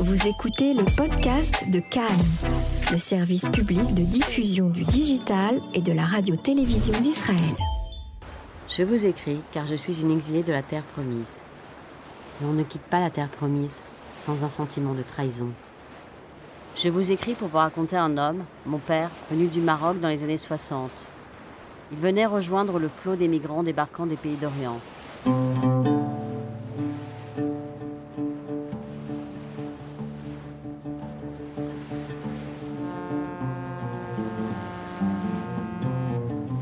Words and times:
Vous 0.00 0.28
écoutez 0.28 0.74
les 0.74 0.84
podcasts 0.84 1.68
de 1.70 1.80
Cannes, 1.80 2.04
le 2.92 2.98
service 2.98 3.48
public 3.48 3.94
de 3.94 4.04
diffusion 4.04 4.68
du 4.68 4.84
digital 4.84 5.60
et 5.74 5.80
de 5.80 5.92
la 5.92 6.04
radio-télévision 6.04 6.94
d'Israël. 7.00 7.56
Je 8.68 8.84
vous 8.84 9.06
écris 9.06 9.40
car 9.50 9.66
je 9.66 9.74
suis 9.74 10.00
une 10.02 10.12
exilée 10.12 10.44
de 10.44 10.52
la 10.52 10.62
terre 10.62 10.84
promise. 10.94 11.40
Et 12.40 12.44
on 12.44 12.52
ne 12.52 12.62
quitte 12.62 12.82
pas 12.82 13.00
la 13.00 13.10
terre 13.10 13.28
promise 13.28 13.80
sans 14.16 14.44
un 14.44 14.50
sentiment 14.50 14.94
de 14.94 15.02
trahison. 15.02 15.48
Je 16.76 16.88
vous 16.88 17.10
écris 17.10 17.34
pour 17.34 17.48
vous 17.48 17.58
raconter 17.58 17.96
un 17.96 18.16
homme, 18.18 18.44
mon 18.66 18.78
père, 18.78 19.10
venu 19.32 19.48
du 19.48 19.60
Maroc 19.60 19.98
dans 19.98 20.08
les 20.08 20.22
années 20.22 20.38
60. 20.38 20.92
Il 21.90 21.98
venait 21.98 22.26
rejoindre 22.26 22.78
le 22.78 22.88
flot 22.88 23.16
des 23.16 23.26
migrants 23.26 23.64
débarquant 23.64 24.06
des 24.06 24.16
pays 24.16 24.36
d'Orient. 24.36 24.78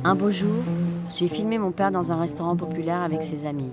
Un 0.09 0.15
beau 0.15 0.31
jour, 0.31 0.63
j'ai 1.11 1.27
filmé 1.27 1.59
mon 1.59 1.73
père 1.73 1.91
dans 1.91 2.13
un 2.13 2.21
restaurant 2.21 2.55
populaire 2.55 3.03
avec 3.03 3.25
ses 3.25 3.45
amis. 3.45 3.73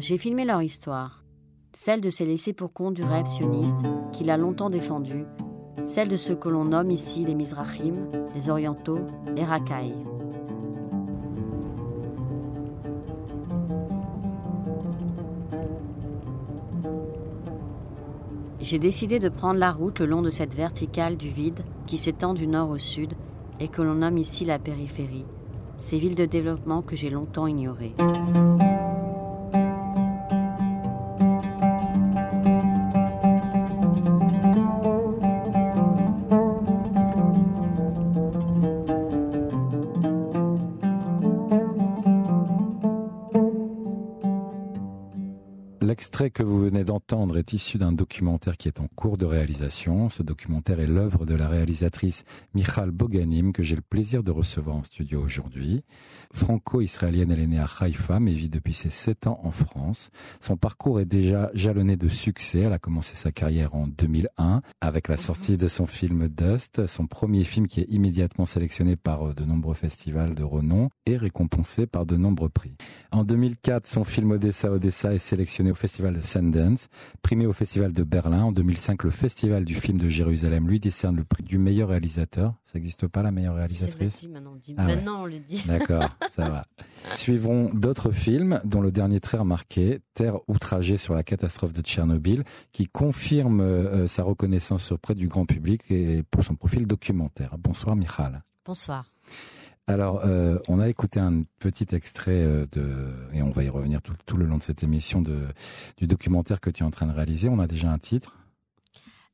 J'ai 0.00 0.18
filmé 0.18 0.44
leur 0.44 0.62
histoire, 0.62 1.22
celle 1.72 2.00
de 2.00 2.10
ces 2.10 2.26
laissés 2.26 2.52
pour 2.52 2.72
compte 2.72 2.94
du 2.94 3.04
rêve 3.04 3.24
sioniste 3.24 3.76
qu'il 4.12 4.30
a 4.30 4.36
longtemps 4.36 4.68
défendu, 4.68 5.24
celle 5.84 6.08
de 6.08 6.16
ceux 6.16 6.34
que 6.34 6.48
l'on 6.48 6.64
nomme 6.64 6.90
ici 6.90 7.24
les 7.24 7.36
Mizrahim, 7.36 8.08
les 8.34 8.50
Orientaux, 8.50 8.98
les 9.32 9.44
Rakai. 9.44 9.92
J'ai 18.58 18.80
décidé 18.80 19.20
de 19.20 19.28
prendre 19.28 19.60
la 19.60 19.70
route 19.70 20.00
le 20.00 20.06
long 20.06 20.22
de 20.22 20.30
cette 20.30 20.56
verticale 20.56 21.16
du 21.16 21.28
vide 21.28 21.60
qui 21.86 21.96
s'étend 21.96 22.34
du 22.34 22.48
nord 22.48 22.70
au 22.70 22.78
sud 22.78 23.14
et 23.60 23.68
que 23.68 23.82
l'on 23.82 23.94
nomme 23.94 24.18
ici 24.18 24.44
la 24.44 24.58
périphérie, 24.58 25.26
ces 25.76 25.98
villes 25.98 26.14
de 26.14 26.24
développement 26.24 26.82
que 26.82 26.96
j'ai 26.96 27.10
longtemps 27.10 27.46
ignorées. 27.46 27.94
L'extrait 46.16 46.30
que 46.30 46.48
vous 46.48 46.60
venez 46.60 46.82
d'entendre 46.82 47.36
est 47.36 47.52
issu 47.52 47.76
d'un 47.76 47.92
documentaire 47.92 48.56
qui 48.56 48.68
est 48.68 48.80
en 48.80 48.86
cours 48.86 49.18
de 49.18 49.26
réalisation. 49.26 50.08
Ce 50.08 50.22
documentaire 50.22 50.80
est 50.80 50.86
l'œuvre 50.86 51.26
de 51.26 51.34
la 51.34 51.46
réalisatrice 51.46 52.24
Michal 52.54 52.90
Boganim 52.90 53.52
que 53.52 53.62
j'ai 53.62 53.76
le 53.76 53.82
plaisir 53.82 54.22
de 54.22 54.30
recevoir 54.30 54.76
en 54.76 54.82
studio 54.82 55.20
aujourd'hui. 55.20 55.84
Franco-israélienne, 56.32 57.32
elle 57.32 57.40
est 57.40 57.46
née 57.46 57.58
à 57.58 57.66
Haïfa 57.80 58.18
mais 58.18 58.32
vit 58.32 58.48
depuis 58.48 58.72
ses 58.72 58.88
7 58.88 59.26
ans 59.26 59.40
en 59.42 59.50
France. 59.50 60.08
Son 60.40 60.56
parcours 60.56 61.00
est 61.00 61.04
déjà 61.04 61.50
jalonné 61.52 61.98
de 61.98 62.08
succès. 62.08 62.60
Elle 62.60 62.72
a 62.72 62.78
commencé 62.78 63.14
sa 63.14 63.30
carrière 63.30 63.74
en 63.74 63.86
2001 63.86 64.62
avec 64.80 65.08
la 65.08 65.18
sortie 65.18 65.58
de 65.58 65.68
son 65.68 65.84
film 65.84 66.28
Dust, 66.28 66.86
son 66.86 67.06
premier 67.06 67.44
film 67.44 67.66
qui 67.66 67.80
est 67.80 67.90
immédiatement 67.90 68.46
sélectionné 68.46 68.96
par 68.96 69.34
de 69.34 69.44
nombreux 69.44 69.74
festivals 69.74 70.34
de 70.34 70.44
renom 70.44 70.88
et 71.04 71.18
récompensé 71.18 71.86
par 71.86 72.06
de 72.06 72.16
nombreux 72.16 72.48
prix. 72.48 72.74
En 73.12 73.22
2004, 73.22 73.86
son 73.86 74.04
film 74.04 74.30
Odessa 74.30 74.70
Odessa 74.70 75.12
est 75.12 75.18
sélectionné 75.18 75.70
au 75.70 75.74
festival 75.74 76.05
de 76.14 76.22
Sundance, 76.22 76.88
primé 77.22 77.46
au 77.46 77.52
festival 77.52 77.92
de 77.92 78.02
Berlin. 78.02 78.44
En 78.44 78.52
2005, 78.52 79.04
le 79.04 79.10
festival 79.10 79.64
du 79.64 79.74
film 79.74 79.98
de 79.98 80.08
Jérusalem 80.08 80.68
lui 80.68 80.80
décerne 80.80 81.16
le 81.16 81.24
prix 81.24 81.42
du 81.42 81.58
meilleur 81.58 81.88
réalisateur. 81.88 82.54
Ça 82.64 82.78
n'existe 82.78 83.06
pas 83.06 83.22
la 83.22 83.30
meilleure 83.30 83.56
réalisatrice 83.56 84.28
maintenant, 84.28 84.52
on, 84.54 84.56
dit. 84.56 84.74
Ah 84.76 84.86
ouais. 84.86 84.96
maintenant 84.96 85.22
on 85.22 85.26
le 85.26 85.38
dit. 85.38 85.62
D'accord, 85.66 86.08
ça 86.30 86.48
va. 86.48 86.66
Suivront 87.14 87.70
d'autres 87.72 88.10
films, 88.10 88.60
dont 88.64 88.80
le 88.80 88.92
dernier 88.92 89.20
très 89.20 89.38
remarqué, 89.38 90.00
Terre 90.14 90.38
outragée 90.48 90.96
sur 90.96 91.14
la 91.14 91.22
catastrophe 91.22 91.72
de 91.72 91.82
Tchernobyl, 91.82 92.44
qui 92.72 92.86
confirme 92.86 93.60
euh, 93.60 94.06
sa 94.06 94.22
reconnaissance 94.22 94.92
auprès 94.92 95.14
du 95.14 95.28
grand 95.28 95.46
public 95.46 95.82
et 95.90 96.22
pour 96.30 96.44
son 96.44 96.54
profil 96.54 96.86
documentaire. 96.86 97.56
Bonsoir 97.58 97.96
Michal. 97.96 98.42
Bonsoir. 98.64 99.10
Alors, 99.88 100.22
euh, 100.24 100.58
on 100.68 100.80
a 100.80 100.88
écouté 100.88 101.20
un 101.20 101.42
petit 101.60 101.94
extrait 101.94 102.32
euh, 102.32 102.66
de, 102.72 103.12
et 103.32 103.42
on 103.42 103.50
va 103.50 103.62
y 103.62 103.68
revenir 103.68 104.02
tout, 104.02 104.14
tout, 104.26 104.36
le 104.36 104.44
long 104.44 104.56
de 104.56 104.62
cette 104.62 104.82
émission 104.82 105.22
de, 105.22 105.46
du 105.96 106.08
documentaire 106.08 106.60
que 106.60 106.70
tu 106.70 106.82
es 106.82 106.86
en 106.86 106.90
train 106.90 107.06
de 107.06 107.12
réaliser. 107.12 107.48
On 107.48 107.60
a 107.60 107.68
déjà 107.68 107.90
un 107.90 107.98
titre. 107.98 108.36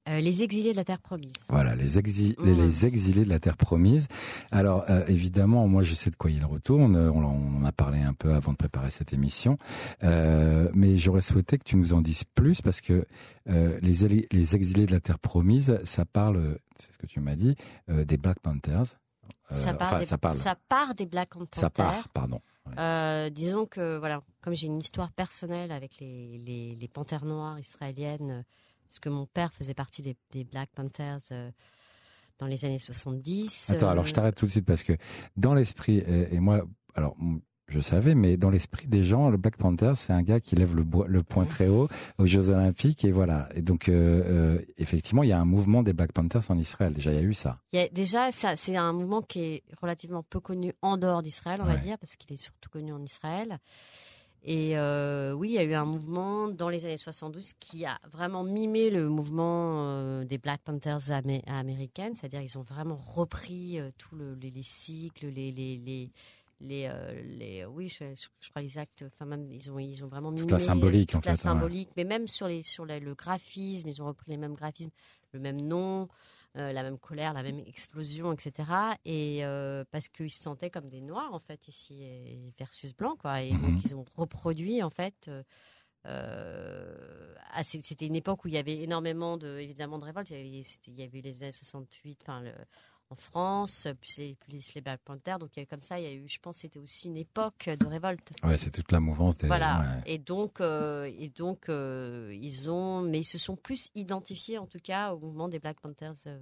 Euh, 0.09 0.19
les 0.19 0.43
exilés 0.43 0.73
de 0.73 0.77
la 0.77 0.85
terre 0.85 0.99
promise. 0.99 1.33
Voilà, 1.49 1.77
les, 1.77 1.97
exi 1.99 2.35
les, 2.43 2.55
les, 2.55 2.87
exilés 2.87 3.25
de 3.25 3.29
la 3.29 3.39
terre 3.39 3.57
promise. 3.57 4.09
Alors, 4.51 4.85
euh, 4.91 5.07
évidemment, 5.07 5.69
moi, 5.69 5.85
je 5.85 5.95
sais 5.95 6.11
de 6.11 6.17
quoi 6.17 6.31
il 6.31 6.45
retourne. 6.45 6.97
On, 6.97 7.23
on 7.23 7.59
en 7.59 7.65
a 7.65 7.71
parlé 7.71 8.01
un 8.01 8.13
peu 8.13 8.35
avant 8.35 8.51
de 8.51 8.57
préparer 8.57 8.91
cette 8.91 9.13
émission. 9.13 9.59
Euh, 10.03 10.69
mais 10.75 10.97
j'aurais 10.97 11.23
souhaité 11.23 11.57
que 11.57 11.65
tu 11.65 11.77
nous 11.77 11.93
en 11.93 12.01
dises 12.01 12.25
plus 12.25 12.63
parce 12.63 12.81
que 12.81 13.07
les, 13.47 14.27
les 14.31 14.57
exilés 14.57 14.87
de 14.87 14.93
la 14.93 15.01
terre 15.01 15.19
promise, 15.19 15.79
ça 15.85 16.05
parle, 16.05 16.59
c'est 16.77 16.93
ce 16.93 16.99
que 16.99 17.07
tu 17.07 17.21
m'as 17.21 17.35
dit, 17.37 17.55
des 17.89 18.17
Black 18.17 18.41
Panthers. 18.41 18.97
Ça 19.51 19.75
part, 19.75 19.89
enfin, 19.89 19.99
des, 19.99 20.05
ça, 20.05 20.19
parle. 20.19 20.35
ça 20.35 20.57
part 20.69 20.95
des 20.95 21.07
Black 21.07 21.31
Panthers. 21.31 21.61
Ça 21.61 21.71
part, 21.71 22.09
pardon. 22.09 22.41
Ouais. 22.67 22.75
Euh, 22.79 23.31
disons 23.31 23.67
que 23.67 23.99
voilà, 23.99 24.23
comme 24.41 24.55
j'ai 24.55 24.67
une 24.67 24.79
histoire 24.79 25.13
personnelle 25.13 25.73
avec 25.73 25.99
les, 25.99 26.39
les, 26.39 26.77
les 26.77 26.89
panthères 26.89 27.25
noires 27.25 27.59
israéliennes, 27.59 28.45
parce 28.89 29.01
que 29.01 29.09
mon 29.09 29.27
père 29.27 29.53
faisait 29.53 29.75
partie 29.75 30.03
des, 30.03 30.17
des 30.31 30.45
Black 30.45 30.71
Panthers 30.75 31.21
euh, 31.33 31.51
dans 32.39 32.47
les 32.47 32.65
années 32.65 32.79
70. 32.79 33.71
Attends, 33.71 33.89
alors 33.89 34.07
je 34.07 34.15
t'arrête 34.15 34.35
tout 34.35 34.47
de 34.47 34.51
suite 34.51 34.67
parce 34.67 34.83
que 34.83 34.93
dans 35.37 35.55
l'esprit, 35.55 35.99
et, 35.99 36.35
et, 36.35 36.41
moi, 36.41 36.63
alors 36.95 37.17
je 37.73 37.81
savais, 37.81 38.15
mais 38.15 38.37
dans 38.37 38.51
l'esprit 38.51 38.87
des 38.87 39.05
gens, 39.05 39.31
le 39.31 39.37
Black 39.37 39.57
Panther, 39.57 39.93
c'est 39.95 40.13
un 40.13 40.23
gars 40.23 40.41
qui 40.41 40.55
lève 40.57 40.77
le, 40.77 40.85
le 41.07 41.23
point 41.23 41.47
très 41.47 41.69
haut 41.69 41.89
aux 42.19 42.27
Jeux 42.27 42.51
Olympiques, 42.51 43.05
et 43.05 43.13
voilà. 43.13 43.49
Et 43.55 43.63
donc, 43.63 43.89
euh, 43.89 44.23
euh, 44.27 44.63
effectivement, 44.79 45.23
il 45.23 45.31
y 45.31 45.33
a 45.33 45.41
un 45.41 45.45
mouvement 45.45 45.83
des 45.83 45.93
Black 45.93 46.13
Panthers 46.13 46.51
en 46.51 46.59
Israël. 46.59 46.93
Déjà, 46.93 47.13
il 47.13 47.17
y 47.17 47.21
a 47.21 47.23
eu 47.23 47.35
ça. 47.35 47.59
Il 47.73 47.81
y 47.81 47.83
a, 47.83 47.89
déjà, 47.89 48.31
ça, 48.31 48.57
c'est 48.57 48.77
un 48.77 48.93
mouvement 48.93 49.23
qui 49.23 49.41
est 49.41 49.63
relativement 49.81 50.23
peu 50.23 50.41
connu 50.41 50.73
en 50.83 50.97
dehors 50.97 51.23
d'Israël, 51.23 51.61
on 51.63 51.67
ouais. 51.67 51.75
va 51.75 51.81
dire, 51.81 51.99
parce 51.99 52.17
qu'il 52.17 52.33
est 52.33 52.43
surtout 52.43 52.69
connu 52.69 52.93
en 52.93 53.03
Israël. 53.03 53.59
Et 54.45 54.77
euh, 54.77 55.33
oui, 55.33 55.51
il 55.51 55.55
y 55.55 55.59
a 55.59 55.63
eu 55.63 55.75
un 55.75 55.85
mouvement 55.85 56.49
dans 56.49 56.69
les 56.69 56.85
années 56.85 56.97
72 56.97 57.53
qui 57.61 57.87
a 57.87 58.01
vraiment 58.11 58.43
mimé 58.43 58.91
le 58.91 59.09
mouvement 59.09 59.87
euh, 59.87 60.25
des 60.25 60.39
Black 60.39 60.63
Panthers 60.65 61.13
amé 61.13 61.43
américaines, 61.47 62.17
c'est-à-dire 62.17 62.43
ils 62.43 62.59
ont 62.59 62.63
vraiment 62.63 62.97
repris 62.97 63.79
euh, 63.79 63.91
tous 63.99 64.17
le, 64.17 64.35
les, 64.35 64.51
les, 64.51 64.65
cycles, 64.65 65.29
les, 65.29 65.53
les, 65.53 66.11
les 66.63 66.87
euh, 66.87 67.23
les 67.39 67.65
oui 67.65 67.89
je, 67.89 68.05
je, 68.15 68.51
crois 68.51 68.63
les 68.63 68.79
actes 68.79 69.05
enfin 69.13 69.27
même 69.27 69.51
ils 69.51 69.71
ont 69.71 69.79
ils 69.79 70.05
ont 70.05 70.09
vraiment 70.09 70.33
toute 70.33 70.51
la 70.51 70.59
symbolique 70.59 71.11
toute 71.11 71.27
en 71.27 71.31
la 71.31 71.37
fait, 71.37 71.43
symbolique 71.43 71.89
ouais. 71.89 71.95
mais 71.99 72.05
même 72.05 72.29
sur 72.29 72.47
les 72.49 72.63
sur 72.63 72.85
le 72.87 73.15
graphisme 73.15 73.89
ils 73.89 74.01
ont 74.01 74.07
repris 74.07 74.31
les 74.31 74.37
mêmes 74.37 74.55
graphismes 74.55 74.93
le 75.33 75.41
même 75.41 75.61
nom 75.61 76.09
euh, 76.57 76.73
la 76.73 76.83
même 76.83 76.99
colère 76.99 77.33
la 77.33 77.43
même 77.43 77.59
explosion 77.61 78.33
etc 78.33 78.69
et 79.05 79.45
euh, 79.45 79.85
parce 79.91 80.09
qu'ils 80.09 80.31
se 80.31 80.43
sentaient 80.43 80.71
comme 80.71 80.89
des 80.89 81.01
noirs 81.01 81.33
en 81.35 81.39
fait 81.39 81.67
ici 81.69 82.03
et 82.05 82.53
versus 82.59 82.95
blanc 82.95 83.17
quoi 83.19 83.43
et 83.43 83.53
mm 83.53 83.57
-hmm. 83.57 83.61
donc 83.73 83.85
ils 83.85 83.95
ont 83.97 84.05
reproduit 84.17 84.83
en 84.83 84.91
fait 84.91 85.31
euh, 86.05 87.35
ah, 87.53 87.63
c'était 87.63 88.07
une 88.07 88.17
époque 88.17 88.45
où 88.45 88.49
il 88.49 88.55
y 88.55 88.59
avait 88.59 88.79
énormément 88.83 89.37
de 89.37 89.59
évidemment 89.59 89.99
de 89.99 90.05
révoltes 90.05 90.31
il 90.31 90.37
y 90.37 90.41
avait, 90.41 90.67
il 90.89 90.99
y 90.99 91.03
avait 91.05 91.21
les 91.21 91.43
années 91.43 91.53
68 91.53 92.23
enfin 92.23 92.41
le 92.41 92.53
en 93.13 93.15
France, 93.15 93.87
puis 94.01 94.15
les, 94.19 94.37
puis 94.41 94.65
les 94.75 94.81
Black 94.81 95.01
Panthers. 95.05 95.39
Donc, 95.39 95.51
comme 95.69 95.81
ça, 95.81 96.01
il 96.01 96.05
y 96.05 96.09
a 96.09 96.13
eu, 96.15 96.27
je 96.27 96.39
pense, 96.39 96.57
c'était 96.59 96.79
aussi 96.79 97.09
une 97.09 97.19
époque 97.19 97.69
de 97.69 97.87
révolte. 97.87 98.33
Ouais, 98.43 98.57
c'est 98.57 98.71
toute 98.71 98.91
la 98.91 99.01
mouvance 99.01 99.37
des. 99.37 99.47
Voilà. 99.47 99.81
Ouais. 99.81 100.15
Et 100.15 100.19
donc, 100.19 100.61
euh, 100.61 101.11
et 101.19 101.29
donc, 101.29 101.69
euh, 101.69 102.35
ils 102.41 102.71
ont, 102.71 103.03
mais 103.03 103.21
ils 103.21 103.25
se 103.25 103.39
sont 103.39 103.57
plus 103.57 103.91
identifiés, 103.95 104.59
en 104.59 104.67
tout 104.67 104.81
cas, 104.83 105.13
au 105.13 105.19
mouvement 105.19 105.49
des 105.49 105.59
Black 105.59 105.79
Panthers 105.81 106.15
euh, 106.27 106.39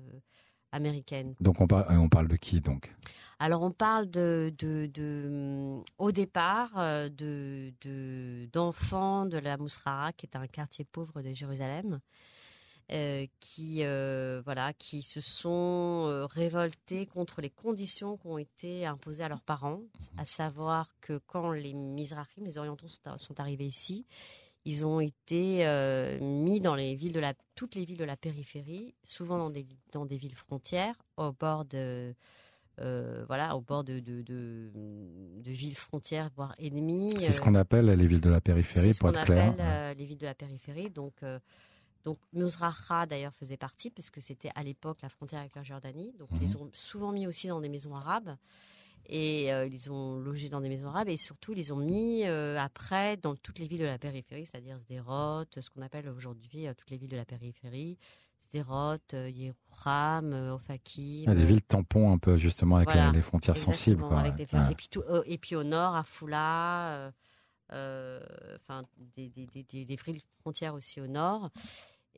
américaines. 0.71 1.35
Donc, 1.41 1.61
on 1.61 1.67
parle, 1.67 1.87
on 1.91 2.09
parle 2.09 2.29
de 2.29 2.37
qui 2.37 2.61
donc? 2.61 2.95
Alors, 3.41 3.63
on 3.63 3.73
parle 3.73 4.09
de, 4.09 4.53
de, 4.59 4.87
de 4.87 5.83
au 5.99 6.13
départ, 6.13 6.71
euh, 6.77 7.09
de, 7.09 7.73
d'enfants 8.53 9.25
de, 9.25 9.31
de 9.31 9.39
la 9.39 9.57
Mousrara, 9.57 10.13
qui 10.13 10.27
est 10.27 10.37
un 10.37 10.47
quartier 10.47 10.85
pauvre 10.85 11.23
de 11.23 11.35
Jérusalem. 11.35 12.01
Euh, 12.93 13.27
qui 13.39 13.85
euh, 13.85 14.43
voilà 14.45 14.73
qui 14.73 15.03
se 15.03 15.21
sont 15.21 16.07
euh, 16.09 16.27
révoltés 16.27 17.07
contre 17.07 17.41
les 17.41 17.51
conditions 17.51 18.17
qui 18.17 18.27
ont 18.27 18.39
été 18.39 18.85
imposées 18.85 19.23
à 19.23 19.29
leurs 19.29 19.43
parents, 19.43 19.83
à 20.17 20.25
savoir 20.25 20.89
que 21.01 21.21
quand 21.29 21.53
les 21.53 21.73
Mizrahim, 21.73 22.45
les 22.45 22.59
Orientaux 22.59 22.89
sont, 22.89 23.39
arrivés 23.39 23.67
ici, 23.67 24.07
ils 24.65 24.85
ont 24.85 24.99
été 24.99 25.65
mis 26.21 26.59
dans 26.59 26.75
les 26.75 26.97
villes 26.97 27.13
de 27.13 27.21
la 27.21 27.35
toutes 27.55 27.77
les 27.77 27.85
villes 27.85 27.97
de 27.99 28.05
la 28.05 28.17
périphérie, 28.17 28.95
souvent 29.05 29.39
dans 29.39 29.51
des 29.51 29.67
dans 29.93 30.05
des 30.05 30.17
villes 30.17 30.35
frontières, 30.35 30.97
au 31.17 31.31
bord 31.31 31.65
de 31.67 32.13
euh, 32.81 33.25
voilà, 33.29 33.57
au 33.57 33.61
bord 33.61 33.85
de, 33.85 34.01
de, 34.01 34.23
de, 34.23 34.71
de, 34.75 35.51
villes 35.51 35.77
frontières, 35.77 36.31
voire 36.35 36.55
ennemies. 36.59 37.15
C'est 37.21 37.31
ce 37.31 37.41
qu'on 37.41 37.55
appelle 37.55 37.87
les 37.87 38.07
villes 38.07 38.23
de 38.23 38.31
la 38.31 38.41
périphérie, 38.41 38.95
pour 38.99 39.11
être 39.11 39.25
clair. 39.25 39.45
C'est 39.45 39.53
ce 39.53 39.57
qu'on 39.57 39.63
appelle 39.63 39.97
les 39.99 40.05
villes 40.07 40.19
de 40.19 40.27
la 40.27 40.35
périphérie. 40.35 40.89
Donc, 40.89 41.23
Donc 42.05 42.19
Muzraha 42.33 43.07
d'ailleurs 43.07 43.35
faisait 43.35 43.57
partie 43.59 43.91
parce 43.91 44.11
que 44.11 44.21
c'était 44.21 44.51
à 44.55 44.63
l'époque 44.63 44.99
la 45.03 45.09
frontière 45.09 45.41
avec 45.41 45.55
la 45.55 45.63
Jordanie. 45.63 46.13
Donc 46.19 46.31
Mhm. 46.33 46.39
ils 46.43 46.57
ont 46.57 46.71
souvent 46.73 47.13
mis 47.13 47.27
aussi 47.27 47.49
dans 47.49 47.61
des 47.61 47.69
maisons 47.69 47.95
arabes 47.95 48.37
et 49.07 49.53
euh, 49.53 49.67
ils 49.67 49.91
ont 49.91 50.19
logé 50.19 50.49
dans 50.49 50.61
des 50.61 50.69
maisons 50.69 50.89
arabes 50.89 51.09
et 51.09 51.17
surtout 51.17 51.53
ils 51.53 51.57
les 51.57 51.73
ont 51.73 51.77
mis 51.77 52.23
euh, 52.27 52.59
après 52.59 53.17
dans 53.17 53.35
toutes 53.35 53.59
les 53.59 53.67
villes 53.67 53.81
de 53.81 53.85
la 53.87 53.99
périphérie, 53.99 54.47
c'est-à-dire 54.47 54.79
Sderot, 54.81 55.45
ce 55.61 55.69
qu'on 55.71 55.83
appelle 55.83 56.09
aujourd'hui 56.09 56.67
euh, 56.69 56.75
toutes 56.77 56.91
les 56.91 56.97
villes 56.97 57.11
de 57.11 57.17
la 57.17 57.25
périphérie, 57.27 57.99
Sderot, 58.41 58.97
Yerouham, 59.13 60.33
Ofakim. 60.55 61.25
Ah, 61.29 61.35
des 61.35 61.45
villes 61.45 61.63
tampons 61.63 62.11
un 62.13 62.19
peu 62.19 62.37
justement 62.37 62.77
avec 62.77 62.89
Voilà. 62.89 63.11
les 63.13 63.23
frontières 63.23 63.57
sensibles. 63.57 63.97
Exactement, 64.03 64.09
Quoi. 64.09 64.21
avec 64.21 64.35
des 64.51 64.57
Ouais. 64.57 64.73
Et, 64.73 64.75
puis 64.75 64.89
tout- 64.89 65.03
et 65.27 65.39
puis 65.39 65.57
au 65.57 65.65
nord, 65.65 65.95
à 65.95 66.03
Foula, 66.05 67.13
enfin 67.71 68.83
des, 69.17 69.29
des, 69.29 69.47
des, 69.47 69.85
des, 69.85 69.97
frontières 70.41 70.75
aussi 70.75 71.01
au 71.01 71.07
nord. 71.07 71.51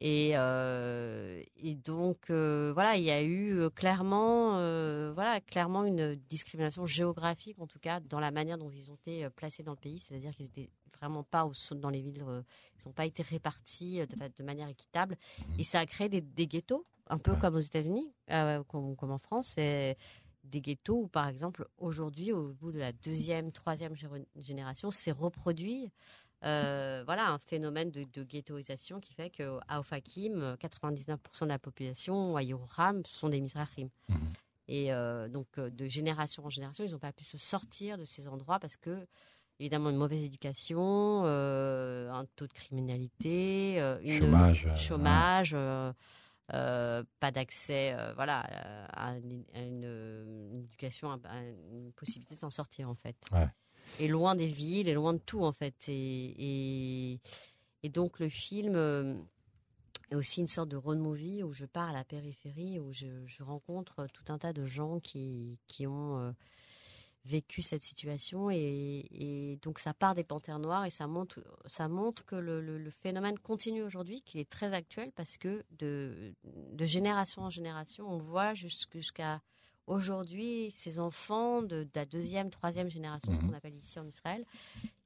Et, 0.05 0.33
euh, 0.35 1.41
et 1.63 1.75
donc 1.77 2.29
euh, 2.31 2.73
voilà, 2.75 2.97
il 2.97 3.05
y 3.05 3.11
a 3.13 3.23
eu 3.23 3.57
euh, 3.57 3.71
clairement, 3.71 4.57
euh, 4.57 5.13
voilà, 5.15 5.41
clairement 5.41 5.85
une 5.85 6.17
discrimination 6.29 6.87
géographique 6.87 7.61
en 7.61 7.69
tout 7.69 7.79
cas 7.79 8.01
dans 8.01 8.19
la 8.19 8.33
manière 8.33 8.59
dont 8.59 8.71
ils 8.71 8.91
ont 8.91 8.97
été 8.97 9.25
euh, 9.25 9.31
placés 9.31 9.63
dans 9.63 9.71
le 9.71 9.77
pays, 9.77 10.01
c'est-à-dire 10.01 10.35
qu'ils 10.35 10.47
étaient 10.47 10.71
vraiment 10.99 11.23
pas 11.23 11.45
au, 11.45 11.53
dans 11.77 11.91
les 11.91 12.01
villes, 12.01 12.25
euh, 12.27 12.43
ils 12.81 12.89
n'ont 12.89 12.93
pas 12.93 13.07
été 13.07 13.23
répartis 13.23 14.01
euh, 14.01 14.07
de, 14.07 14.43
manière 14.43 14.69
équitable, 14.69 15.17
et 15.57 15.63
ça 15.63 15.79
a 15.79 15.87
créé 15.87 16.09
des, 16.09 16.21
des 16.21 16.49
ghettos, 16.49 16.85
un 17.09 17.19
peu 17.19 17.33
Ouais. 17.33 17.39
comme 17.41 17.55
aux 17.55 17.61
États-Unis, 17.61 18.11
euh, 18.31 18.63
comme, 18.65 18.97
comme 18.97 19.13
en 19.13 19.19
France. 19.19 19.57
Et, 19.59 19.97
des 20.45 20.61
ghettos 20.61 21.03
où, 21.03 21.09
par 21.09 21.29
exemple, 21.29 21.67
aujourd'hui, 21.79 22.33
au 22.33 22.53
bout 22.53 22.73
de 22.73 22.79
la 22.79 22.93
deuxième, 22.93 23.53
troisième 23.53 23.95
génération, 24.37 24.91
s'est 24.91 25.13
reproduit 25.13 25.91
euh, 26.45 27.03
voilà, 27.05 27.29
un 27.29 27.39
phénomène 27.39 27.91
de, 27.91 28.05
de 28.13 28.25
ghettoisation 28.25 28.99
qui 29.01 29.15
fait 29.15 29.31
qu'à 29.31 29.79
Ofakim, 29.79 30.57
99% 30.61 31.17
de 31.43 31.47
la 31.47 31.59
population, 31.59 32.37
à 32.37 32.43
ce 32.43 33.15
sont 33.15 33.29
des 33.29 33.41
Mizrahim. 33.41 33.89
Mhm. 34.09 34.19
Et 34.69 34.93
euh, 34.93 35.29
donc, 35.29 35.47
euh, 35.59 35.71
de 35.71 35.85
génération 35.85 36.45
en 36.45 36.51
génération, 36.51 36.85
ils 36.85 36.93
n'ont 36.93 36.99
pas 36.99 37.13
pu 37.13 37.25
se 37.25 37.39
sortir 37.39 37.99
de 37.99 38.05
ces 38.05 38.29
endroits 38.29 38.59
parce 38.59 38.77
que, 38.77 39.07
évidemment, 39.61 39.91
une 39.91 39.97
mauvaise 39.97 40.25
éducation, 40.25 41.23
euh, 41.25 42.11
un 42.11 42.27
taux 42.37 42.47
de 42.47 42.53
criminalité, 42.53 43.77
une, 44.03 44.19
Chômage. 44.19 44.69
chômage, 44.77 45.57
euh, 46.53 47.05
pas 47.21 47.31
d'accès, 47.31 47.95
euh, 47.97 48.13
voilà, 48.15 48.45
euh, 48.51 48.87
à 48.93 49.17
une, 49.17 49.45
à 49.55 49.61
une, 49.61 49.85
une 49.85 50.65
éducation, 50.65 51.11
à 51.11 51.19
à 51.25 51.41
une 51.41 51.93
possibilité 51.93 52.35
de 52.35 52.41
s'en 52.41 52.51
sortir 52.51 52.89
en 52.89 52.95
fait. 52.95 53.17
Ouais. 53.33 53.49
Et 53.99 54.09
loin 54.09 54.35
des 54.35 54.49
villes, 54.49 54.89
et 54.89 54.95
loin 54.95 55.13
de 55.13 55.19
tout 55.19 55.45
en 55.45 55.53
fait. 55.53 55.89
Et, 55.89 57.13
et, 57.15 57.21
et 57.83 57.89
donc 57.89 58.19
le 58.19 58.29
film 58.29 58.75
euh, 58.77 59.15
est 60.11 60.15
aussi 60.15 60.41
une 60.41 60.49
sorte 60.49 60.69
de 60.69 60.77
road 60.77 60.99
movie 60.99 61.43
où 61.43 61.53
je 61.53 61.65
pars 61.65 61.89
à 61.89 61.93
la 61.93 62.05
périphérie, 62.05 62.79
où 62.79 62.93
je, 62.93 63.27
je 63.27 63.43
rencontre 63.43 64.07
tout 64.13 64.33
un 64.33 64.39
tas 64.39 64.53
de 64.53 64.67
gens 64.67 65.01
qui, 65.01 65.59
qui 65.67 65.87
ont 65.87 66.35
vécu 67.25 67.63
cette 67.63 67.83
situation 67.83 68.51
et, 68.51 69.07
et 69.13 69.57
donc 69.63 69.79
ça 69.79 69.95
part 69.95 70.15
des 70.15 70.25
panthères 70.25 70.59
noires 70.59 70.85
et 70.85 70.91
ça 70.91 71.07
montre, 71.07 71.41
ça 71.67 71.87
montre 71.89 72.25
que 72.25 72.35
le, 72.35 72.61
le- 72.61 72.79
le 72.79 72.91
phénomène 72.91 73.39
continue 73.39 73.83
aujourd'hui, 73.83 74.23
qu'il 74.23 74.41
est 74.41 74.51
très 74.51 74.73
actuel 74.73 75.13
parce 75.15 75.39
que 75.39 75.65
de, 75.79 76.35
de 76.45 76.85
génération 76.85 77.43
en 77.43 77.51
génération, 77.51 78.09
on 78.09 78.19
voit 78.19 78.55
jusqu'- 78.55 78.97
jusqu'à 78.99 79.41
aujourd'hui 79.87 80.71
ces 80.71 80.99
enfants 80.99 81.63
de, 81.63 81.85
de 81.85 81.91
la 81.95 82.07
deuxième, 82.07 82.51
troisième 82.51 82.89
génération, 82.89 83.33
Mhm. 83.33 83.41
qu'on 83.51 83.53
appelle 83.57 83.75
ici 83.77 83.99
en 83.99 84.07
Israël, 84.07 84.45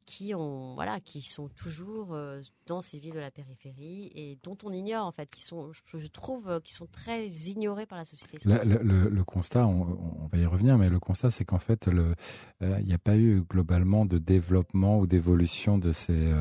qui 0.06 0.34
ont 0.34 0.74
voilà 0.74 1.00
qui 1.00 1.20
sont 1.20 1.48
toujours 1.48 2.14
euh, 2.14 2.40
dans 2.66 2.80
ces 2.80 2.98
villes 2.98 3.12
de 3.14 3.18
la 3.18 3.30
périphérie 3.30 4.10
et 4.14 4.38
dont 4.42 4.56
on 4.62 4.72
ignore 4.72 5.04
en 5.04 5.12
fait 5.12 5.28
qui 5.28 5.44
sont 5.44 5.72
je, 5.72 6.06
trouve 6.06 6.48
euh, 6.48 6.60
qui 6.60 6.72
sont 6.72 6.86
très 6.86 7.26
ignorés 7.26 7.86
par 7.86 7.98
la 7.98 8.04
société 8.04 8.38
Le, 8.44 9.22
constat, 9.24 9.66
on, 9.66 10.28
va 10.32 10.38
y 10.38 10.46
revenir, 10.46 10.78
mais 10.78 10.88
le 10.88 11.00
constat, 11.00 11.30
c'est 11.30 11.44
qu'en 11.44 11.58
fait, 11.58 11.88
euh, 11.88 12.14
il 12.60 12.86
n'y 12.86 12.94
a 12.94 12.98
pas 12.98 13.16
eu 13.16 13.42
globalement 13.42 14.06
de 14.06 14.18
développement 14.18 14.98
ou 14.98 15.06
d'évolution 15.06 15.78
de 15.78 15.92
ces, 15.92 16.32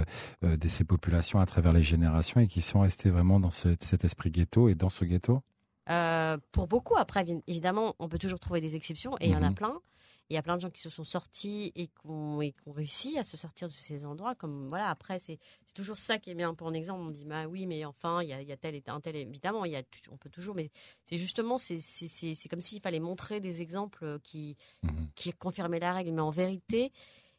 de 0.44 0.67
ces 0.67 0.83
populations 0.83 1.39
à 1.39 1.45
travers 1.45 1.73
les 1.73 1.83
générations 1.83 2.39
et 2.39 2.47
qui 2.47 2.62
sont 2.62 2.81
restées 2.81 3.09
vraiment 3.09 3.39
dans 3.39 3.51
ce- 3.51 3.75
cet 3.79 4.06
esprit 4.06 4.29
ghetto 4.29 4.69
et 4.69 4.75
dans 4.75 4.89
ce 4.89 5.06
ghetto? 5.06 5.41
Euh, 5.89 6.37
pour 6.51 6.67
beaucoup, 6.67 6.95
après, 6.97 7.23
évi- 7.23 7.43
évidemment, 7.47 7.95
on 7.99 8.07
peut 8.09 8.17
toujours 8.17 8.39
trouver 8.39 8.61
des 8.61 8.75
exceptions, 8.75 9.15
et 9.19 9.27
il 9.27 9.31
y 9.31 9.35
en 9.35 9.43
a 9.43 9.49
Mhm. 9.49 9.55
plein. 9.55 9.81
Il 10.31 10.33
y 10.33 10.37
a 10.37 10.41
plein 10.41 10.55
de 10.55 10.61
gens 10.61 10.71
qui 10.71 10.81
se 10.81 10.89
sont 10.89 11.03
sortis 11.03 11.71
et 11.75 11.85
qui 11.85 11.93
ont, 12.05 12.39
réussi 12.65 13.19
à 13.19 13.23
se 13.23 13.37
sortir 13.37 13.67
de 13.67 13.73
ces 13.73 14.05
endroits. 14.07 14.33
Comme 14.33 14.67
voilà, 14.69 14.89
après, 14.89 15.19
c'est 15.19 15.37
toujours 15.75 15.99
ça 15.99 16.17
qui 16.17 16.31
est 16.31 16.33
bien 16.33 16.55
pour 16.55 16.67
un 16.67 16.73
exemple. 16.73 17.01
On 17.01 17.11
dit, 17.11 17.25
bah 17.25 17.45
oui, 17.45 17.67
mais 17.67 17.85
enfin, 17.85 18.23
il 18.23 18.29
y 18.29 18.33
a, 18.33 18.41
il 18.41 18.47
y 18.47 18.51
a 18.51 18.57
tel 18.57 18.73
et 18.73 18.81
un 18.87 18.99
tel. 19.01 19.15
Évidemment, 19.15 19.65
il 19.65 19.73
y 19.73 19.75
a, 19.75 19.83
on 20.11 20.17
peut 20.17 20.31
toujours, 20.31 20.55
mais 20.55 20.71
c'est 21.03 21.19
justement, 21.19 21.59
c'est 21.59 21.77
comme 22.49 22.59
s'il 22.59 22.81
fallait 22.81 22.99
montrer 22.99 23.39
des 23.39 23.61
exemples 23.61 24.19
qui, 24.23 24.57
Mhm. 24.81 25.09
qui 25.13 25.31
confirmaient 25.31 25.79
la 25.79 25.93
règle. 25.93 26.11
Mais 26.11 26.21
en 26.21 26.31
vérité, 26.31 26.91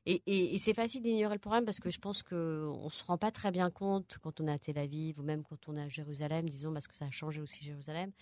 et, 0.07 0.59
c'est 0.59 0.75
facile 0.75 1.03
d'ignorer 1.03 1.35
le 1.35 1.41
problème 1.41 1.65
parce 1.65 1.81
que 1.81 1.91
je 1.91 1.99
pense 1.99 2.23
qu'on 2.23 2.85
ne 2.85 2.89
se 2.89 3.05
rend 3.05 3.19
pas 3.19 3.33
très 3.33 3.51
bien 3.51 3.71
compte 3.71 4.19
quand 4.23 4.41
on 4.41 4.47
est 4.47 4.53
à 4.53 4.59
Tel 4.59 4.79
Aviv 4.79 5.19
ou 5.19 5.25
même 5.25 5.43
quand 5.43 5.69
on 5.69 5.77
est 5.77 5.83
à 5.83 5.89
Jérusalem, 5.89 6.49
disons, 6.49 6.73
parce 6.73 6.87
que 6.87 6.95
ça 6.95 7.07
a 7.07 7.11
changé 7.11 7.41
aussi 7.41 7.65
Jérusalem. 7.65 8.13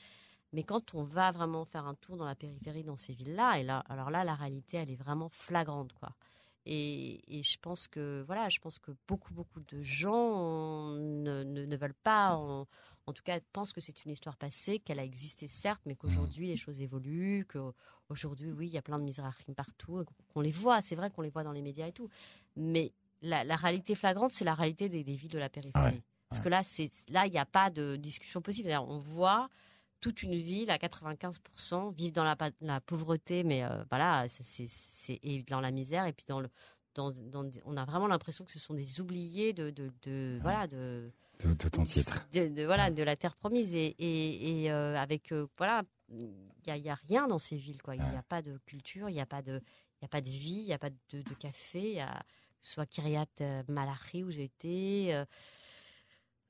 Mais 0.54 0.62
quand 0.62 0.94
on 0.94 1.02
va 1.02 1.30
vraiment 1.30 1.64
faire 1.64 1.86
un 1.86 1.94
tour 1.94 2.16
dans 2.16 2.24
la 2.24 2.36
périphérie, 2.36 2.84
dans 2.84 2.96
ces 2.96 3.12
villes-là, 3.12 3.58
et 3.58 3.64
là, 3.64 3.84
alors 3.88 4.10
là, 4.10 4.24
la 4.24 4.34
réalité, 4.34 4.78
elle 4.78 4.90
est 4.90 4.96
vraiment 4.96 5.28
flagrante, 5.28 5.92
quoi. 5.92 6.10
Et, 6.66 7.38
et 7.38 7.42
je 7.42 7.58
pense 7.60 7.86
que 7.88 8.22
voilà, 8.26 8.48
je 8.48 8.58
pense 8.58 8.78
que 8.78 8.90
beaucoup, 9.06 9.34
beaucoup 9.34 9.60
de 9.60 9.82
gens 9.82 10.92
ne, 10.94 11.42
ne- 11.44 11.66
ne 11.66 11.76
veulent 11.76 11.92
pas, 11.94 12.34
en, 12.36 12.66
en 13.06 13.12
tout 13.12 13.22
cas, 13.22 13.38
pensent 13.52 13.72
que 13.74 13.80
c'est 13.82 14.04
une 14.04 14.12
histoire 14.12 14.36
passée, 14.36 14.78
qu'elle 14.78 14.98
a 14.98 15.04
existé 15.04 15.46
certes, 15.46 15.82
mais 15.84 15.94
qu'aujourd'hui 15.94 16.46
les 16.48 16.56
choses 16.56 16.80
évoluent, 16.80 17.46
qu'aujourd'hui, 17.46 18.50
oui, 18.52 18.66
il 18.68 18.72
y 18.72 18.78
a 18.78 18.82
plein 18.82 18.98
de 18.98 19.04
misérachim 19.04 19.52
partout, 19.54 20.04
qu'on 20.32 20.40
les 20.40 20.50
voit. 20.52 20.80
C'est 20.80 20.96
vrai 20.96 21.10
qu'on 21.10 21.22
les 21.22 21.30
voit 21.30 21.44
dans 21.44 21.52
les 21.52 21.62
médias 21.62 21.86
et 21.86 21.92
tout, 21.92 22.08
mais 22.56 22.92
la, 23.20 23.44
la 23.44 23.56
réalité 23.56 23.94
flagrante, 23.94 24.32
c'est 24.32 24.44
la 24.44 24.54
réalité 24.54 24.88
des, 24.88 25.04
des 25.04 25.16
villes 25.16 25.30
de 25.32 25.38
la 25.38 25.48
périphérie. 25.50 25.84
Ouais, 25.96 26.02
Parce 26.30 26.40
que 26.40 26.48
là, 26.48 26.62
c'est 26.62 26.90
là, 27.10 27.26
il 27.26 27.32
n'y 27.32 27.38
a 27.38 27.46
pas 27.46 27.68
de 27.70 27.96
discussion 27.96 28.40
possible. 28.40 28.70
On 28.70 28.98
voit 28.98 29.48
toute 30.04 30.22
une 30.22 30.34
ville 30.34 30.70
à 30.70 30.76
95% 30.76 31.94
vivre 31.94 32.12
dans 32.12 32.24
la, 32.24 32.36
pa- 32.36 32.50
la 32.60 32.78
pauvreté, 32.82 33.42
mais 33.42 33.64
euh, 33.64 33.82
voilà, 33.90 34.26
c'est- 34.28 35.46
dans 35.48 35.60
la 35.62 35.70
misère 35.70 36.04
et 36.04 36.12
puis 36.12 36.26
dans 36.28 36.40
le 36.40 36.48
dans, 36.94 37.10
dans- 37.10 37.50
on 37.64 37.76
a 37.76 37.84
vraiment 37.86 38.06
l'impression 38.06 38.44
que 38.44 38.52
ce 38.52 38.58
sont 38.60 38.74
des 38.74 39.00
oubliés 39.00 39.52
de, 39.54 39.70
de, 39.70 39.90
de- 40.02 40.38
voilà 40.42 40.66
de, 40.68 41.10
De, 41.42 41.54
de 41.54 41.68
ton 41.68 41.82
titre. 41.84 42.26
de, 42.32 42.48
de- 42.48 42.64
voilà 42.64 42.90
de 42.90 43.02
la 43.02 43.16
terre 43.16 43.34
promise 43.34 43.74
et, 43.74 43.96
et, 43.98 44.64
et, 44.64 44.70
euh, 44.70 44.94
avec 44.96 45.32
euh, 45.32 45.46
voilà 45.56 45.82
il 46.10 46.76
y 46.76 46.90
a, 46.90 46.94
rien 47.08 47.26
dans 47.26 47.38
ces 47.38 47.56
villes 47.56 47.80
quoi. 47.82 47.96
Il 47.96 48.02
n'y 48.02 48.16
a 48.16 48.22
pas 48.22 48.42
de 48.42 48.58
culture 48.66 49.08
il 49.08 49.14
n'y 49.14 49.20
a 49.22 49.26
pas 49.26 49.40
de 49.42 49.60
il 50.00 50.04
a 50.04 50.08
pas 50.08 50.20
de 50.20 50.28
vie 50.30 50.60
il 50.60 50.66
n'y 50.66 50.72
a 50.74 50.78
pas 50.78 50.90
de, 50.90 51.22
café 51.34 51.80
il 51.82 51.96
y 51.96 52.00
a 52.00 52.12
que 52.60 52.68
ce 52.68 52.74
soit 52.74 52.86
Kiryat 52.86 53.26
Malachi 53.68 54.22
où 54.22 54.30
été 54.44 55.24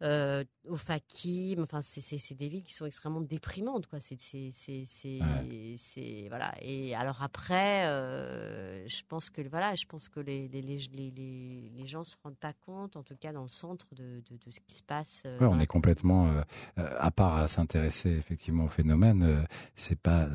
euh, 0.05 0.45
au 0.69 0.77
Fakim, 0.77 1.63
enfin 1.63 1.81
c'est 1.83 2.35
des 2.35 2.49
villes 2.49 2.63
qui 2.63 2.75
sont 2.75 2.87
extrêmement 2.87 3.21
déprimantes 3.23 3.87
quoi. 3.87 3.99
C'est 4.01 4.17
c'est- 4.19 6.29
voilà. 6.29 6.55
Et 6.61 6.95
alors 6.95 7.23
après, 7.23 7.87
euh, 7.87 8.87
je 8.87 9.03
pense 9.09 9.31
que 9.31 9.43
voilà, 9.49 9.75
je 9.75 9.85
pense 9.87 10.09
que 10.09 10.21
les 10.21 10.49
les 10.49 10.63
les 10.63 11.71
les 11.77 11.87
gens 11.87 12.05
se 12.05 12.17
rendent 12.23 12.37
pas 12.37 12.53
compte, 12.53 12.97
en 12.97 13.03
tout 13.03 13.17
cas 13.17 13.33
dans 13.33 13.43
le 13.43 13.49
centre 13.49 13.95
de 13.95 14.23
de, 14.31 14.37
de 14.37 14.51
ce 14.51 14.61
qui 14.61 14.75
se 14.75 14.83
passe. 14.83 15.23
euh, 15.27 15.39
Ouais, 15.41 15.47
on 15.51 15.59
est 15.59 15.67
complètement, 15.67 16.31
à 16.77 17.11
part 17.11 17.37
à 17.37 17.49
s'intéresser 17.49 18.11
effectivement 18.11 18.65
au 18.65 18.69
phénomène, 18.69 19.47
c'est 19.75 19.99
pas, 19.99 20.29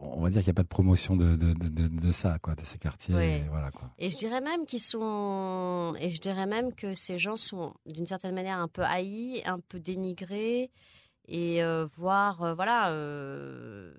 on 0.00 0.20
va 0.22 0.30
dire 0.30 0.42
qu'il 0.42 0.48
n'y 0.48 0.54
a 0.54 0.60
pas 0.60 0.62
de 0.62 0.68
promotion 0.68 1.16
de, 1.16 1.36
de, 1.36 1.52
de, 1.52 2.10
ça, 2.12 2.38
quoi, 2.40 2.54
de 2.54 2.62
ces 2.62 2.78
quartiers. 2.78 3.14
Ouais. 3.14 3.38
et 3.38 3.48
voilà, 3.48 3.70
quoi. 3.70 3.90
Et 3.98 4.10
je 4.10 4.16
dirais 4.16 4.40
même 4.40 4.64
qu'ils 4.64 4.80
sont, 4.80 5.94
et 6.00 6.10
je 6.10 6.20
dirais 6.20 6.46
même 6.46 6.72
que 6.72 6.94
ces 6.94 7.18
gens 7.18 7.36
sont 7.36 7.74
d'une 7.86 8.06
certaine 8.06 8.34
manière 8.34 8.58
un 8.58 8.68
peu 8.68 8.82
haïs, 8.82 9.42
un 9.46 9.60
peu 9.60 9.78
dénigrés, 9.80 10.70
et 11.28 11.62
euh, 11.62 11.86
voire, 11.96 12.42
euh, 12.42 12.54
voilà, 12.54 12.90
euh, 12.90 13.92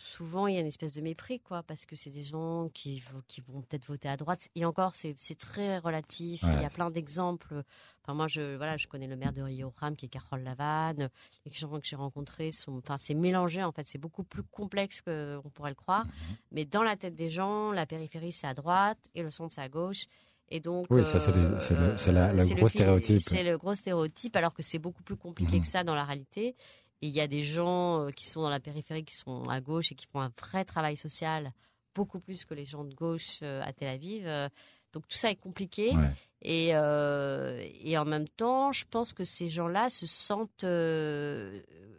souvent 0.00 0.46
il 0.46 0.54
y 0.54 0.56
a 0.56 0.60
une 0.60 0.66
espèce 0.66 0.92
de 0.92 1.00
mépris, 1.02 1.40
quoi, 1.40 1.62
parce 1.62 1.84
que 1.84 1.94
c'est 1.94 2.10
des 2.10 2.22
gens 2.22 2.68
qui, 2.72 3.02
vont 3.48 3.60
peut-être 3.60 3.84
voter 3.86 4.08
à 4.08 4.16
droite. 4.16 4.48
Et 4.54 4.64
encore, 4.64 4.94
c'est 4.94 5.14
très 5.38 5.78
relatif. 5.78 6.42
Ouais. 6.42 6.54
Il 6.56 6.62
y 6.62 6.64
a 6.64 6.70
plein 6.70 6.90
d'exemples. 6.90 7.62
Enfin, 8.02 8.14
moi, 8.14 8.26
je, 8.26 8.56
voilà, 8.56 8.76
je 8.78 8.86
connais 8.88 9.06
le 9.06 9.16
maire 9.16 9.32
de 9.32 9.42
Rio 9.42 9.72
Ram, 9.76 9.94
qui 9.96 10.06
est 10.06 10.08
Carole 10.08 10.42
Lavanne. 10.42 11.10
Les 11.44 11.52
gens 11.52 11.68
que 11.78 11.86
j'ai 11.86 11.96
rencontrés 11.96 12.50
sont, 12.50 12.78
enfin, 12.78 12.96
c'est 12.96 13.14
mélangé, 13.14 13.62
en 13.62 13.72
fait. 13.72 13.86
C'est 13.86 13.98
beaucoup 13.98 14.24
plus 14.24 14.42
complexe 14.42 15.02
qu'on 15.02 15.50
pourrait 15.52 15.70
le 15.70 15.74
croire. 15.76 16.06
Mais 16.50 16.64
dans 16.64 16.82
la 16.82 16.96
tête 16.96 17.14
des 17.14 17.28
gens, 17.28 17.70
la 17.72 17.84
périphérie, 17.86 18.32
c'est 18.32 18.46
à 18.46 18.54
droite 18.54 18.98
et 19.14 19.22
le 19.22 19.30
centre, 19.30 19.54
c'est 19.54 19.60
à 19.60 19.68
gauche. 19.68 20.06
Et 20.52 20.58
donc, 20.60 20.86
Oui, 20.90 21.04
ça, 21.06 21.18
c'est 21.20 21.30
euh, 21.30 21.36
le- 22.06 22.12
la- 22.12 22.44
gros 22.56 22.66
stéréotype. 22.68 23.20
C'est 23.20 23.44
le 23.44 23.56
gros 23.56 23.74
stéréotype, 23.76 24.34
alors 24.34 24.52
que 24.52 24.62
c'est 24.64 24.80
beaucoup 24.80 25.02
plus 25.04 25.16
compliqué 25.16 25.56
Mhm. 25.56 25.62
que 25.62 25.68
ça 25.68 25.84
dans 25.84 25.94
la 25.94 26.04
réalité. 26.04 26.56
Et 27.02 27.08
il 27.08 27.14
y 27.14 27.20
a 27.20 27.26
des 27.26 27.42
gens 27.42 28.06
euh, 28.06 28.10
qui 28.10 28.26
sont 28.26 28.42
dans 28.42 28.50
la 28.50 28.60
périphérie, 28.60 29.04
qui 29.04 29.16
sont 29.16 29.42
à 29.48 29.60
gauche 29.60 29.92
et 29.92 29.94
qui 29.94 30.06
font 30.06 30.20
un 30.20 30.32
vrai 30.40 30.64
travail 30.64 30.96
social, 30.96 31.52
beaucoup 31.94 32.20
plus 32.20 32.44
que 32.44 32.54
les 32.54 32.66
gens 32.66 32.84
de 32.84 32.94
gauche 32.94 33.40
euh, 33.42 33.62
à 33.62 33.72
Tel 33.72 33.88
Aviv. 33.88 34.26
Euh, 34.26 34.48
Donc 34.92 35.08
tout 35.08 35.16
ça 35.16 35.30
est 35.30 35.36
compliqué. 35.36 35.92
Et, 36.42 36.68
et 36.68 37.98
en 37.98 38.04
même 38.06 38.26
temps, 38.26 38.72
je 38.72 38.84
pense 38.90 39.12
que 39.12 39.24
ces 39.24 39.50
gens-là 39.50 39.90
se 39.90 40.06
sentent 40.06 40.64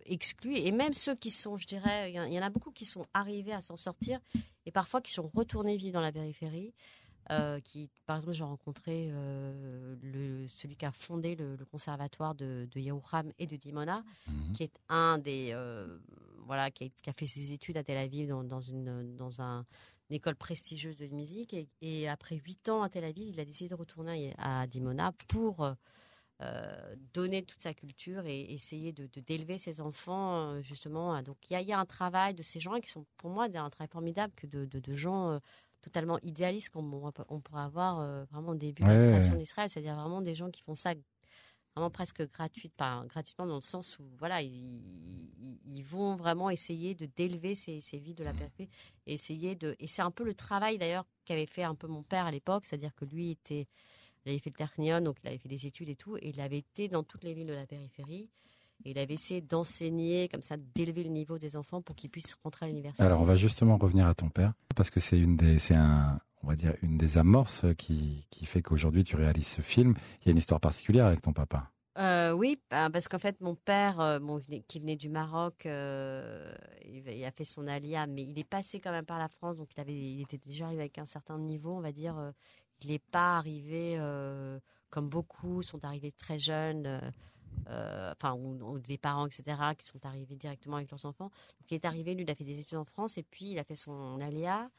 exclus. 0.06 0.58
Et 0.58 0.72
même 0.72 0.94
ceux 0.94 1.16
qui 1.16 1.32
sont, 1.32 1.58
je 1.58 1.68
dirais, 1.68 2.12
il 2.12 2.34
y, 2.34 2.40
en 2.40 2.42
a 2.42 2.50
beaucoup 2.50 2.72
qui 2.72 2.86
sont 2.86 3.06
arrivés 3.14 3.54
à 3.54 3.62
s'en 3.62 3.78
sortir 3.78 4.20
et 4.66 4.72
parfois 4.72 5.00
qui 5.00 5.14
sont 5.14 5.30
retournés 5.34 5.78
vivre 5.78 5.94
dans 5.94 6.02
la 6.02 6.12
périphérie. 6.12 6.74
Euh, 7.30 7.60
qui, 7.62 7.90
par 8.06 8.18
exemple, 8.18 8.34
j'ai 8.34 8.44
rencontré 8.44 9.10
euh, 9.12 9.96
le, 10.02 10.48
celui 10.48 10.76
qui 10.76 10.86
a 10.86 10.92
fondé 10.92 11.36
le, 11.36 11.58
conservatoire 11.72 12.36
de, 12.36 12.68
de 12.72 12.82
et 13.38 13.48
de 13.48 13.56
Dimona, 13.56 14.04
mhm. 14.28 14.54
qui 14.54 14.64
est 14.64 14.80
un 14.90 15.18
des, 15.18 15.52
euh, 15.52 16.00
voilà, 16.46 16.72
qui 16.72 16.92
a, 17.06 17.14
fait 17.14 17.28
ses 17.28 17.54
études 17.54 17.78
à 17.78 17.84
Tel 17.84 17.98
Aviv 17.98 18.28
dans, 18.28 18.44
dans 18.44 18.60
une, 18.60 19.16
dans 19.16 19.42
un, 19.42 19.66
une 20.10 20.16
école 20.16 20.36
prestigieuse 20.36 20.98
de 20.98 21.08
musique. 21.08 21.54
Et, 21.54 21.70
et, 21.82 22.10
après 22.10 22.36
huit 22.38 22.68
ans 22.70 22.82
à 22.82 22.90
Tel 22.90 23.06
Aviv, 23.06 23.30
il 23.30 23.40
a 23.40 23.46
décidé 23.46 23.70
de 23.70 23.76
retourner 23.76 24.34
à 24.38 24.68
Dimona 24.68 25.14
pour 25.28 25.74
donner 27.14 27.44
toute 27.44 27.62
sa 27.62 27.72
culture 27.76 28.26
et 28.26 28.52
essayer 28.52 28.92
de 28.94 29.08
d'élever 29.22 29.60
ses 29.60 29.80
enfants 29.80 30.60
justement. 30.64 31.22
Donc 31.22 31.38
il 31.48 31.54
y 31.54 31.56
a, 31.56 31.62
y 31.62 31.72
a, 31.72 31.78
un 31.78 31.86
travail 31.86 32.34
de 32.34 32.42
ces 32.42 32.60
gens 32.60 32.80
qui 32.80 32.90
sont 32.90 33.06
pour 33.18 33.30
moi 33.30 33.46
un 33.46 33.70
travail 33.70 33.88
formidable 33.92 34.34
que 34.36 34.48
de, 34.48 34.66
de, 34.66 34.80
de 34.80 34.94
gens 34.94 35.40
totalement 35.82 36.20
idéaliste 36.22 36.70
qu'on 36.70 37.12
on 37.30 37.40
pourrait 37.42 37.62
avoir 37.62 38.00
euh, 38.00 38.24
vraiment 38.26 38.50
au 38.50 38.56
début 38.56 38.84
de 38.84 38.88
la 38.88 39.08
création 39.08 39.36
d'Israël, 39.36 39.70
c'est-à-dire 39.70 39.96
vraiment 39.96 40.22
des 40.22 40.36
gens 40.36 40.50
qui 40.50 40.62
font 40.62 40.76
ça 40.76 40.94
vraiment 41.76 41.90
presque 41.90 42.30
gratuitement, 42.32 43.06
gratuitement 43.06 43.46
dans 43.46 43.56
le 43.56 43.62
sens 43.62 43.98
où 44.00 44.04
voilà 44.18 44.42
ils, 44.42 45.84
vont 45.84 46.16
vraiment 46.16 46.50
essayer 46.50 46.96
de 46.96 47.06
d'élever 47.06 47.56
ces, 47.56 47.82
ces 47.82 47.98
vies 47.98 48.14
de 48.14 48.24
la 48.24 48.34
périphérie, 48.34 48.70
essayer 49.08 49.56
de 49.56 49.76
et 49.80 49.88
c'est 49.88 50.02
un 50.02 50.12
peu 50.12 50.24
le 50.24 50.34
travail 50.34 50.78
d'ailleurs 50.78 51.06
qu'avait 51.26 51.46
fait 51.46 51.64
un 51.64 51.76
peu 51.76 51.88
mon 51.88 52.04
père 52.04 52.26
à 52.26 52.32
l'époque, 52.32 52.66
c'est-à-dire 52.66 52.94
que 52.96 53.06
lui 53.06 53.32
était 53.32 53.68
il 54.26 54.30
avait 54.30 54.40
fait 54.40 54.52
le 54.52 54.56
Ternion, 54.56 55.02
donc 55.02 55.18
il 55.24 55.28
avait 55.28 55.40
fait 55.40 55.50
des 55.50 55.66
études 55.66 55.90
et 55.90 55.96
tout, 55.96 56.16
et 56.18 56.30
il 56.30 56.40
avait 56.40 56.60
été 56.60 56.88
dans 56.88 57.04
toutes 57.04 57.24
les 57.24 57.34
villes 57.34 57.48
de 57.48 57.54
la 57.54 57.66
périphérie 57.66 58.30
il 58.86 58.98
avait 58.98 59.14
essayé 59.14 59.42
d'enseigner, 59.42 60.28
comme 60.30 60.42
ça, 60.42 60.56
d'élever 60.76 61.04
le 61.04 61.10
niveau 61.10 61.38
des 61.38 61.56
enfants 61.56 61.82
pour 61.82 61.96
qu'ils 61.96 62.10
puissent 62.10 62.36
rentrer 62.44 62.66
à 62.66 62.70
l'université. 62.70 63.04
Alors, 63.04 63.22
on 63.22 63.26
va 63.26 63.36
justement 63.36 63.78
revenir 63.78 64.08
à 64.08 64.14
ton 64.14 64.30
père, 64.30 64.54
parce 64.76 64.90
que 64.90 65.00
c'est 65.00 65.20
une 65.20 65.36
des, 65.36 65.60
c'est 65.60 65.76
un, 65.76 66.20
on 66.44 66.48
va 66.48 66.56
dire, 66.56 66.76
une 66.82 66.98
des 66.98 67.18
amorces 67.18 67.66
qui, 67.78 68.28
qui 68.30 68.46
fait 68.46 68.62
qu'aujourd'hui 68.62 69.04
tu 69.04 69.16
réalises 69.16 69.48
ce 69.48 69.62
film. 69.62 69.96
Il 70.22 70.28
y 70.28 70.30
a 70.30 70.32
une 70.32 70.38
histoire 70.38 70.60
particulière 70.60 71.06
avec 71.06 71.22
ton 71.22 71.34
papa. 71.34 71.72
Euh, 71.98 72.32
oui, 72.32 72.58
bah, 72.70 72.90
parce 72.90 73.08
qu'en 73.08 73.20
fait, 73.20 73.40
mon 73.42 73.56
père, 73.56 74.00
euh, 74.00 74.20
qui 74.68 74.80
venait 74.80 74.96
du 74.96 75.10
Maroc, 75.10 75.66
euh, 75.66 76.54
il, 76.86 77.24
a 77.26 77.32
fait 77.32 77.44
son 77.44 77.68
alia, 77.68 78.08
mais 78.08 78.24
il 78.24 78.40
est 78.40 78.48
passé 78.48 78.80
quand 78.80 78.92
même 78.92 79.06
par 79.06 79.20
la 79.20 79.28
France, 79.28 79.58
donc 79.58 79.70
il, 79.76 79.82
avait, 79.82 79.94
il 79.94 80.22
était 80.22 80.38
déjà 80.38 80.68
arrivé 80.68 80.82
avec 80.82 80.98
un 80.98 81.06
certain 81.06 81.38
niveau, 81.38 81.72
on 81.72 81.82
va 81.82 81.92
dire. 81.92 82.16
il 82.82 82.92
n'est 82.92 83.00
pas 83.00 83.38
arrivé 83.38 83.98
comme 84.90 85.10
beaucoup 85.10 85.64
sont 85.64 85.84
arrivés 85.86 86.12
très 86.12 86.38
jeunes. 86.38 87.00
Euh, 87.70 88.12
enfin, 88.12 88.34
ou, 88.34 88.80
des 88.80 88.98
parents, 88.98 89.28
etc., 89.28 89.58
qui 89.78 89.86
sont 89.86 90.06
arrivés 90.06 90.36
directement 90.36 90.78
avec 90.78 90.92
leurs 90.92 91.06
enfants. 91.06 91.26
Donc, 91.60 91.72
il 91.72 91.76
est 91.76 91.86
arrivé, 91.86 92.14
lui, 92.16 92.24
il 92.24 92.32
a 92.32 92.36
fait 92.36 92.44
des 92.44 92.60
études 92.60 92.78
en 92.78 92.86
France, 92.86 93.18
et 93.18 93.24
puis 93.24 93.52
il 93.52 93.60
a 93.60 93.64
fait 93.64 93.76
son 93.76 94.20
aléa, 94.20 94.70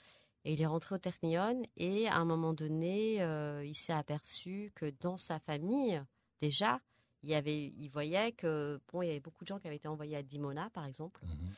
et 0.44 0.52
il 0.52 0.60
est 0.60 0.66
rentré 0.66 0.96
au 0.96 0.98
Technion, 0.98 1.62
et 1.76 2.08
à 2.08 2.16
un 2.16 2.24
moment 2.24 2.52
donné, 2.52 3.22
euh, 3.22 3.64
il 3.64 3.74
s'est 3.74 3.92
aperçu 3.92 4.72
que 4.74 4.92
dans 5.00 5.16
sa 5.16 5.38
famille, 5.38 6.02
déjà, 6.40 6.80
il, 7.22 7.30
y 7.30 7.34
avait, 7.34 7.72
il 7.78 7.88
voyait 7.88 8.32
que, 8.32 8.80
bon, 8.92 9.02
il 9.02 9.06
y 9.06 9.10
avait 9.10 9.20
beaucoup 9.20 9.44
de 9.44 9.48
gens 9.48 9.58
qui 9.58 9.68
avaient 9.68 9.76
été 9.76 9.88
envoyés 9.88 10.16
à 10.16 10.22
Dimona, 10.22 10.68
par 10.70 10.84
exemple, 10.84 11.20
mhm. 11.24 11.52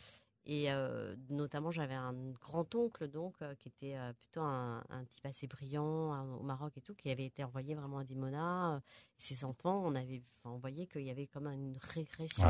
Et 0.47 0.71
euh, 0.71 1.17
notamment, 1.31 1.71
j'avais 1.71 1.95
un 1.95 2.13
grand-oncle, 2.33 3.09
donc, 3.09 3.35
euh, 3.41 3.55
qui 3.55 3.69
était 3.69 3.97
euh, 3.97 4.13
plutôt 4.13 4.43
un, 4.43 4.83
type 5.09 5.25
assez 5.25 5.47
brillant 5.47 6.37
au 6.37 6.43
Maroc 6.43 6.77
et 6.77 6.83
tout, 6.83 6.95
qui 6.95 7.11
avait 7.11 7.25
été 7.25 7.43
envoyé 7.43 7.75
vraiment 7.75 7.99
à 7.99 8.05
Dimona. 8.05 8.83
ses 9.17 9.45
enfants, 9.45 9.83
on 9.85 9.95
avait, 9.95 10.23
on 10.45 10.59
voyait 10.59 10.87
qu'il 10.87 11.03
y 11.03 11.11
avait 11.11 11.27
comme 11.27 11.47
une 11.47 11.79
régression. 11.81 12.47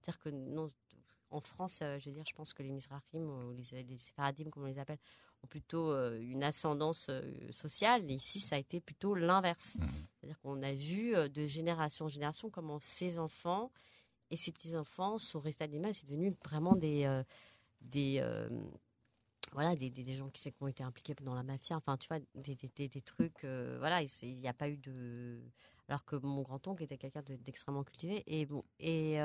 C'est-à-dire 0.00 0.18
que 0.18 0.30
non, 0.30 0.72
en 1.30 1.40
France, 1.40 1.78
je 1.80 2.04
veux 2.08 2.14
dire, 2.14 2.24
je 2.26 2.34
pense 2.34 2.52
que 2.52 2.62
les 2.62 2.72
Mizrahim 2.72 3.30
ou 3.30 3.52
les, 3.52 3.84
les 3.84 3.98
Sefaradim, 3.98 4.50
comme 4.50 4.64
on 4.64 4.66
les 4.66 4.80
appelle, 4.80 4.98
ont 5.44 5.46
plutôt 5.46 5.94
une 6.16 6.42
ascendance 6.42 7.08
sociale. 7.50 8.10
Et 8.10 8.14
ici, 8.14 8.40
ça 8.40 8.56
a 8.56 8.58
été 8.58 8.80
plutôt 8.80 9.14
l'inverse. 9.14 9.76
Mmh. 9.76 9.86
C'est-à-dire 10.14 10.40
qu'on 10.40 10.60
a 10.62 10.72
vu 10.72 11.12
de 11.12 11.46
génération 11.46 12.06
en 12.06 12.08
génération 12.08 12.50
comment 12.50 12.80
ces 12.80 13.20
enfants 13.20 13.70
et 14.30 14.36
ces 14.36 14.52
petits-enfants 14.52 15.18
sont 15.18 15.40
restés 15.40 15.66
l'image. 15.66 15.96
C'est 15.96 16.08
devenu 16.08 16.34
vraiment 16.44 16.74
des. 16.74 17.04
Euh, 17.04 17.22
des 17.80 18.18
euh, 18.20 18.48
voilà, 19.52 19.76
des, 19.76 19.88
des, 19.88 20.14
gens 20.14 20.28
qui, 20.28 20.42
qui, 20.42 20.62
ont 20.62 20.68
été 20.68 20.82
impliqués 20.82 21.14
dans 21.22 21.34
la 21.34 21.42
mafia. 21.42 21.76
Enfin, 21.76 21.96
tu 21.96 22.08
vois, 22.08 22.18
des, 22.34 22.54
des, 22.54 22.88
des 22.88 23.00
trucs. 23.00 23.44
Euh, 23.44 23.76
voilà, 23.78 24.02
il 24.02 24.34
n'y 24.34 24.48
a 24.48 24.52
pas 24.52 24.68
eu 24.68 24.76
de. 24.76 25.40
Alors 25.88 26.04
que 26.04 26.16
mon 26.16 26.42
grand-oncle 26.42 26.82
était 26.82 26.98
quelqu'un 26.98 27.22
d'extrêmement 27.22 27.84
cultivé. 27.84 28.22
Et 28.26 28.46
bon. 28.46 28.64
Et. 28.80 29.18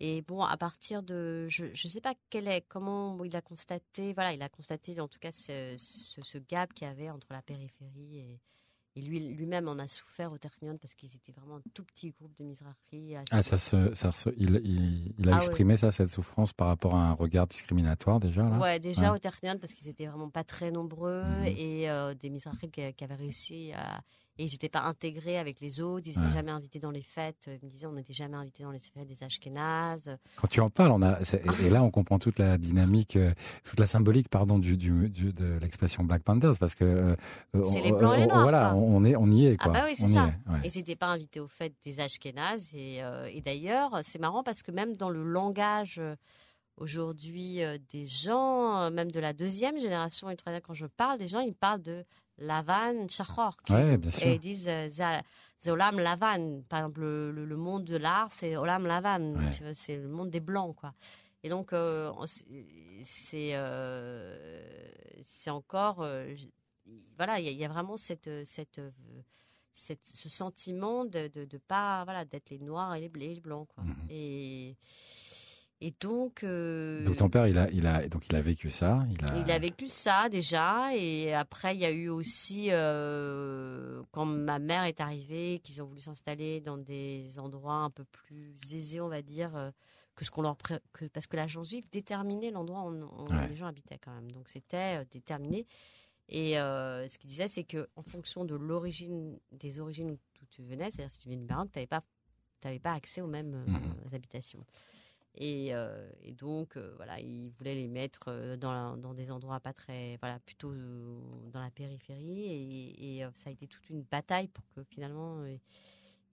et 0.00 0.22
bon, 0.22 0.42
à 0.42 0.56
partir 0.56 1.02
de, 1.02 1.46
je 1.48 1.66
ne 1.66 1.74
sais 1.74 2.00
pas 2.00 2.14
quel 2.28 2.48
est, 2.48 2.62
comment 2.62 3.22
il 3.24 3.36
a 3.36 3.40
constaté, 3.40 4.12
voilà, 4.14 4.32
il 4.32 4.42
a 4.42 4.48
constaté 4.48 5.00
en 5.00 5.06
tout 5.06 5.20
cas 5.20 5.30
ce, 5.32 5.76
ce, 5.78 6.20
ce 6.22 6.38
gap 6.38 6.74
qu'il 6.74 6.88
y 6.88 6.90
avait 6.90 7.08
entre 7.08 7.28
la 7.30 7.40
périphérie 7.40 8.18
et, 8.18 8.40
et 8.94 9.00
lui, 9.00 9.20
lui-même 9.20 9.68
en 9.68 9.78
a 9.78 9.88
souffert 9.88 10.32
au 10.32 10.38
Ternion 10.38 10.76
parce 10.76 10.94
qu'ils 10.94 11.14
étaient 11.14 11.32
vraiment 11.32 11.56
un 11.56 11.62
tout 11.72 11.84
petit 11.84 12.10
groupe 12.10 12.36
de 12.36 12.44
Mizrahi. 12.44 13.16
Ah, 13.30 13.42
ça 13.42 13.56
se, 13.56 13.94
ça 13.94 14.10
il, 14.36 15.14
il, 15.18 15.28
a 15.28 15.34
ah 15.34 15.36
exprimé 15.36 15.76
ça, 15.76 15.90
cette 15.90 16.10
souffrance 16.10 16.52
par 16.52 16.68
rapport 16.68 16.94
à 16.94 17.08
un 17.08 17.12
regard 17.12 17.46
discriminatoire 17.46 18.20
déjà 18.20 18.42
là? 18.42 18.58
Ouais, 18.58 18.78
déjà 18.78 19.14
au 19.14 19.18
Ternion 19.18 19.58
parce 19.58 19.72
qu'ils 19.72 19.88
étaient 19.88 20.06
vraiment 20.06 20.28
pas 20.28 20.44
très 20.44 20.70
nombreux 20.70 21.22
mhm. 21.22 21.46
et 21.46 21.90
euh, 21.90 22.14
des 22.14 22.28
Mizrahi 22.28 22.70
qui, 22.70 22.92
qui, 22.92 23.04
avaient 23.04 23.14
réussi 23.14 23.72
à, 23.72 24.02
et 24.38 24.44
ils 24.44 24.50
n'étaient 24.50 24.68
pas 24.68 24.82
intégrés 24.82 25.38
avec 25.38 25.60
les 25.60 25.80
autres, 25.80 26.08
ils 26.08 26.18
n'étaient 26.18 26.34
jamais 26.34 26.50
invités 26.50 26.78
dans 26.78 26.90
les 26.90 27.02
fêtes. 27.02 27.48
Ils 27.48 27.66
me 27.66 27.70
disaient, 27.70 27.86
on 27.86 27.92
n'était 27.92 28.12
jamais 28.12 28.36
invités 28.36 28.62
dans 28.62 28.70
les 28.70 28.78
fêtes 28.78 29.06
des 29.06 29.22
Ashkénazes. 29.22 30.16
Quand 30.36 30.48
tu 30.48 30.60
en 30.60 30.70
parles, 30.70 30.92
on 30.92 31.02
a, 31.02 31.18
et 31.64 31.70
là 31.70 31.82
on 31.82 31.90
comprend 31.90 32.18
toute 32.18 32.38
la 32.38 32.56
dynamique, 32.58 33.16
euh, 33.16 33.32
toute 33.64 33.78
la 33.78 33.86
symbolique, 33.86 34.28
pardon, 34.28 34.58
du, 34.58 34.76
du, 34.76 35.08
de 35.08 35.58
l'expression 35.60 36.04
Black 36.04 36.22
Panthers, 36.22 36.58
parce 36.58 36.74
que 36.74 36.84
euh, 36.84 37.64
c'est 37.64 37.82
les 37.82 37.92
blancs 37.92 38.14
et 38.16 38.20
les 38.20 38.26
noirs. 38.26 38.42
Voilà, 38.42 38.74
on 38.74 39.04
est, 39.04 39.16
on 39.16 39.26
y 39.30 39.46
est 39.46 39.56
quoi. 39.56 39.72
Ah 39.74 39.80
bah 39.80 39.84
oui, 39.86 39.94
c'est 39.94 40.06
ça. 40.06 40.32
Et 40.64 40.68
ils 40.68 40.78
n'étaient 40.78 40.96
pas 40.96 41.08
invités 41.08 41.40
aux 41.40 41.48
fêtes 41.48 41.74
des 41.84 42.00
Ashkénazes. 42.00 42.74
Et, 42.74 43.02
euh, 43.02 43.28
et 43.32 43.40
d'ailleurs, 43.40 44.00
c'est 44.02 44.18
marrant 44.18 44.42
parce 44.42 44.62
que 44.62 44.70
même 44.70 44.96
dans 44.96 45.10
le 45.10 45.22
langage 45.24 46.00
aujourd'hui 46.76 47.60
des 47.90 48.06
gens, 48.06 48.90
même 48.90 49.10
de 49.10 49.20
la 49.20 49.32
deuxième 49.32 49.78
génération 49.78 50.28
quand 50.64 50.74
je 50.74 50.86
parle 50.86 51.18
des 51.18 51.28
gens, 51.28 51.40
ils 51.40 51.54
parlent 51.54 51.82
de 51.82 52.04
Lavan, 52.38 53.08
Chachor. 53.08 53.56
Ouais. 53.70 53.98
Et 54.22 54.34
ils 54.34 54.40
disent 54.40 54.68
euh, 54.68 55.20
Olam 55.66 55.98
Lavan. 55.98 56.62
Par 56.68 56.80
exemple, 56.80 57.00
le, 57.00 57.56
monde 57.56 57.84
de 57.84 57.96
l'art, 57.96 58.32
c'est 58.32 58.56
Olam 58.56 58.86
Lavan. 58.86 59.52
C'est 59.72 59.96
le 59.96 60.08
monde 60.08 60.30
des 60.30 60.40
blancs, 60.40 60.76
quoi. 60.76 60.94
Et 61.44 61.48
donc, 61.48 61.72
euh, 61.72 62.12
c'est 63.02 63.50
euh, 63.54 64.62
c'est 65.22 65.50
encore. 65.50 66.06
voilà, 67.16 67.40
il 67.40 67.52
y, 67.52 67.64
a 67.64 67.68
vraiment 67.68 67.96
cette. 67.96 68.30
cette 68.44 68.80
cette, 69.74 70.04
ce 70.04 70.28
sentiment 70.28 71.06
de, 71.06 71.28
de, 71.28 71.56
pas 71.56 72.04
voilà 72.04 72.26
d'être 72.26 72.50
les 72.50 72.58
noirs 72.58 72.94
et 72.94 73.00
les, 73.00 73.08
les 73.08 73.40
blancs 73.40 73.66
quoi. 73.74 73.82
Mm-hmm. 73.82 74.10
Et 74.10 74.76
et 75.82 75.92
donc. 76.00 76.44
Euh, 76.44 77.04
donc 77.04 77.16
ton 77.16 77.28
père, 77.28 77.48
il 77.48 77.58
a, 77.58 77.68
il 77.70 77.86
a, 77.86 78.08
donc 78.08 78.26
il 78.28 78.36
a 78.36 78.40
vécu 78.40 78.70
ça. 78.70 79.04
Il 79.10 79.24
a... 79.24 79.38
il 79.38 79.50
a 79.50 79.58
vécu 79.58 79.88
ça 79.88 80.28
déjà, 80.28 80.94
et 80.94 81.34
après 81.34 81.74
il 81.74 81.80
y 81.80 81.84
a 81.84 81.90
eu 81.90 82.08
aussi 82.08 82.68
euh, 82.70 84.00
quand 84.12 84.24
ma 84.24 84.60
mère 84.60 84.84
est 84.84 85.00
arrivée, 85.00 85.60
qu'ils 85.62 85.82
ont 85.82 85.86
voulu 85.86 86.00
s'installer 86.00 86.60
dans 86.60 86.78
des 86.78 87.38
endroits 87.38 87.74
un 87.74 87.90
peu 87.90 88.04
plus 88.04 88.56
aisés, 88.72 89.00
on 89.00 89.08
va 89.08 89.22
dire, 89.22 89.56
euh, 89.56 89.70
que 90.14 90.24
ce 90.24 90.30
qu'on 90.30 90.42
leur 90.42 90.56
que, 90.56 91.04
parce 91.06 91.26
que 91.26 91.36
l'agence 91.36 91.70
juive 91.70 91.84
déterminait 91.90 92.52
l'endroit 92.52 92.84
où, 92.84 93.26
les 93.48 93.56
gens 93.56 93.66
habitaient 93.66 93.98
quand 93.98 94.14
même. 94.14 94.30
Donc 94.30 94.48
c'était 94.48 95.04
déterminé. 95.06 95.66
Et 96.28 96.52
ce 96.54 97.18
qu'il 97.18 97.28
disait, 97.28 97.48
c'est 97.48 97.64
que 97.64 97.88
en 97.96 98.02
fonction 98.02 98.44
de 98.44 98.54
l'origine, 98.54 99.36
des 99.50 99.80
origines 99.80 100.12
où 100.12 100.46
tu 100.50 100.62
venais, 100.62 100.92
c'est-à-dire 100.92 101.10
si 101.10 101.18
tu 101.18 101.28
venais 101.28 101.40
du 101.40 101.46
Maroc, 101.46 101.70
tu 101.72 101.78
n'avais 101.78 101.88
pas, 101.88 102.04
pas 102.60 102.92
accès 102.92 103.20
aux 103.20 103.26
mêmes 103.26 103.64
mmh. 103.66 104.14
habitations. 104.14 104.64
Euh, 105.40 106.10
et, 106.22 106.32
donc, 106.32 106.76
euh, 106.76 106.92
voilà, 106.96 107.18
ils 107.20 107.50
voulaient 107.50 107.74
les 107.74 107.88
mettre 107.88 108.28
euh, 108.28 108.56
dans, 108.56 108.96
dans, 108.96 109.14
des 109.14 109.30
endroits 109.30 109.60
pas 109.60 109.72
très, 109.72 110.18
voilà, 110.20 110.38
plutôt 110.40 110.72
dans 111.52 111.60
la 111.60 111.70
périphérie. 111.70 112.94
Et, 112.98 113.26
ça 113.34 113.50
a 113.50 113.52
été 113.52 113.66
toute 113.66 113.88
une 113.90 114.02
bataille 114.02 114.48
pour 114.48 114.68
que 114.70 114.82
finalement 114.82 115.44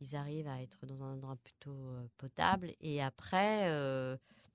ils 0.02 0.16
arrivent 0.16 0.48
à 0.48 0.62
être 0.62 0.86
dans 0.86 1.02
un 1.04 1.14
endroit 1.14 1.38
plutôt 1.44 1.78
potable. 2.18 2.72
Et 2.82 3.02
après, 3.02 3.70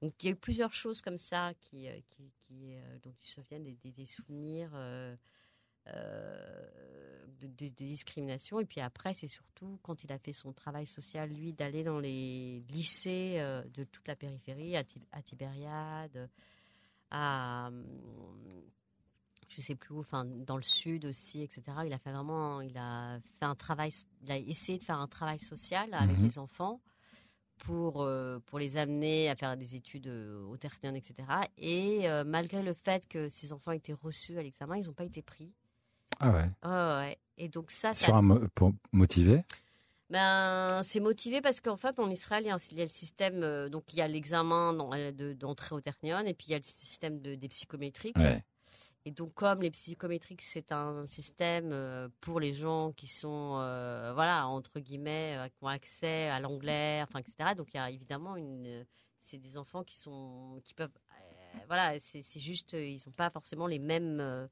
donc 0.02 0.14
il 0.22 0.26
y 0.26 0.28
a 0.28 0.32
eu 0.32 0.36
plusieurs 0.36 0.72
choses 0.72 1.00
comme 1.00 1.18
ça 1.18 1.52
qui, 1.60 1.88
qui, 2.08 2.32
qui 2.42 2.72
ils 2.72 3.14
se 3.20 3.34
souviennent, 3.34 3.64
des, 3.64 3.92
des 3.92 4.06
souvenirs. 4.06 4.70
Euh, 5.88 6.66
de, 7.40 7.68
discrimination. 7.68 8.58
Et 8.58 8.64
puis 8.64 8.80
après, 8.80 9.12
c'est 9.12 9.26
surtout 9.26 9.78
quand 9.82 10.02
il 10.02 10.12
a 10.12 10.18
fait 10.18 10.32
son 10.32 10.54
travail 10.54 10.86
social, 10.86 11.28
lui, 11.28 11.52
d'aller 11.52 11.84
dans 11.84 11.98
les 11.98 12.64
lycées 12.70 13.34
euh, 13.36 13.62
de 13.74 13.84
toute 13.84 14.08
la 14.08 14.16
périphérie, 14.16 14.76
à, 14.76 14.84
Tibériade, 15.22 16.30
à, 17.10 17.70
je 19.48 19.60
sais 19.60 19.74
plus 19.74 19.94
où, 19.94 20.00
enfin 20.00 20.24
dans 20.24 20.56
le 20.56 20.62
sud 20.62 21.04
aussi, 21.04 21.42
etc. 21.42 21.62
Il 21.84 21.92
a 21.92 21.98
fait 21.98 22.12
vraiment, 22.12 22.62
il 22.62 22.76
a 22.78 23.20
fait 23.38 23.44
un 23.44 23.54
travail, 23.54 23.90
il 24.22 24.32
a 24.32 24.38
essayé 24.38 24.78
de 24.78 24.84
faire 24.84 24.98
un 24.98 25.06
travail 25.06 25.38
social 25.38 25.92
avec 25.92 26.16
Mhm. 26.16 26.24
les 26.24 26.38
enfants 26.38 26.80
pour 27.58 28.02
euh, 28.02 28.38
pour 28.46 28.58
les 28.58 28.76
amener 28.76 29.28
à 29.28 29.36
faire 29.36 29.56
des 29.56 29.76
études 29.76 30.08
euh, 30.08 30.44
au 30.46 30.56
Ternion, 30.56 30.94
etc. 30.94 31.28
Et 31.58 32.08
euh, 32.08 32.24
malgré 32.24 32.62
le 32.62 32.74
fait 32.74 33.06
que 33.06 33.28
ces 33.28 33.52
enfants 33.52 33.72
étaient 33.72 33.92
reçus 33.92 34.38
à 34.38 34.42
l'examen, 34.42 34.76
ils 34.76 34.86
n'ont 34.86 34.92
pas 34.92 35.04
été 35.04 35.22
pris. 35.22 35.52
Ah 36.20 36.30
ouais. 36.30 36.50
Ouais, 36.64 36.70
ouais. 36.70 37.18
Et 37.36 37.48
donc 37.48 37.70
ça, 37.70 37.94
ça 37.94 38.06
Sur 38.06 38.16
un 38.16 38.46
pour 38.54 38.72
motiver? 38.92 39.42
ben, 40.10 40.82
c'est 40.82 41.00
motivé 41.00 41.40
parce 41.40 41.60
qu'en 41.60 41.76
fait, 41.76 41.98
en 41.98 42.08
Israël, 42.10 42.44
il 42.44 42.48
y 42.48 42.50
a, 42.50 42.54
un- 42.54 42.68
il 42.70 42.78
y 42.78 42.80
a 42.80 42.84
le 42.84 42.90
système, 42.90 43.42
euh, 43.42 43.68
donc 43.68 43.92
il 43.92 43.98
y 43.98 44.02
a 44.02 44.06
l'examen 44.08 44.76
euh, 44.92 45.12
de- 45.12 45.32
d'entrée 45.32 45.74
au 45.74 45.80
Ternion, 45.80 46.20
et 46.20 46.34
puis 46.34 46.46
il 46.48 46.52
y 46.52 46.54
a 46.54 46.58
le 46.58 46.62
système 46.64 47.20
de, 47.20 47.34
des 47.34 47.48
psychométriques. 47.48 48.16
Ouais. 48.18 48.44
Et 49.06 49.10
donc, 49.10 49.34
comme 49.34 49.60
les 49.60 49.70
psychométriques, 49.70 50.42
c'est 50.42 50.72
un 50.72 51.04
système 51.06 51.70
euh, 51.72 52.08
pour 52.20 52.38
les 52.40 52.52
gens 52.54 52.92
qui 52.92 53.06
sont, 53.06 53.58
euh, 53.60 54.12
voilà, 54.14 54.46
entre 54.46 54.78
guillemets, 54.80 55.36
qui 55.52 55.64
ont 55.64 55.68
accès 55.68 56.28
à 56.28 56.38
l'anglais, 56.40 57.02
enfin, 57.02 57.18
etc. 57.18 57.54
Donc, 57.54 57.68
il 57.74 57.76
y 57.76 57.80
a 57.80 57.90
évidemment 57.90 58.36
une, 58.36 58.86
c'est 59.18 59.38
des 59.38 59.58
enfants 59.58 59.82
qui 59.84 59.96
sont, 59.98 60.60
qui 60.64 60.74
peuvent, 60.74 60.92
voilà, 61.66 61.98
c'est 61.98 62.22
juste, 62.40 62.72
ils 62.74 63.00
n'ont 63.06 63.12
pas 63.12 63.30
forcément 63.30 63.66
les 63.66 63.78
mêmes. 63.78 64.48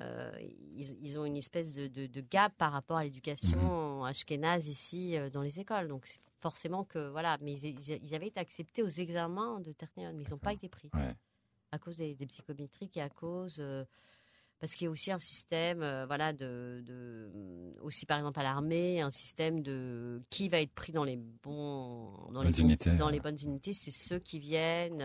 Euh, 0.00 0.32
ils, 0.74 0.96
ils 1.02 1.18
ont 1.18 1.24
une 1.24 1.36
espèce 1.36 1.74
de, 1.74 1.86
de- 1.86 2.06
de 2.06 2.20
gap 2.20 2.52
par 2.56 2.72
rapport 2.72 2.96
à 2.98 3.04
l'éducation 3.04 4.04
ashkénaze 4.04 4.68
ici 4.68 5.16
euh, 5.16 5.30
dans 5.30 5.42
les 5.42 5.58
écoles. 5.60 5.88
Donc, 5.88 6.06
c'est 6.06 6.20
forcément 6.40 6.84
que, 6.84 7.08
voilà, 7.08 7.38
mais 7.40 7.58
ils, 7.58 8.14
avaient 8.14 8.28
été 8.28 8.38
acceptés 8.40 8.82
aux 8.82 8.88
examens 8.88 9.60
de 9.60 9.72
Ternion, 9.72 10.12
mais 10.14 10.22
ils 10.24 10.30
n'ont 10.30 10.38
pas 10.38 10.52
été 10.52 10.68
pris 10.68 10.90
Ouais. 10.94 11.14
à 11.72 11.78
cause 11.78 11.96
des, 11.96 12.14
des 12.14 12.26
psychométriques 12.26 12.96
et 12.96 13.00
à 13.02 13.08
cause 13.08 13.56
euh, 13.58 13.84
parce 14.58 14.74
qu'il 14.74 14.84
y 14.86 14.88
a 14.88 14.90
aussi 14.90 15.10
un 15.12 15.18
système 15.18 15.80
voilà 16.06 16.32
de, 16.32 16.82
de 16.86 17.30
aussi 17.82 18.06
par 18.06 18.16
exemple 18.18 18.40
à 18.40 18.42
l'armée 18.42 19.02
un 19.02 19.10
système 19.10 19.60
de 19.62 20.22
qui 20.30 20.48
va 20.48 20.60
être 20.62 20.72
pris 20.72 20.92
dans 20.92 21.04
les 21.04 21.16
bons 21.18 22.30
dans 22.32 22.42
les 22.42 22.52
Bonnes 22.52 22.60
unités, 22.60 22.92
dans 22.92 23.06
ouais. 23.06 23.12
les 23.12 23.20
bonnes 23.20 23.36
unités 23.42 23.74
c'est 23.74 23.90
ceux 23.90 24.18
qui 24.18 24.38
viennent 24.38 25.04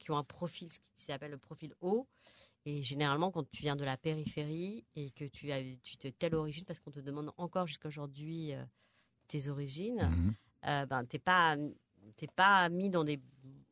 qui 0.00 0.10
ont 0.10 0.16
un 0.16 0.24
profil 0.24 0.72
ce 0.72 0.78
qui 0.96 1.02
s'appelle 1.04 1.30
le 1.30 1.38
profil 1.38 1.72
haut 1.82 2.08
et 2.66 2.82
généralement 2.82 3.30
quand 3.30 3.48
tu 3.50 3.62
viens 3.62 3.76
de 3.76 3.84
la 3.84 3.96
périphérie 3.96 4.84
et 4.96 5.10
que 5.10 5.24
tu 5.24 5.52
as 5.52 5.60
tu 5.82 5.96
es 6.04 6.10
de 6.10 6.16
telle 6.16 6.34
origine 6.34 6.64
parce 6.64 6.80
qu'on 6.80 6.90
te 6.90 7.00
demande 7.00 7.30
encore 7.36 7.66
jusqu'à 7.66 7.88
aujourd'hui 7.88 8.52
euh, 8.54 8.62
tes 9.28 9.48
origines 9.48 10.00
Mhm. 10.10 10.34
euh, 10.66 10.86
ben 10.86 11.04
t'es 11.04 11.18
pas 11.18 11.56
t'es 12.16 12.26
pas 12.34 12.68
mis 12.68 12.90
dans 12.90 13.04
des 13.04 13.20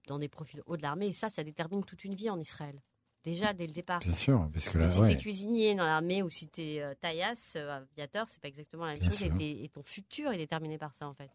dans 0.08 0.18
des 0.18 0.28
profils 0.28 0.62
hauts 0.66 0.76
de 0.76 0.82
l'armée 0.82 1.06
et 1.06 1.12
ça 1.12 1.28
ça 1.30 1.42
détermine 1.44 1.84
toute 1.84 2.04
une 2.04 2.14
vie 2.14 2.28
en 2.30 2.38
Israël 2.40 2.80
déjà 3.24 3.52
dès 3.52 3.66
le 3.66 3.72
départ 3.72 4.00
Bien 4.00 4.14
sûr, 4.14 4.48
parce 4.52 4.68
que 4.68 4.78
là, 4.78 4.88
si 4.88 4.98
ouais. 5.00 5.08
t'es 5.08 5.16
cuisinier 5.16 5.74
dans 5.74 5.84
l'armée 5.84 6.22
ou 6.22 6.28
si 6.30 6.48
t'es 6.48 6.80
euh, 6.80 6.92
taillasse 7.00 7.54
euh, 7.56 7.70
aviateur 7.78 8.28
c'est 8.28 8.40
pas 8.40 8.48
exactement 8.48 8.84
la 8.84 8.92
même 8.94 9.00
Bien 9.00 9.10
chose 9.10 9.22
et, 9.40 9.64
et 9.64 9.68
ton 9.68 9.82
futur 9.82 10.32
est 10.32 10.38
déterminé 10.38 10.76
par 10.76 10.92
ça 10.94 11.08
en 11.08 11.14
fait 11.14 11.30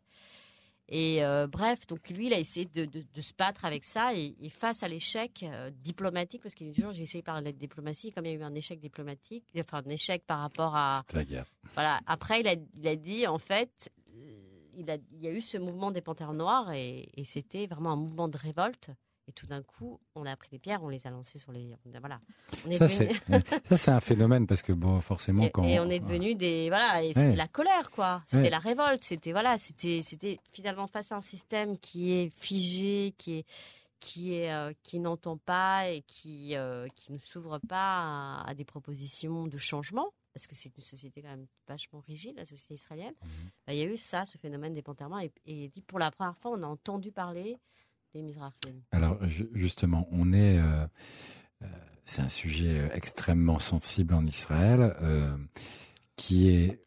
et 0.89 1.24
euh, 1.24 1.48
bref 1.48 1.86
donc 1.88 2.10
lui 2.10 2.27
il 2.27 2.34
a 2.34 2.39
essayé 2.39 2.65
de, 2.65 2.86
de- 2.86 3.06
de 3.13 3.22
se 3.22 3.34
battre 3.38 3.65
avec 3.65 3.84
ça 3.84 4.13
et, 4.15 4.36
et 4.41 4.50
face 4.50 4.84
à 4.84 4.88
l'échec 4.88 5.44
euh, 5.44 5.70
diplomatique 5.72 6.41
parce 6.44 6.56
qu'il 6.56 6.70
dit 6.72 6.75
toujours 6.79 6.94
j'ai 6.94 7.03
essayé 7.03 7.22
par 7.24 7.41
la 7.41 7.51
diplomatie 7.51 8.12
comme 8.12 8.25
il 8.25 8.32
y 8.32 8.36
a 8.36 8.38
eu 8.38 8.44
un 8.44 8.56
échec 8.56 8.79
diplomatique 8.79 9.46
enfin 9.60 9.84
un 9.86 9.89
échec 9.89 10.24
par 10.25 10.39
rapport 10.39 10.75
à 10.75 11.03
la 11.13 11.25
guerre. 11.25 11.46
voilà. 11.74 12.00
Après, 12.06 12.39
il 12.39 12.48
a, 12.48 12.53
il 12.77 12.88
a 12.88 12.96
dit, 12.96 13.27
en 13.27 13.38
fait, 13.38 13.89
euh, 14.15 14.39
il, 14.77 14.89
a, 14.89 14.96
il 15.12 15.24
y 15.24 15.27
a 15.27 15.32
eu 15.32 15.41
ce 15.41 15.58
mouvement 15.58 15.91
des 15.91 16.01
Panthères 16.01 16.34
Noires 16.34 16.72
et, 16.72 17.10
et 17.15 17.24
c'était 17.25 17.67
vraiment 17.67 17.91
un 17.91 17.96
mouvement 17.98 18.27
de 18.29 18.38
révolte. 18.38 18.89
Et 19.30 19.34
tout 19.34 19.46
d'un 19.46 19.62
coup, 19.62 20.00
on 20.16 20.26
a 20.26 20.36
pris 20.38 20.48
des 20.50 20.58
pierres, 20.60 20.82
on 20.84 20.88
les 20.90 21.06
a 21.06 21.10
lancées 21.10 21.38
sur 21.38 21.52
les. 21.52 21.76
Voilà. 22.00 22.22
On 22.66 22.70
est 22.70 22.76
Ça, 22.76 22.88
devenu- 22.88 23.12
c'est 23.28 23.66
ça, 23.68 23.78
c'est 23.78 23.92
un 23.92 24.00
phénomène 24.00 24.48
parce 24.48 24.62
que 24.62 24.72
bon, 24.72 25.02
forcément, 25.02 25.44
et, 25.44 25.52
quand 25.52 25.64
et 25.66 25.80
on 25.82 25.90
est 25.90 26.00
devenu 26.00 26.34
des 26.36 26.70
voilà 26.70 27.04
et 27.04 27.14
c'était 27.14 27.28
Ouais. 27.32 27.36
la 27.36 27.48
colère 27.50 27.92
quoi 27.92 28.24
c'était 28.26 28.44
Ouais. 28.44 28.50
la 28.50 28.60
révolte 28.60 29.04
c'était 29.04 29.34
voilà 29.34 29.58
c'était 29.58 30.02
c'était 30.02 30.40
finalement 30.54 30.88
face 30.88 31.12
à 31.12 31.16
un 31.18 31.22
système 31.22 31.78
qui 31.78 32.14
est 32.14 32.30
figé 32.30 33.14
qui 33.18 33.40
est 33.40 33.46
qui 34.00 34.34
est 34.36 34.54
euh, 34.54 34.72
qui 34.84 35.00
n'entend 35.00 35.36
pas 35.38 35.90
et 35.90 36.04
qui 36.04 36.56
euh, 36.56 36.88
qui 36.96 37.12
ne 37.12 37.18
s'ouvre 37.18 37.60
pas 37.68 38.40
à, 38.44 38.48
à 38.50 38.54
des 38.54 38.63
propositions 38.63 39.48
de 39.48 39.58
changement 39.58 40.13
parce 40.34 40.46
que 40.48 40.56
c'est 40.56 40.72
une 40.78 40.84
société 40.84 41.22
quand 41.22 41.30
même 41.30 41.48
vachement 41.68 42.00
rigide 42.08 42.36
la 42.38 42.46
société 42.46 42.76
israélienne 42.76 43.16
Mhm. 43.24 43.50
Bah, 43.66 43.74
il 43.74 43.80
y 43.80 43.82
a 43.82 43.86
eu 43.86 43.98
ça 43.98 44.26
ce 44.26 44.38
phénomène 44.38 44.72
des 44.74 44.84
panthères 44.84 45.10
et, 45.20 45.32
et 45.66 45.70
pour 45.88 46.00
la 46.00 46.12
première 46.12 46.38
fois 46.38 46.52
on 46.52 46.62
a 46.63 46.68
entendu 46.68 47.12
parler 47.12 47.58
Alors 48.91 49.17
ju- 49.28 49.50
justement, 49.54 50.08
on 50.12 50.34
est, 50.34 50.58
euh, 50.60 50.88
euh, 51.63 51.67
c'est 52.06 52.22
un 52.22 52.30
sujet 52.30 52.80
euh, 52.80 52.89
extrêmement 52.93 53.60
sensible 53.60 54.13
en 54.13 54.26
Israël, 54.26 54.93
qui 56.15 56.50
est 56.50 56.84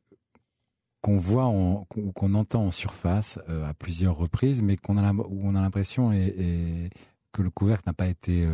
qu'on 1.03 1.17
voit 1.17 1.47
en- 1.47 1.87
qu'on 1.87 2.35
entend 2.35 2.67
en 2.67 2.71
surface 2.71 3.39
à 3.49 3.73
plusieurs 3.75 4.17
reprises, 4.17 4.61
mais 4.63 4.77
qu'on 4.77 4.99
a 4.99 5.13
où 5.13 5.41
on 5.45 5.55
a 5.55 5.63
l'impression 5.63 6.11
que 7.33 7.43
le 7.43 7.51
couvercle 7.51 7.85
n'a 7.87 7.95
pas 7.95 8.09
été 8.09 8.47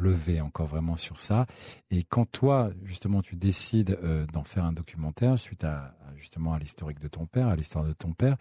levé 0.00 0.40
encore 0.40 0.66
vraiment 0.66 0.96
sur 0.96 1.20
ça. 1.20 1.46
Et 1.90 2.02
quand 2.02 2.24
toi, 2.24 2.70
justement, 2.82 3.22
tu 3.22 3.36
décides 3.36 3.98
d'en 4.32 4.42
faire 4.42 4.64
un 4.64 4.72
documentaire 4.72 5.38
suite 5.38 5.62
à, 5.64 5.94
justement 6.16 6.54
à 6.54 6.58
l'historique 6.58 6.98
de 6.98 7.08
ton 7.08 7.26
père, 7.26 7.46
à 7.48 7.54
l'histoire 7.56 7.84
de 7.84 7.92
ton 7.92 8.12
père, 8.12 8.36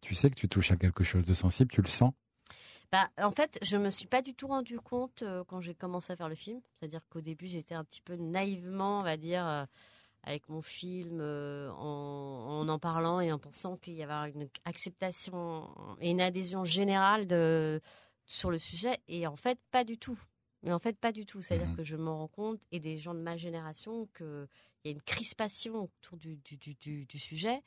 tu 0.00 0.14
sais 0.14 0.30
que 0.30 0.34
tu 0.34 0.48
touches 0.48 0.70
à 0.72 0.76
quelque 0.76 1.04
chose 1.04 1.26
de 1.26 1.34
sensible, 1.34 1.70
tu 1.70 1.82
le 1.82 1.88
sens? 1.88 2.12
Bah, 2.92 3.10
en 3.20 3.30
fait, 3.32 3.58
je 3.62 3.76
me 3.76 3.90
suis 3.90 4.06
pas 4.06 4.22
du 4.22 4.34
tout 4.34 4.46
rendu 4.46 4.78
compte 4.78 5.22
euh, 5.22 5.42
quand 5.44 5.60
j'ai 5.60 5.74
commencé 5.74 6.12
à 6.12 6.16
faire 6.16 6.28
le 6.28 6.34
film. 6.36 6.60
C'est-à-dire 6.78 7.00
qu'au 7.08 7.20
début, 7.20 7.46
j'étais 7.46 7.74
un 7.74 7.84
petit 7.84 8.00
peu 8.00 8.14
naïvement, 8.16 9.00
on 9.00 9.02
va 9.02 9.16
dire, 9.16 9.44
euh, 9.46 9.64
avec 10.22 10.48
mon 10.48 10.62
film, 10.62 11.18
euh, 11.20 11.70
en, 11.72 12.60
en 12.60 12.68
en 12.68 12.78
parlant 12.78 13.20
et 13.20 13.32
en 13.32 13.38
pensant 13.38 13.76
qu'il 13.76 13.94
y 13.94 14.02
avait 14.04 14.30
une 14.32 14.48
acceptation 14.64 15.68
et 16.00 16.10
une 16.10 16.20
adhésion 16.20 16.64
générale 16.64 17.26
de, 17.26 17.80
sur 18.26 18.50
le 18.50 18.58
sujet. 18.58 18.98
Et 19.08 19.26
en 19.26 19.36
fait, 19.36 19.58
pas 19.72 19.82
du 19.84 19.98
tout. 19.98 20.20
Mais 20.62 20.72
en 20.72 20.78
fait, 20.78 20.96
pas 20.98 21.12
du 21.12 21.26
tout. 21.26 21.42
C'est-à-dire 21.42 21.68
Mhm. 21.70 21.76
que 21.76 21.84
je 21.84 21.96
me 21.96 22.10
rends 22.10 22.28
compte, 22.28 22.62
et 22.70 22.80
des 22.80 22.98
gens 22.98 23.14
de 23.14 23.20
ma 23.20 23.36
génération, 23.36 24.08
qu'il 24.16 24.46
y 24.84 24.88
a 24.88 24.92
une 24.92 25.02
crispation 25.02 25.82
autour 25.84 26.18
du, 26.18 26.36
du, 26.38 26.56
du, 26.56 26.74
du, 26.76 27.04
du 27.04 27.18
sujet. 27.18 27.62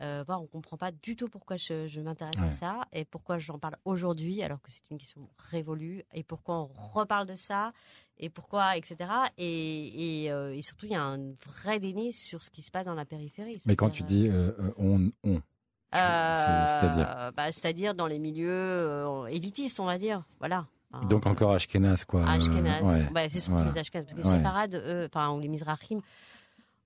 Euh, 0.00 0.24
voilà, 0.26 0.40
on 0.40 0.46
comprend 0.46 0.76
pas 0.78 0.90
du 0.90 1.14
tout 1.16 1.28
pourquoi 1.28 1.56
je, 1.58 1.86
je 1.86 2.00
m'intéresse 2.00 2.40
à 2.42 2.50
ça 2.50 2.80
et 2.92 3.04
pourquoi 3.04 3.38
j'en 3.38 3.58
parle 3.58 3.76
aujourd'hui 3.84 4.42
alors 4.42 4.60
que 4.62 4.70
c'est 4.72 4.82
une 4.90 4.96
question 4.98 5.28
révolue 5.50 6.02
et 6.14 6.22
pourquoi 6.24 6.60
on 6.60 6.70
reparle 6.94 7.26
de 7.26 7.34
ça 7.36 7.72
et 8.18 8.30
pourquoi 8.30 8.76
etc 8.76 9.10
et, 9.36 10.24
et, 10.24 10.32
euh, 10.32 10.54
et 10.56 10.62
surtout 10.62 10.86
il 10.86 10.92
y 10.92 10.96
a 10.96 11.02
un 11.04 11.18
vrai 11.46 11.78
déni 11.78 12.12
sur 12.12 12.42
ce 12.42 12.48
qui 12.50 12.62
se 12.62 12.70
passe 12.70 12.86
dans 12.86 12.94
la 12.94 13.04
périphérie 13.04 13.58
Mais 13.66 13.76
quand 13.76 13.90
tu 13.90 14.02
dis 14.02 14.28
euh, 14.28 14.52
on, 14.78 15.10
on, 15.24 15.34
euh, 15.36 15.40
c'est- 15.94 16.72
c'est-à-dire 16.80 17.32
bah, 17.36 17.52
c'est-à-dire 17.52 17.94
dans 17.94 18.06
les 18.06 18.18
milieux 18.18 19.26
élitistes 19.28 19.78
on 19.78 19.84
va 19.84 19.98
dire 19.98 20.24
voilà 20.40 20.66
donc 21.08 21.24
encore 21.26 21.52
Ashkenaz 21.52 22.04
quoi. 22.06 22.28
Ashkenaz. 22.28 22.82
ouais. 22.82 23.08
Bah, 23.12 23.26
c'est 23.28 23.40
surtout 23.40 23.56
voilà. 23.58 23.72
les 23.72 23.78
Ashkenaz. 23.80 24.04
Parce 24.04 24.14
que 24.14 24.26
Ouais. 24.28 24.32
les 24.34 24.38
séfarades, 24.38 24.82
enfin, 25.06 25.30
ou 25.30 25.40
les 25.40 25.48
Mizrahim, 25.48 26.02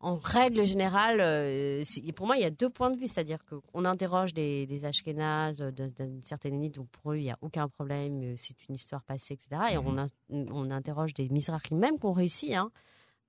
en 0.07 0.15
règle 0.15 0.65
générale, 0.65 1.21
euh, 1.21 1.83
pour 2.15 2.27
moi, 2.27 2.37
il 2.37 2.43
y 2.43 2.47
a 2.47 2.51
deux 2.51 2.71
points 2.71 2.91
de 2.91 2.97
vue. 2.99 3.09
C'est-à-dire 3.09 3.39
qu'on 3.45 3.85
interroge 3.85 4.33
des, 4.35 4.67
des 4.67 4.85
Ashkenaz 4.85 5.61
euh, 5.61 5.71
d'une 5.73 6.23
certaine 6.25 6.55
élite, 6.61 6.75
donc 6.77 6.89
pour 6.91 7.13
eux, 7.13 7.17
il 7.19 7.23
n'y 7.25 7.31
a 7.31 7.39
aucun 7.41 7.69
problème, 7.69 8.23
euh, 8.23 8.35
c'est 8.37 8.69
une 8.69 8.77
histoire 8.77 9.03
passée, 9.03 9.35
etc. 9.35 9.49
Et 9.73 9.77
Mhm. 9.79 9.87
on, 9.87 9.99
in- 9.99 10.07
on 10.53 10.71
interroge 10.71 11.13
des 11.15 11.29
Mizrahim, 11.29 11.79
même 11.79 11.99
qui 11.99 12.07
ont 12.07 12.13
réussi, 12.13 12.55
hein, 12.55 12.71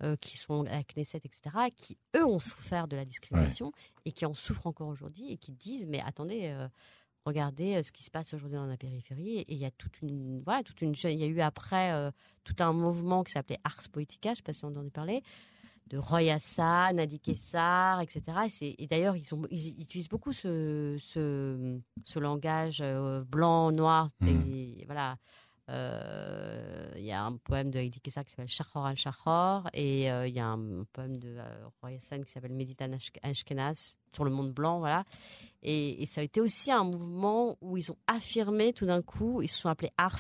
euh, 0.04 0.16
qui 0.18 0.38
sont 0.38 0.66
à 0.68 0.72
la 0.78 0.84
Knesset, 0.84 1.22
etc., 1.24 1.42
qui, 1.76 1.98
eux, 2.16 2.26
ont 2.26 2.40
souffert 2.40 2.88
de 2.88 2.96
la 2.96 3.04
discrimination 3.06 3.72
et 4.06 4.12
qui 4.12 4.26
en 4.28 4.34
souffrent 4.36 4.68
encore 4.68 4.90
aujourd'hui 4.90 5.32
et 5.32 5.38
qui 5.38 5.52
disent, 5.54 5.88
mais 5.88 6.02
attendez, 6.06 6.42
euh, 6.46 6.68
regardez 7.26 7.82
ce 7.84 7.92
qui 7.92 8.04
se 8.04 8.12
passe 8.12 8.34
aujourd'hui 8.36 8.58
dans 8.58 8.68
la 8.68 8.78
périphérie. 8.78 9.40
Et 9.40 9.54
il 9.54 9.58
y 9.58 9.66
a 9.66 9.72
toute 9.72 10.02
une, 10.04 10.40
voilà, 10.44 10.62
toute 10.63 10.82
une, 10.82 10.94
il 11.06 11.20
y 11.20 11.24
a 11.24 11.28
eu 11.28 11.42
après 11.42 11.92
euh, 11.92 12.12
tout 12.44 12.56
un 12.60 12.72
mouvement 12.74 13.24
qui 13.24 13.32
s'appelait 13.32 13.58
Ars 13.63 13.90
Poetica, 13.92 14.30
je 14.30 14.32
ne 14.34 14.36
sais 14.38 14.44
pas 14.44 14.54
si 14.54 14.63
on 14.63 14.68
en 14.68 14.72
a 14.72 14.74
entendu 14.76 14.92
parler, 14.92 15.24
de 15.89 15.97
Roy 15.97 16.30
Hassan, 16.32 16.95
Nadi 16.97 17.19
Kessar, 17.19 18.02
etc. 18.02 18.21
Et, 18.62 18.88
d'ailleurs, 18.88 19.15
ils, 19.15 19.26
utilisent 19.80 20.10
beaucoup 20.10 20.34
ce, 20.34 20.97
ce, 21.00 21.80
ce 22.04 22.19
langage 22.19 22.80
euh, 22.82 23.23
blanc, 23.23 23.71
noir, 23.71 24.08
Mhm. 24.21 24.43
et 24.47 24.84
voilà. 24.86 25.17
Euh, 25.69 26.91
Il 26.95 27.04
y 27.04 27.12
a 27.12 27.23
un 27.23 27.36
poème 27.38 27.69
de 27.71 27.78
Heidi 27.80 28.00
Kessar 28.00 28.23
qui 28.23 28.32
s'appelle 28.32 28.47
Shachor 28.47 28.86
al 28.86 28.95
Shachor 28.97 29.69
et 29.73 30.10
euh, 30.12 30.26
il 30.28 30.34
y 30.34 30.39
a 30.39 30.47
un 30.47 30.84
poème 30.93 31.17
de 31.17 31.36
euh, 31.38 31.65
Roy 31.82 31.91
Hassan 31.97 32.23
qui 32.23 32.32
s'appelle 32.32 32.54
Meditan 32.54 32.88
Ashk- 32.91 33.19
Ashkenaz 33.21 33.97
sur 34.13 34.23
le 34.23 34.32
monde 34.32 34.54
blanc, 34.54 34.80
voilà. 34.80 35.04
Et, 35.62 36.02
et 36.02 36.06
ça 36.06 36.21
a 36.21 36.23
été 36.23 36.39
aussi 36.41 36.71
un 36.71 36.84
mouvement 36.86 37.58
où 37.62 37.78
ils 37.78 37.91
ont 37.91 37.97
affirmé 38.08 38.71
tout 38.73 38.86
d'un 38.86 39.02
coup, 39.02 39.41
ils 39.41 39.47
se 39.50 39.60
sont 39.60 39.69
appelés 39.69 39.91
Ars, 39.97 40.17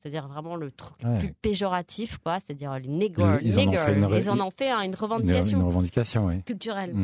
c'est-à-dire 0.00 0.26
vraiment 0.26 0.56
le 0.56 0.72
truc 0.72 0.96
Ouais. 1.04 1.18
plus 1.18 1.32
péjoratif, 1.34 2.18
quoi, 2.18 2.38
c'est-dire 2.40 2.76
les 2.78 2.88
niggers. 2.88 3.38
Ils 3.42 3.58
en 3.60 3.68
ont 3.68 3.72
fait 3.72 3.94
une 3.96 4.04
ré- 4.06 4.18
Ils 4.18 4.30
en 4.30 4.40
ont 4.40 4.50
fait 4.50 4.70
hein, 4.70 4.80
une 4.80 4.86
Une, 4.90 4.94
revendication 4.96 5.58
une 5.60 5.64
revendication, 5.66 6.26
oui. 6.26 6.42
culturelle. 6.42 6.94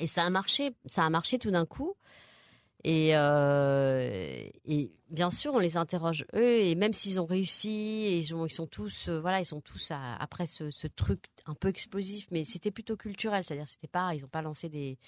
Et 0.00 0.06
ça 0.06 0.24
a 0.24 0.30
marché, 0.30 0.74
ça 0.86 1.04
a 1.04 1.10
marché 1.10 1.38
tout 1.38 1.50
d'un 1.52 1.66
coup. 1.66 1.94
Et, 2.86 3.10
et 4.66 4.92
bien 5.10 5.30
sûr, 5.30 5.54
on 5.54 5.58
les 5.58 5.76
interroge 5.78 6.26
eux, 6.34 6.58
et 6.60 6.74
même 6.74 6.92
s'ils 6.92 7.18
ont 7.20 7.24
réussi, 7.26 8.18
ils, 8.18 8.34
ont, 8.34 8.44
ils 8.44 8.52
sont 8.52 8.66
tous, 8.66 9.08
voilà, 9.08 9.40
ils 9.40 9.44
sont 9.46 9.60
tous 9.62 9.90
après 10.18 10.46
ce, 10.46 10.70
ce, 10.70 10.86
truc 10.86 11.24
un 11.46 11.54
peu 11.54 11.68
explosif, 11.68 12.26
mais 12.30 12.44
c'était 12.44 12.70
plutôt 12.70 12.96
culturel, 12.96 13.42
c'est-à-dire 13.44 13.68
c'était 13.68 13.88
pas, 13.88 14.14
ils 14.14 14.20
n'ont 14.22 14.28
pas 14.28 14.42
lancé 14.42 14.68
des, 14.68 14.98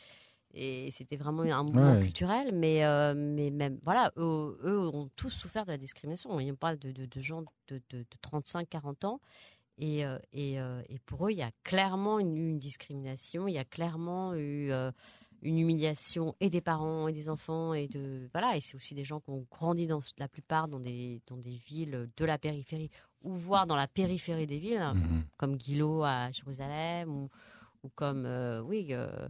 et 0.57 0.91
c'était 0.91 1.17
vraiment 1.17 1.43
un 1.43 1.63
mouvement 1.63 2.01
culturel, 2.01 2.51
mais, 2.55 2.85
euh, 2.85 3.15
mais 3.15 3.51
même, 3.51 3.79
voilà, 3.85 4.11
eux, 4.17 4.91
ont 4.93 5.11
tous 5.15 5.29
souffert 5.29 5.67
de 5.67 5.71
la 5.71 5.77
discrimination. 5.77 6.31
On 6.31 6.55
parle 6.55 6.79
de, 6.79 6.93
de, 6.93 7.21
gens 7.21 7.45
de, 7.69 7.81
de 7.91 8.05
35-40 8.23 9.07
ans. 9.07 9.21
Et, 9.79 10.07
euh, 10.07 10.19
et, 10.33 10.59
euh, 10.59 10.81
et, 10.89 10.99
pour 11.01 11.27
eux, 11.27 11.33
il 11.33 11.37
y 11.37 11.43
a 11.43 11.51
clairement 11.63 12.19
eu 12.19 12.23
une, 12.23 12.59
discrimination, 12.59 13.47
il 13.47 13.53
y 13.53 13.59
a 13.59 13.65
clairement 13.65 14.35
eu 14.35 14.73
une 15.43 15.59
humiliation 15.59 16.35
et 16.41 16.49
des 16.49 16.63
parents 16.63 17.07
et 17.07 17.13
des 17.13 17.29
enfants. 17.29 17.75
Et, 17.75 17.87
de, 17.87 18.27
voilà, 18.33 18.57
et 18.57 18.61
c'est 18.63 18.77
aussi 18.77 18.95
des 18.95 19.05
gens 19.05 19.21
qui 19.21 19.29
ont 19.29 19.47
grandi 19.51 19.87
dans 19.87 20.01
la 20.17 20.29
plupart 20.29 20.69
dans 20.69 20.81
des, 20.81 21.21
dans 21.27 21.37
des 21.37 21.61
villes 21.67 22.09
de 22.17 22.25
la 22.25 22.39
périphérie, 22.39 22.91
ou 23.21 23.35
voire 23.35 23.67
dans 23.67 23.77
la 23.77 23.89
périphérie 23.89 24.47
des 24.47 24.59
villes, 24.59 24.91
mmh 24.95 25.25
comme 25.37 25.57
Guilo 25.57 26.03
à 26.03 26.31
Jérusalem, 26.31 27.11
ou, 27.11 27.29
ou 27.83 27.91
comme, 27.91 28.27
oui, 28.65 28.89
euh, 28.93 29.29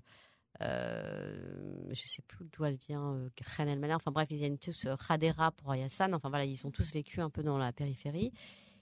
je 0.61 2.09
sais 2.09 2.23
plus 2.23 2.47
d'où 2.53 2.65
elle 2.65 2.77
vient, 2.77 3.15
euh, 3.15 3.29
El 3.59 3.95
Enfin 3.95 4.11
bref, 4.11 4.29
ils 4.31 4.37
viennent 4.37 4.59
tous 4.59 4.87
euh, 4.87 4.97
Khadera 4.97 5.53
pour 5.53 5.71
Ayasan. 5.71 6.13
Enfin 6.13 6.29
voilà, 6.29 6.45
ils 6.45 6.67
ont 6.67 6.71
tous 6.71 6.93
vécu 6.93 7.21
un 7.21 7.31
peu 7.31 7.43
dans 7.43 7.59
la 7.59 7.73
périphérie. 7.73 8.33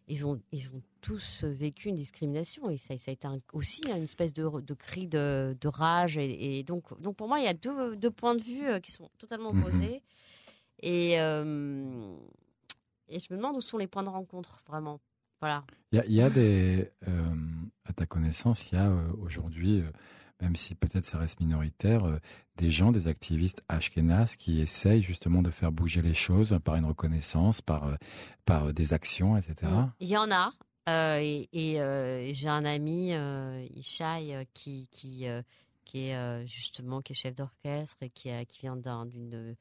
Ils 0.06 0.26
ont, 0.26 0.38
ils 0.52 0.68
ont 0.68 0.82
tous 1.00 1.44
vécu 1.44 1.88
une 1.88 1.94
discrimination 1.94 2.68
et 2.68 2.76
ça, 2.76 2.98
ça 2.98 3.10
a 3.10 3.14
été 3.14 3.26
aussi 3.54 3.80
une 3.88 4.02
espèce 4.02 4.34
de, 4.34 4.60
de 4.60 4.74
cri 4.74 5.06
de, 5.06 5.56
de 5.58 5.68
rage. 5.68 6.18
Et, 6.18 6.62
donc, 6.62 7.00
donc 7.00 7.16
pour 7.16 7.26
moi, 7.26 7.38
il 7.38 7.44
y 7.44 7.48
a 7.48 7.54
deux, 7.54 7.96
deux 7.96 8.10
points 8.10 8.34
de 8.34 8.42
vue 8.42 8.66
euh, 8.66 8.80
qui 8.80 8.92
sont 8.92 9.08
totalement 9.18 9.54
mhm. 9.54 9.62
opposés. 9.62 10.02
Et, 10.82 11.12
et 11.12 13.18
je 13.18 13.26
me 13.30 13.37
demande 13.37 13.56
où 13.56 13.62
sont 13.62 13.78
les 13.78 13.87
points 13.87 14.02
de 14.02 14.10
rencontre, 14.10 14.62
vraiment. 14.66 15.00
Voilà. 15.40 15.62
Il 15.92 16.02
y 16.08 16.16
y 16.16 16.20
a 16.20 16.28
des, 16.28 16.90
à 17.87 17.92
ta 17.94 18.04
connaissance, 18.04 18.70
il 18.70 18.74
y 18.74 18.78
a 18.78 18.92
aujourd'hui 19.18 19.82
même 20.40 20.56
si 20.56 20.74
peut-être 20.74 21.04
ça 21.04 21.18
reste 21.18 21.40
minoritaire, 21.40 22.04
euh, 22.04 22.18
des 22.56 22.70
gens, 22.70 22.92
des 22.92 23.08
activistes 23.08 23.62
ashkénazes 23.68 24.36
qui 24.36 24.60
essayent 24.60 25.02
justement 25.02 25.42
de 25.42 25.50
faire 25.50 25.72
bouger 25.72 26.02
les 26.02 26.14
choses 26.14 26.58
par 26.64 26.76
une 26.76 26.84
reconnaissance, 26.84 27.62
par, 27.62 27.84
euh, 27.84 27.94
par 28.44 28.66
euh, 28.66 28.72
des 28.72 28.92
actions, 28.92 29.36
etc. 29.36 29.72
Il 30.00 30.08
y 30.08 30.16
en 30.16 30.30
a. 30.30 30.52
et, 31.20 32.32
j'ai 32.34 32.48
un 32.48 32.64
ami, 32.64 33.12
Ishaï, 33.74 34.46
qui, 34.52 34.88
qui, 34.90 35.26
qui 35.84 36.08
est 36.08 36.46
justement 36.46 37.00
qui 37.00 37.12
est 37.12 37.16
chef 37.16 37.34
d'orchestre 37.34 37.96
et 38.02 38.10
qui, 38.10 38.30
qui 38.46 38.60
vient 38.60 38.76
d'une 38.76 39.56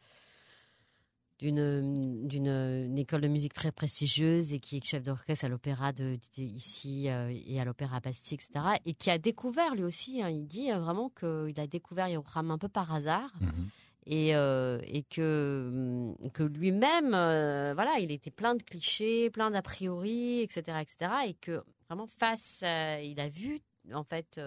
d'une 1.52 2.26
d'une 2.28 2.98
école 2.98 3.22
de 3.22 3.28
musique 3.28 3.54
très 3.54 3.72
prestigieuse 3.72 4.54
et 4.54 4.60
qui 4.60 4.78
est 4.78 4.86
chef 4.86 5.04
d'orchestre 5.04 5.46
à 5.46 5.50
l'opéra 5.50 5.92
de, 5.92 6.18
ici 6.38 7.10
euh, 7.10 7.34
et 7.46 7.60
à 7.60 7.66
l'opéra 7.66 8.00
Bastille, 8.00 8.36
etc. 8.36 8.78
Et 8.86 8.94
qui 8.94 9.10
a 9.10 9.18
découvert 9.18 9.76
lui 9.76 9.84
aussi, 9.84 10.22
hein, 10.22 10.30
il 10.30 10.48
dit 10.48 10.72
euh, 10.72 10.80
vraiment 10.80 11.10
qu'il 11.10 11.60
a 11.60 11.68
découvert 11.68 12.08
Yoram 12.08 12.52
un 12.52 12.58
peu 12.58 12.70
par 12.70 12.94
hasard. 12.94 13.34
Mhm. 13.42 13.70
Et, 14.06 14.36
euh, 14.36 14.80
et 14.86 15.04
que, 15.04 16.14
que 16.34 16.44
lui-même, 16.44 17.12
voilà, 17.12 18.00
il 18.02 18.12
était 18.12 18.32
plein 18.32 18.54
de 18.54 18.62
clichés, 18.62 19.30
plein 19.30 19.50
d'a 19.50 19.62
priori, 19.62 20.42
etc., 20.42 20.78
etc. 20.82 21.12
Et 21.28 21.34
que 21.36 21.64
vraiment 21.88 22.08
face, 22.08 22.66
il 23.02 23.20
a 23.22 23.30
vu 23.30 23.62
en 23.94 24.04
fait 24.04 24.42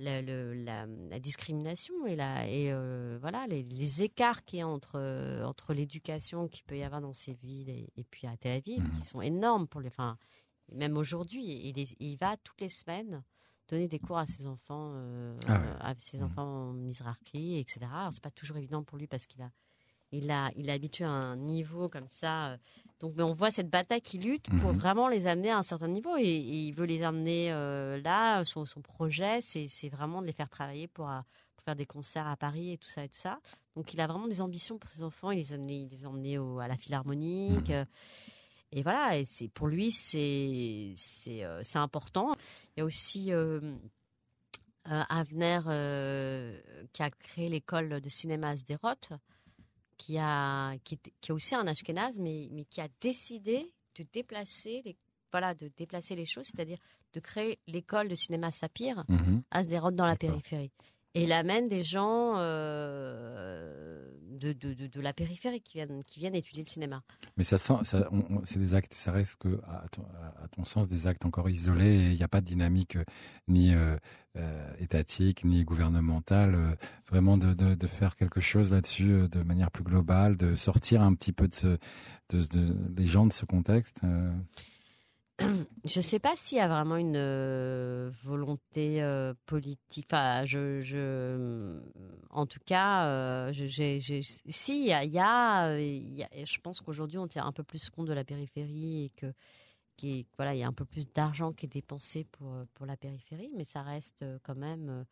la, 0.00 0.86
la, 0.86 1.20
discrimination 1.20 2.06
et, 2.06 2.16
la, 2.16 2.48
et 2.48 2.72
euh, 2.72 3.18
voilà, 3.20 3.46
les, 3.46 4.02
écarts 4.02 4.44
qu'il 4.44 4.60
y 4.60 4.62
a 4.62 4.68
entre, 4.68 4.96
euh, 4.96 5.44
entre 5.44 5.74
l'éducation 5.74 6.48
qu'il 6.48 6.64
peut 6.64 6.78
y 6.78 6.82
avoir 6.82 7.00
dans 7.00 7.12
ces 7.12 7.34
villes 7.34 7.68
et, 7.68 8.04
puis 8.10 8.26
à 8.26 8.36
Tel 8.36 8.52
Aviv, 8.52 8.82
mhm. 8.82 9.00
qui 9.00 9.06
sont 9.06 9.20
énormes 9.20 9.68
pour 9.68 9.80
les. 9.80 9.88
Enfin, 9.88 10.16
même 10.72 10.96
aujourd'hui, 10.96 11.44
il, 11.44 11.78
il, 11.98 12.16
va 12.16 12.36
toutes 12.38 12.60
les 12.60 12.68
semaines 12.68 13.22
donner 13.68 13.88
des 13.88 13.98
cours 13.98 14.18
à 14.18 14.26
ses 14.26 14.46
enfants, 14.46 14.92
euh, 14.94 15.36
ah 15.46 15.90
à 15.90 15.94
ses 15.98 16.18
mhm. 16.18 16.24
enfants 16.24 16.72
misrarki, 16.72 17.58
etc. 17.58 17.80
C'est 18.10 18.22
pas 18.22 18.30
toujours 18.30 18.56
évident 18.56 18.82
pour 18.82 18.98
lui 18.98 19.06
parce 19.06 19.26
qu'il 19.26 19.42
a 19.42 19.50
il 20.12 20.30
a, 20.30 20.50
il 20.56 20.68
est 20.68 20.72
habitué 20.72 21.04
à 21.04 21.10
un 21.10 21.36
niveau 21.36 21.88
comme 21.88 22.08
ça. 22.08 22.56
Donc, 23.00 23.14
on 23.18 23.32
voit 23.32 23.50
cette 23.50 23.70
bataille 23.70 24.02
qui 24.02 24.18
lutte 24.18 24.50
pour 24.60 24.72
mhm. 24.72 24.78
vraiment 24.78 25.08
les 25.08 25.26
amener 25.26 25.50
à 25.50 25.58
un 25.58 25.62
certain 25.62 25.88
niveau. 25.88 26.16
Et, 26.18 26.36
il 26.36 26.72
veut 26.72 26.84
les 26.84 27.02
amener 27.02 27.50
euh, 27.50 28.00
là. 28.02 28.44
Son, 28.44 28.66
son 28.66 28.82
projet, 28.82 29.40
c'est 29.40 29.88
vraiment 29.88 30.20
de 30.20 30.26
les 30.26 30.34
faire 30.34 30.50
travailler 30.50 30.86
pour, 30.86 31.08
euh, 31.08 31.20
pour, 31.56 31.64
faire 31.64 31.76
des 31.76 31.86
concerts 31.86 32.26
à 32.26 32.36
Paris 32.36 32.72
et 32.72 32.78
tout 32.78 32.88
ça 32.88 33.04
et 33.04 33.08
tout 33.08 33.18
ça. 33.18 33.40
Donc, 33.74 33.94
il 33.94 34.00
a 34.00 34.06
vraiment 34.06 34.28
des 34.28 34.42
ambitions 34.42 34.78
pour 34.78 34.90
ses 34.90 35.02
enfants. 35.02 35.30
Il 35.30 35.38
les 35.38 35.52
a 35.52 35.54
amenés, 35.54 35.80
il 35.80 35.88
les 35.88 36.04
a 36.04 36.08
emmenés 36.10 36.38
au, 36.38 36.58
à 36.58 36.68
la 36.68 36.76
Philharmonique. 36.76 37.70
Mhm. 37.70 37.86
Et 38.72 38.82
voilà. 38.82 39.16
Et 39.16 39.24
c'est 39.24 39.48
pour 39.48 39.68
lui, 39.68 39.90
c'est 39.90 40.92
c'est 40.94 41.42
euh, 41.42 41.62
important. 41.76 42.34
Il 42.76 42.80
y 42.80 42.82
a 42.82 42.84
aussi 42.84 43.32
Avner 44.84 45.60
qui 46.92 47.02
a 47.02 47.10
créé 47.10 47.48
l'école 47.48 48.00
de 48.00 48.08
cinéma 48.10 48.50
à 48.50 48.56
Sderot 48.56 48.94
qui 50.00 50.16
a 50.18 50.76
qui, 50.82 50.98
qui 51.20 51.30
est 51.30 51.34
aussi 51.34 51.54
un 51.54 51.66
Ashkenaz, 51.66 52.18
mais 52.18 52.48
mais 52.52 52.64
qui 52.64 52.80
a 52.80 52.88
décidé 53.00 53.74
de 53.96 54.04
déplacer 54.12 54.80
les 54.84 54.96
voilà 55.30 55.54
de 55.54 55.70
déplacer 55.76 56.16
les 56.16 56.24
choses, 56.26 56.46
c'est-à-dire 56.46 56.78
de 57.12 57.20
créer 57.20 57.58
l'école 57.66 58.08
de 58.08 58.14
cinéma 58.14 58.50
Sapir 58.50 59.04
mhm. 59.08 59.42
à 59.50 59.62
Sderot 59.62 59.90
dans 59.90 60.06
la 60.06 60.16
périphérie. 60.16 60.72
Et 61.14 61.24
il 61.24 61.32
amène 61.32 61.68
des 61.68 61.82
gens 61.82 62.34
euh, 62.36 64.10
de, 64.40 64.52
de, 64.52 64.86
de, 64.86 65.00
la 65.00 65.12
périphérie 65.12 65.60
qui 65.60 65.74
viennent, 65.74 66.02
qui 66.04 66.20
viennent 66.20 66.34
étudier 66.34 66.62
le 66.62 66.68
cinéma. 66.68 67.02
Mais 67.36 67.44
ça, 67.44 67.58
ça 67.58 67.80
c'est 68.44 68.58
des 68.58 68.74
actes, 68.74 68.92
ça 68.94 69.12
reste 69.12 69.40
que, 69.40 69.60
à 69.68 69.86
ton, 70.48 70.64
sens, 70.64 70.88
des 70.88 71.06
actes 71.06 71.24
encore 71.24 71.48
isolés. 71.48 72.10
Il 72.10 72.16
n'y 72.16 72.22
a 72.22 72.28
pas 72.28 72.40
de 72.40 72.46
dynamique 72.46 72.96
euh, 72.96 73.04
ni 73.48 73.72
euh, 73.74 73.96
étatique 74.78 75.44
ni 75.44 75.64
gouvernementale. 75.64 76.76
vraiment 77.08 77.36
de, 77.36 77.54
de, 77.54 77.86
faire 77.86 78.16
quelque 78.16 78.40
chose 78.40 78.72
là-dessus 78.72 79.28
de 79.28 79.42
manière 79.42 79.70
plus 79.70 79.84
globale, 79.84 80.36
de 80.36 80.54
sortir 80.54 81.02
un 81.02 81.14
petit 81.14 81.32
peu 81.32 81.48
de, 81.48 81.54
ce, 81.54 81.78
de, 82.30 82.72
des 82.88 83.06
gens 83.06 83.26
de 83.26 83.32
ce 83.32 83.44
contexte. 83.44 84.00
Je 85.84 85.98
ne 85.98 86.02
sais 86.02 86.18
pas 86.18 86.34
s'il 86.36 86.58
y 86.58 86.60
a 86.60 86.68
vraiment 86.68 86.96
une 86.96 87.16
euh, 87.16 88.10
volonté 88.22 89.02
euh, 89.02 89.34
politique. 89.46 90.06
Enfin, 90.10 90.44
je, 90.44 90.80
je, 90.80 91.80
en 92.30 92.46
tout 92.46 92.60
cas, 92.64 93.06
euh, 93.06 93.52
si 93.52 94.80
il 94.80 94.86
y 94.86 94.92
a, 94.92 95.04
y 95.04 95.18
a, 95.18 95.76
je 95.76 96.58
pense 96.58 96.80
qu'aujourd'hui 96.80 97.18
on 97.18 97.26
tient 97.26 97.46
un 97.46 97.52
peu 97.52 97.62
plus 97.62 97.90
compte 97.90 98.06
de 98.06 98.12
la 98.12 98.24
périphérie 98.24 99.04
et 99.04 99.10
que 99.10 99.32
qui 99.96 100.26
voilà, 100.36 100.54
il 100.54 100.58
y 100.58 100.62
a 100.62 100.66
un 100.66 100.72
peu 100.72 100.86
plus 100.86 101.06
d'argent 101.12 101.52
qui 101.52 101.66
est 101.66 101.68
dépensé 101.72 102.24
pour 102.24 102.54
pour 102.74 102.86
la 102.86 102.96
périphérie, 102.96 103.50
mais 103.54 103.64
ça 103.64 103.82
reste 103.82 104.24
quand 104.42 104.56
même 104.56 105.04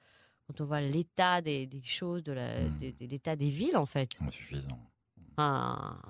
quand 0.46 0.62
on 0.62 0.64
voit 0.64 0.80
l'état 0.80 1.42
des, 1.42 1.66
des, 1.66 1.82
choses, 1.82 2.22
de 2.22 2.32
mmh. 2.32 3.06
l'état 3.06 3.36
des 3.36 3.50
villes 3.50 3.76
en 3.76 3.84
fait. 3.86 4.10
Insuffisant 4.20 4.78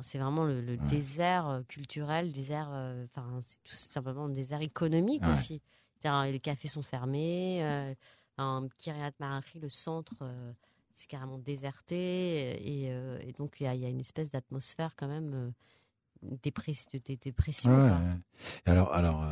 c'est 0.01 0.19
vraiment 0.19 0.45
le, 0.45 0.77
désert 0.89 1.49
euh, 1.49 1.63
culturel, 1.69 2.33
désert, 2.33 2.69
euh, 2.73 3.05
enfin, 3.05 3.39
c'est 3.41 3.63
tout 3.63 3.75
simplement 3.75 4.25
un 4.25 4.31
désert 4.31 4.63
économique 4.63 5.23
aussi. 5.33 5.61
Les 6.05 6.41
cafés 6.41 6.69
sont 6.69 6.83
fermés, 6.83 7.59
euh, 7.63 7.95
en 8.39 8.69
Kiryat 8.79 9.13
Marachi, 9.19 9.59
le 9.59 9.69
centre, 9.69 10.15
c'est 10.95 11.09
carrément 11.09 11.39
déserté, 11.39 12.57
et, 12.65 13.33
donc 13.37 13.57
il 13.61 13.65
y, 13.65 13.85
a 13.85 13.89
une 13.89 14.01
espèce 14.01 14.31
d'atmosphère 14.31 14.95
quand 14.97 15.09
même. 15.09 15.53
De, 16.21 17.15
dépression 17.23 17.71
alors, 18.67 18.93
alors 18.93 19.25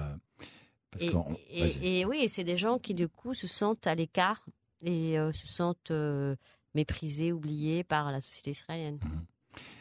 et, 1.01 2.05
oui, 2.05 2.29
c'est 2.29 2.45
des 2.45 2.57
gens 2.57 2.79
qui 2.79 2.95
du 2.95 3.09
coup 3.09 3.35
se 3.35 3.47
sentent 3.47 3.87
à 3.87 3.95
l'écart 3.95 4.45
et 4.85 5.17
se 5.33 5.47
sentent 5.47 5.93
méprisés, 6.75 7.33
oubliés 7.33 7.85
par 7.85 8.11
la 8.11 8.21
société 8.21 8.51
israélienne. 8.51 8.99
Mmh. 9.03 9.36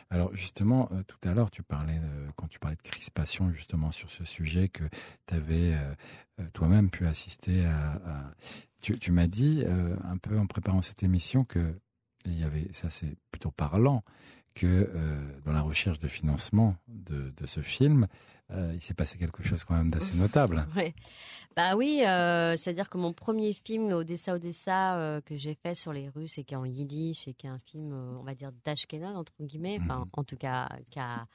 Alors 0.10 0.36
justement, 0.36 0.88
euh, 0.91 1.02
tout 1.04 1.18
à 1.28 1.34
l'heure, 1.34 1.50
tu 1.50 1.63
parlais 1.63 2.00
quand 2.36 2.48
tu 2.48 2.60
parlais 2.60 2.78
de 2.78 2.82
crispation 2.82 3.52
justement 3.52 3.91
sur 3.91 4.12
ce 4.12 4.24
sujet 4.24 4.70
que 4.70 4.84
tu 5.28 5.34
avais 5.34 5.74
euh, 5.74 5.96
euh, 6.39 6.50
toi-même 6.54 6.89
pu 6.89 7.08
assister 7.08 7.65
à. 7.65 8.02
Tu, 8.82 9.12
m'as 9.12 9.26
dit 9.26 9.63
un 10.04 10.18
peu 10.18 10.38
en 10.38 10.46
préparant 10.46 10.84
cette 10.84 11.02
émission 11.02 11.44
que 11.44 11.80
il 12.26 12.39
y 12.39 12.44
avait, 12.44 12.68
ça 12.72 12.88
c'est 12.89 13.18
plutôt 13.32 13.50
parlant, 13.50 14.04
que 14.56 14.89
dans 15.46 15.52
la 15.52 15.62
recherche 15.62 16.00
de 16.00 16.08
financement 16.08 16.76
de, 16.88 17.30
de 17.30 17.46
ce 17.46 17.62
film, 17.62 18.08
euh, 18.52 18.74
il 18.76 18.82
s'est 18.82 18.94
passé 18.94 19.18
quelque 19.18 19.41
chose 19.41 19.63
quand 19.63 19.76
même 19.76 19.89
d'assez 19.89 20.15
notable. 20.15 20.68
ouais. 20.76 20.94
Bah 21.56 21.76
oui, 21.76 22.04
euh, 22.06 22.56
c'est-à-dire 22.56 22.89
que 22.89 22.98
mon 22.98 23.12
premier 23.12 23.54
film 23.54 23.91
Odessa 23.91 24.36
Odessa 24.36 24.98
euh, 24.98 25.22
que 25.22 25.36
j'ai 25.36 25.56
fait 25.56 25.74
sur 25.74 25.94
les 25.94 26.10
Russes 26.10 26.38
et 26.38 26.44
qui 26.44 26.54
est 26.54 26.58
en 26.58 26.65
yiddish 26.65 27.28
et 27.28 27.34
qui 27.34 27.48
est 27.48 27.50
un 27.50 27.58
film, 27.58 27.91
on 28.20 28.24
va 28.24 28.36
dire 28.36 28.52
d'Ashkenaz 28.63 29.15
entre 29.15 29.34
guillemets, 29.41 29.80
enfin 29.82 30.00
mhm. 30.00 30.10
en 30.13 30.24
tout 30.24 30.38
cas 30.38 30.70
qui 30.91 31.00
a 31.00 31.26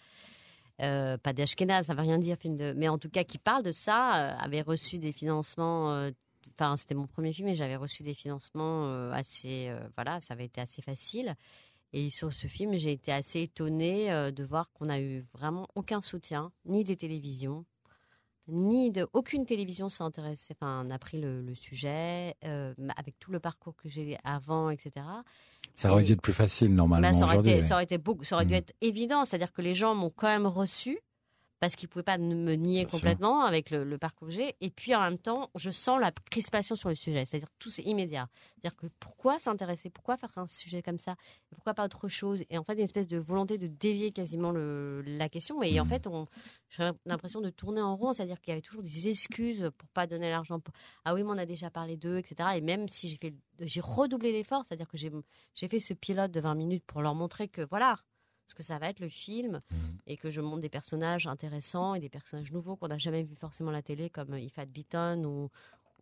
pas 0.78 1.32
d'Ashkenaz, 1.34 1.86
ça 1.86 1.94
veut 1.94 2.00
rien 2.00 2.18
dire, 2.18 2.36
film 2.38 2.56
de, 2.56 2.72
mais 2.76 2.88
en 2.88 2.96
tout 2.96 3.10
cas 3.10 3.24
qui 3.24 3.38
parle 3.38 3.64
de 3.64 3.72
ça, 3.72 4.12
avait 4.38 4.62
reçu 4.62 4.98
des 4.98 5.12
financements. 5.12 6.08
Enfin, 6.54 6.76
c'était 6.76 6.94
mon 6.94 7.06
premier 7.06 7.32
film 7.34 7.48
et 7.48 7.54
j'avais 7.54 7.76
reçu 7.76 8.02
des 8.02 8.14
financements 8.14 9.10
assez, 9.10 9.70
voilà, 9.96 10.22
ça 10.22 10.32
avait 10.32 10.46
été 10.46 10.60
assez 10.60 10.80
facile. 10.80 11.34
Et 11.92 12.10
sur 12.10 12.32
ce 12.32 12.46
film, 12.46 12.76
j'ai 12.76 12.92
été 12.92 13.12
assez 13.12 13.42
étonnée 13.42 14.12
euh, 14.12 14.30
de 14.30 14.44
voir 14.44 14.70
qu'on 14.72 14.88
a 14.88 15.00
eu 15.00 15.18
vraiment 15.34 15.66
aucun 15.74 16.00
soutien, 16.00 16.52
ni 16.64 16.84
des 16.84 16.96
télévisions, 16.96 17.64
ni 18.46 18.90
de 18.90 19.08
aucune 19.12 19.44
télévision 19.44 19.88
s'est 19.88 20.02
intéressée, 20.02 20.54
enfin, 20.60 20.84
n'a 20.84 20.98
pris 20.98 21.20
le, 21.20 21.54
sujet 21.54 22.36
euh, 22.44 22.74
avec 22.96 23.18
tout 23.18 23.32
le 23.32 23.40
parcours 23.40 23.76
que 23.76 23.88
j'ai 23.88 24.16
avant, 24.24 24.70
etc. 24.70 25.06
Ça 25.74 25.92
aurait 25.92 26.04
dû 26.04 26.12
être 26.12 26.22
plus 26.22 26.32
facile 26.32 26.74
normalement. 26.74 27.08
Bah, 27.08 27.14
ça, 27.14 27.24
aurait 27.24 27.38
été, 27.38 27.62
ça 27.62 27.74
aurait 27.74 27.84
été 27.84 27.98
beaucoup, 27.98 28.24
ça 28.24 28.36
aurait 28.36 28.46
dû 28.46 28.54
mmh. 28.54 28.58
être 28.58 28.72
évident, 28.80 29.24
c'est-à-dire 29.24 29.52
que 29.52 29.62
les 29.62 29.74
gens 29.74 29.94
m'ont 29.94 30.10
quand 30.10 30.28
même 30.28 30.46
reçu 30.46 30.98
parce 31.60 31.76
qu'il 31.76 31.88
pouvait 31.88 32.02
pas 32.02 32.16
me 32.16 32.54
nier 32.54 32.86
complètement 32.86 33.44
avec 33.44 33.70
le, 33.70 33.98
parcours 33.98 34.28
que 34.28 34.34
j'ai. 34.34 34.56
Et 34.62 34.70
puis 34.70 34.94
en 34.94 35.00
même 35.02 35.18
temps, 35.18 35.50
je 35.54 35.70
sens 35.70 36.00
la 36.00 36.10
crispation 36.30 36.74
sur 36.74 36.88
le 36.88 36.94
sujet, 36.94 37.26
c'est-à-dire 37.26 37.50
tout 37.58 37.70
c'est 37.70 37.82
immédiat. 37.82 38.28
C'est-à-dire 38.56 38.76
que 38.76 38.86
pourquoi 38.98 39.38
s'intéresser, 39.38 39.90
pourquoi 39.90 40.16
faire 40.16 40.36
un 40.38 40.46
sujet 40.46 40.80
comme 40.80 40.98
ça, 40.98 41.16
pourquoi 41.50 41.74
pas 41.74 41.84
autre 41.84 42.08
chose? 42.08 42.44
Et 42.48 42.56
en 42.56 42.64
fait, 42.64 42.72
une 42.72 42.80
espèce 42.80 43.08
de 43.08 43.18
volonté 43.18 43.58
de 43.58 43.66
dévier 43.66 44.10
quasiment 44.10 44.52
le, 44.52 45.02
la 45.02 45.28
question. 45.28 45.62
Et 45.62 45.78
en 45.78 45.84
mmh. 45.84 45.88
fait, 45.88 46.08
j'ai 46.70 46.90
l'impression 47.04 47.42
de 47.42 47.50
tourner 47.50 47.82
en 47.82 47.94
rond, 47.94 48.14
c'est-à-dire 48.14 48.40
qu'il 48.40 48.52
y 48.52 48.52
avait 48.52 48.62
toujours 48.62 48.82
des 48.82 49.08
excuses 49.08 49.70
pour 49.76 49.88
pas 49.90 50.06
donner 50.06 50.30
l'argent. 50.30 50.60
Ah 51.04 51.12
oui, 51.12 51.22
mais 51.22 51.30
on 51.30 51.38
a 51.38 51.46
déjà 51.46 51.68
parlé 51.68 51.98
d'eux, 51.98 52.16
etc. 52.16 52.48
Et 52.56 52.62
même 52.62 52.88
si 52.88 53.10
j'ai 53.10 53.16
fait, 53.16 53.34
j'ai 53.60 53.82
redoublé 53.82 54.32
l'effort, 54.32 54.64
c'est-à-dire 54.64 54.88
que 54.88 54.96
j'ai 54.96 55.68
fait 55.68 55.80
ce 55.80 55.92
pilote 55.92 56.30
de 56.30 56.40
20 56.40 56.54
minutes 56.54 56.84
pour 56.86 57.02
leur 57.02 57.14
montrer 57.14 57.48
que 57.48 57.60
voilà, 57.68 57.98
ce 58.50 58.54
que 58.54 58.62
ça 58.62 58.78
va 58.78 58.88
être 58.88 59.00
le 59.00 59.08
film 59.08 59.60
mmh. 59.70 59.76
et 60.06 60.16
que 60.16 60.28
je 60.28 60.40
montre 60.40 60.60
des 60.60 60.68
personnages 60.68 61.26
intéressants 61.26 61.94
et 61.94 62.00
des 62.00 62.08
personnages 62.08 62.52
nouveaux 62.52 62.76
qu'on 62.76 62.88
n'a 62.88 62.98
jamais 62.98 63.22
vu 63.22 63.34
forcément 63.34 63.70
à 63.70 63.74
la 63.74 63.82
télé 63.82 64.10
comme 64.10 64.36
Ifat 64.36 64.66
Beaton 64.66 65.24
ou 65.24 65.50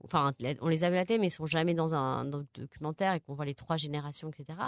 enfin 0.04 0.32
on 0.60 0.68
les 0.68 0.84
a 0.84 0.90
vus 0.90 0.96
à 0.96 1.00
la 1.00 1.04
télé 1.04 1.18
mais 1.18 1.26
ils 1.26 1.30
sont 1.30 1.46
jamais 1.46 1.74
dans 1.74 1.94
un, 1.94 2.24
documentaire 2.24 3.14
et 3.14 3.20
qu'on 3.20 3.34
voit 3.34 3.44
les 3.44 3.54
trois 3.54 3.76
générations 3.76 4.30
etc 4.30 4.58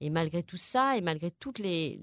et 0.00 0.10
malgré 0.10 0.42
tout 0.42 0.56
ça 0.56 0.96
et 0.96 1.00
malgré 1.00 1.30
toutes 1.30 1.58
les 1.58 1.96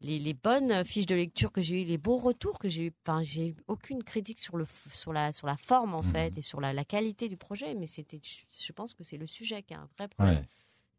les, 0.00 0.18
les, 0.18 0.34
bonnes 0.34 0.84
fiches 0.84 1.06
de 1.06 1.14
lecture 1.14 1.50
que 1.50 1.62
j'ai 1.62 1.82
eu 1.82 1.84
les 1.84 1.98
bons 1.98 2.18
retours 2.18 2.58
que 2.58 2.68
j'ai 2.68 2.86
eu 2.86 2.92
enfin 3.06 3.22
j'ai 3.22 3.48
eu 3.48 3.56
aucune 3.68 4.02
critique 4.02 4.38
sur 4.38 4.56
le 4.56 4.66
sur 4.92 5.12
la 5.12 5.32
sur 5.32 5.46
la 5.46 5.56
forme 5.56 5.94
en 5.94 6.02
mmh. 6.02 6.12
fait 6.12 6.38
et 6.38 6.42
sur 6.42 6.60
la, 6.60 6.72
la, 6.72 6.84
qualité 6.84 7.28
du 7.28 7.36
projet 7.36 7.74
mais 7.74 7.86
c'était 7.86 8.20
je 8.22 8.72
pense 8.72 8.94
que 8.94 9.04
c'est 9.04 9.18
le 9.18 9.26
sujet 9.26 9.62
qui 9.62 9.74
a 9.74 9.80
un 9.80 9.88
vrai 9.98 10.08
problème 10.08 10.46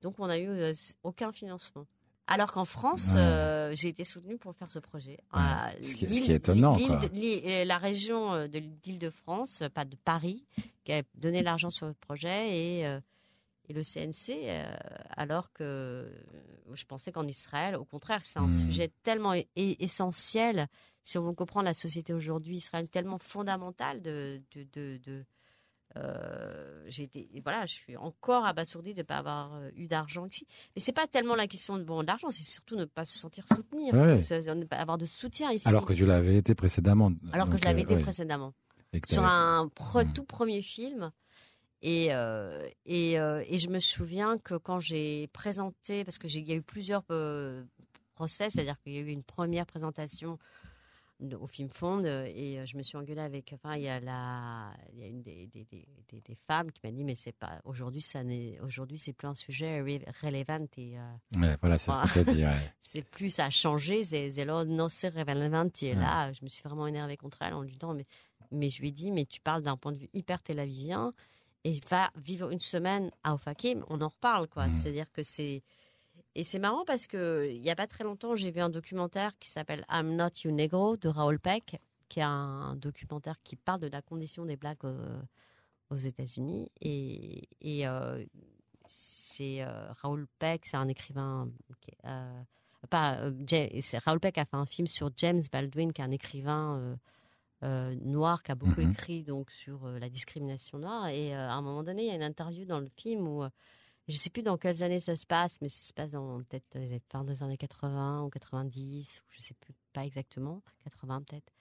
donc 0.02 0.20
on 0.20 0.28
n'a 0.28 0.38
eu 0.38 0.50
euh, 0.50 0.74
aucun 1.04 1.32
financement 1.32 1.88
alors 2.28 2.52
qu'en 2.52 2.66
France, 2.66 3.14
euh, 3.16 3.72
j'ai 3.76 3.90
été 3.90 4.04
soutenue 4.04 4.38
pour 4.38 4.56
faire 4.56 4.72
ce 4.72 4.80
projet. 4.80 5.20
ce, 5.82 5.96
qui, 5.96 6.06
est 6.06 6.36
étonnant. 6.36 6.78
Euh, 6.80 7.66
la 7.66 7.78
région 7.78 8.34
euh, 8.34 8.48
de 8.48 8.58
l'Île-de-France, 8.58 9.64
pas 9.74 9.86
de 9.86 9.96
Paris, 9.96 10.46
qui 10.84 10.94
a 10.94 11.04
donné 11.16 11.44
l'argent 11.44 11.70
sur 11.70 11.86
le 11.86 11.94
projet 11.94 12.58
et, 12.58 13.00
le 13.70 13.82
CNC, 13.84 14.48
alors 15.10 15.52
que 15.52 16.08
je 16.72 16.86
pensais 16.86 17.12
qu'en 17.12 17.28
Israël, 17.28 17.76
au 17.76 17.86
contraire, 17.86 18.22
c'est 18.24 18.40
un 18.40 18.48
hmm. 18.48 18.68
sujet 18.68 18.92
tellement 19.04 19.34
essentiel. 19.56 20.68
Si 21.04 21.18
on 21.18 21.24
veut 21.24 21.34
comprendre 21.34 21.66
la 21.66 21.74
société 21.74 22.14
aujourd'hui, 22.14 22.58
Israël 22.58 22.90
tellement 22.90 23.18
fondamental 23.18 24.02
de, 24.04 24.42
de 24.74 25.26
euh, 25.98 26.84
j'ai 26.88 27.04
été 27.04 27.30
voilà 27.44 27.66
je 27.66 27.74
suis 27.74 27.96
encore 27.96 28.46
abasourdie 28.46 28.94
de 28.94 29.00
ne 29.00 29.04
pas 29.04 29.18
avoir 29.18 29.54
euh, 29.56 29.70
eu 29.76 29.86
d'argent 29.88 30.26
ici. 30.26 30.46
Mais 30.76 30.82
c'est 30.82 30.92
pas 30.92 31.08
tellement 31.08 31.36
la 31.36 31.48
question 31.48 31.78
de 31.78 31.84
bon 31.84 32.02
l'argent 32.02 32.32
c'est 32.32 32.44
surtout 32.44 32.76
ne 32.76 32.86
pas 32.86 33.06
se 33.06 33.18
sentir 33.18 33.46
soutenir 33.48 33.94
ne 33.94 34.66
pas 34.66 34.76
avoir 34.76 34.98
de 34.98 35.06
soutien 35.06 35.52
ici. 35.52 35.68
Alors 35.68 35.86
que 35.86 35.94
tu 35.94 36.06
l'avais 36.06 36.36
été 36.36 36.54
précédemment. 36.54 37.12
Alors 37.32 37.50
que 37.50 37.58
je 37.58 37.64
l'avais 37.64 37.82
euh, 37.82 37.84
été 37.84 37.98
précédemment. 37.98 38.54
Sur 39.08 39.24
un 39.24 39.66
hmm. 39.66 40.14
tout 40.14 40.26
premier 40.26 40.62
film. 40.62 41.12
Et, 41.82 42.08
et, 42.86 43.14
et, 43.14 43.58
je 43.60 43.70
me 43.70 43.80
souviens 43.80 44.38
que 44.40 44.56
quand 44.56 44.80
j'ai 44.80 45.28
présenté, 45.28 46.04
parce 46.04 46.18
qu'il 46.18 46.48
y 46.48 46.52
a 46.52 46.56
eu 46.56 46.64
plusieurs 46.64 47.04
procès, 48.16 48.50
c'est-à-dire 48.50 48.80
qu'il 48.82 48.94
y 48.94 48.98
a 48.98 49.02
eu 49.02 49.10
une 49.10 49.22
première 49.22 49.68
présentation 49.68 50.40
au 51.22 51.48
film 51.48 51.70
Fond 51.70 52.04
et 52.04 52.60
euh, 52.60 52.66
je 52.66 52.78
me 52.78 52.82
suis 52.82 52.98
engueulée 52.98 53.22
avec 53.22 53.54
enfin 53.54 53.76
il 53.76 53.84
y 53.84 53.88
a 53.88 54.00
la 54.00 54.74
il 54.94 55.00
y 55.00 55.04
a 55.04 55.08
une 55.08 55.22
des, 55.22 55.48
des, 55.48 55.66
des, 55.66 56.22
des 56.22 56.38
femmes 56.48 56.72
qui 56.72 56.82
m'a 56.84 56.92
dit 56.92 57.04
mais 57.04 57.16
c'est 57.16 57.32
pas 57.32 57.62
aujourd'hui 57.64 58.02
ça 58.02 58.24
n'est 58.24 58.60
aujourd'hui 58.60 58.98
c'est 58.98 59.14
plus 59.14 59.28
un 59.28 59.34
sujet 59.34 59.80
relevant 59.80 60.66
et 60.78 60.98
euh, 61.00 61.56
voilà 61.62 61.78
c'est 61.78 61.92
ce 61.92 61.98
que 61.98 62.12
tu 62.12 62.20
as 62.20 62.34
dit 62.34 62.44
c'est 62.82 63.10
plus 63.10 63.30
ça 63.30 63.46
a 63.46 63.50
changé 63.50 64.04
c'est 64.04 64.46
là 64.46 64.66
non 64.66 64.90
c'est 64.90 65.10
relevant 65.10 65.70
et 65.82 65.96
là 65.96 66.34
je 66.34 66.44
me 66.44 66.50
suis 66.50 66.64
vraiment 66.64 66.88
énervée 66.88 67.18
contre 67.18 67.42
elle 67.42 67.54
en 67.54 67.62
lui 67.62 67.72
disant 67.72 67.94
mais 67.94 68.06
mais 68.52 68.70
je 68.70 68.82
lui 68.82 68.90
ai 68.90 68.92
dit 68.92 69.12
mais 69.12 69.26
tu 69.26 69.40
parles 69.40 69.62
d'un 69.62 69.78
point 69.78 69.94
de 69.94 69.98
vue 69.98 70.10
hyper 70.14 70.42
télavivien 70.42 71.14
et 71.64 71.80
va 71.90 72.12
vivre 72.18 72.52
une 72.52 72.60
semaine 72.60 73.10
à 73.24 73.34
Ofakim 73.34 73.86
on 73.90 74.02
en 74.02 74.10
reparle 74.10 74.48
quoi. 74.50 74.68
Mmh. 74.68 74.74
c'est 74.74 74.90
à 74.90 74.92
dire 74.92 75.12
que 75.12 75.24
c'est 75.24 75.64
et 76.36 76.44
c'est 76.44 76.60
marrant 76.60 76.84
parce 76.86 77.08
que 77.08 77.50
il 77.50 77.62
y 77.62 77.70
a 77.70 77.76
pas 77.76 77.88
très 77.88 78.04
longtemps, 78.04 78.36
j'ai 78.36 78.52
vu 78.52 78.60
un 78.60 78.70
documentaire 78.70 79.38
qui 79.40 79.50
s'appelle 79.50 79.86
I'm 79.90 80.16
Not 80.16 80.32
You 80.44 80.52
Negro 80.52 80.98
de 80.98 81.08
Raoul 81.08 81.40
Peck, 81.40 81.78
qui 82.10 82.20
est 82.20 82.24
un 82.24 82.76
documentaire 82.76 83.42
qui 83.42 83.56
parle 83.56 83.80
de 83.80 83.88
la 83.88 84.02
condition 84.02 84.46
des 84.46 84.58
blacks 84.58 84.84
euh, 84.84 85.22
aux 85.90 85.96
États-Unis. 85.96 86.70
Et, 86.82 87.48
et 87.62 87.88
euh, 87.88 88.22
c'est 88.86 89.62
euh, 89.62 89.88
Raoul 90.02 90.28
Peck, 90.38 90.66
c'est 90.66 90.76
un 90.76 90.90
écrivain. 90.90 91.50
pas, 92.90 93.32
Raoul 94.04 94.20
Peck 94.20 94.38
a 94.38 94.44
fait 94.44 94.58
un 94.58 94.66
film 94.66 94.88
sur 94.88 95.10
James 95.16 95.42
Baldwin, 95.50 95.94
qui 95.94 96.02
est 96.02 96.06
un 96.06 96.12
écrivain. 96.12 96.98
noir 97.62 98.44
qui 98.44 98.52
a 98.52 98.56
beaucoup 98.56 98.82
mm-hmm. 98.82 98.92
écrit 98.92 99.24
donc 99.24 99.52
sur 99.52 99.88
la 99.88 100.10
discrimination 100.10 100.78
noire 100.78 101.08
et 101.08 101.34
à 101.34 101.54
un 101.54 101.62
moment 101.64 101.82
donné 101.82 102.04
il 102.04 102.08
y 102.10 102.12
a 102.12 102.16
une 102.16 102.22
interview 102.22 102.64
dans 102.64 102.80
le 102.80 102.90
film 102.96 103.28
où 103.28 103.44
je 104.08 104.18
sais 104.18 104.30
plus 104.30 104.44
dans 104.44 104.58
quelles 104.58 104.84
années 104.84 105.00
ça 105.00 105.16
se 105.16 105.26
passe, 105.26 105.62
mais 105.62 105.70
ça 105.70 105.84
se 105.84 105.94
passe 105.94 106.12
dans 106.12 106.38
peut-être 106.44 106.78
les 106.78 107.00
fin 107.10 107.24
des 107.24 107.42
années 107.44 107.58
80 107.58 108.24
ou 108.24 108.30
90, 108.30 109.22
ou 109.22 109.32
je 109.32 109.42
sais 109.42 109.56
plus 109.56 109.74
pas 109.94 110.06
exactement, 110.06 110.62
80 110.84 111.22
peut-être. 111.22 111.52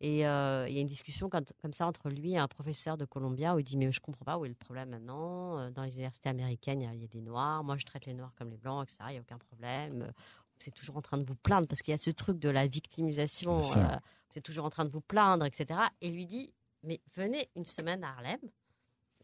Et 0.00 0.26
euh, 0.26 0.66
il 0.68 0.74
y 0.74 0.78
a 0.78 0.80
une 0.80 0.86
discussion 0.86 1.30
comme, 1.30 1.44
ça 1.72 1.86
entre 1.86 2.10
lui 2.10 2.32
et 2.32 2.38
un 2.38 2.48
professeur 2.48 2.96
de 2.96 3.04
Columbia 3.04 3.54
où 3.54 3.58
il 3.58 3.64
dit 3.64 3.76
mais 3.76 3.90
je 3.92 4.00
comprends 4.00 4.24
pas 4.24 4.38
où 4.38 4.44
est 4.44 4.48
le 4.48 4.54
problème 4.54 4.90
maintenant. 4.90 5.58
Euh, 5.58 5.70
dans 5.70 5.82
les 5.82 5.94
universités 5.94 6.28
américaines, 6.28 6.82
il 6.82 7.00
y, 7.00 7.04
a 7.04 7.06
des 7.06 7.20
noirs. 7.20 7.64
Moi, 7.64 7.78
je 7.78 7.84
traite 7.84 8.06
les 8.06 8.14
noirs 8.14 8.34
comme 8.36 8.50
les 8.50 8.56
blancs, 8.56 8.82
etc. 8.82 8.98
Il 9.08 9.12
n'y 9.12 9.18
a 9.18 9.20
aucun 9.20 9.38
problème. 9.38 10.12
Vous 10.60 10.68
êtes 10.68 10.74
toujours 10.74 10.96
en 10.96 11.02
train 11.02 11.16
de 11.16 11.24
vous 11.24 11.36
plaindre 11.36 11.66
parce 11.68 11.82
qu'il 11.82 11.92
y 11.92 11.94
a 11.94 11.98
ce 11.98 12.10
truc 12.10 12.38
de 12.38 12.48
la 12.48 12.66
victimisation. 12.66 13.58
Euh, 13.58 13.96
vous 14.30 14.38
êtes 14.38 14.44
toujours 14.44 14.64
en 14.64 14.70
train 14.70 14.84
de 14.84 14.90
vous 14.90 15.00
plaindre, 15.00 15.46
etc. 15.46 15.80
Et 16.00 16.10
lui 16.10 16.26
dit 16.26 16.52
mais 16.82 17.00
venez 17.14 17.48
une 17.56 17.64
semaine 17.64 18.04
à 18.04 18.10
Harlem, 18.10 18.40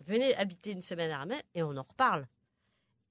venez 0.06 0.34
habiter 0.36 0.72
une 0.72 0.80
semaine 0.80 1.10
à 1.10 1.20
Harlem 1.20 1.40
et 1.54 1.62
on 1.62 1.76
en 1.76 1.82
reparle. 1.82 2.26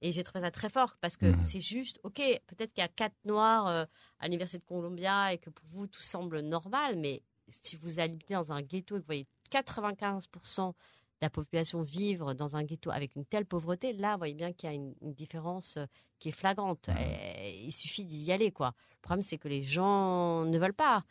Et 0.02 0.12
j'ai 0.12 0.24
trouvé 0.24 0.40
ça 0.40 0.50
très 0.50 0.68
fort 0.70 0.96
parce 1.00 1.16
que 1.16 1.26
mhm. 1.26 1.44
c'est 1.44 1.60
juste, 1.60 2.00
ok, 2.04 2.16
peut-être 2.46 2.72
qu'il 2.72 2.82
y 2.82 2.84
a 2.84 2.88
quatre 2.88 3.16
noirs 3.24 3.66
euh, 3.68 3.84
à 4.18 4.26
l'université 4.26 4.58
de 4.58 4.64
Columbia 4.64 5.32
et 5.32 5.38
que 5.38 5.50
pour 5.50 5.66
vous 5.68 5.86
tout 5.86 6.02
semble 6.02 6.40
normal, 6.40 6.96
mais 6.96 7.22
si 7.48 7.76
vous 7.76 8.00
habitez 8.00 8.34
dans 8.34 8.52
un 8.52 8.62
ghetto 8.62 8.96
et 8.96 8.98
que 8.98 9.02
vous 9.02 9.06
voyez 9.06 9.26
95% 9.50 10.68
de 10.68 10.74
la 11.20 11.30
population 11.30 11.82
vivre 11.82 12.32
dans 12.32 12.56
un 12.56 12.62
ghetto 12.62 12.90
avec 12.90 13.14
une 13.16 13.26
telle 13.26 13.44
pauvreté, 13.44 13.92
là, 13.92 14.12
vous 14.12 14.18
voyez 14.18 14.34
bien 14.34 14.52
qu'il 14.52 14.70
y 14.70 14.72
a 14.72 14.74
une, 14.74 14.94
différence 15.02 15.76
euh, 15.76 15.84
qui 16.18 16.30
est 16.30 16.32
flagrante. 16.32 16.88
il 17.64 17.72
suffit 17.72 18.04
d'y 18.04 18.30
aller, 18.32 18.52
quoi. 18.52 18.74
Le 18.90 19.00
problème, 19.02 19.22
c'est 19.22 19.38
que 19.38 19.48
les 19.48 19.62
gens 19.62 20.44
ne 20.44 20.58
veulent 20.58 20.74
pas 20.74 21.04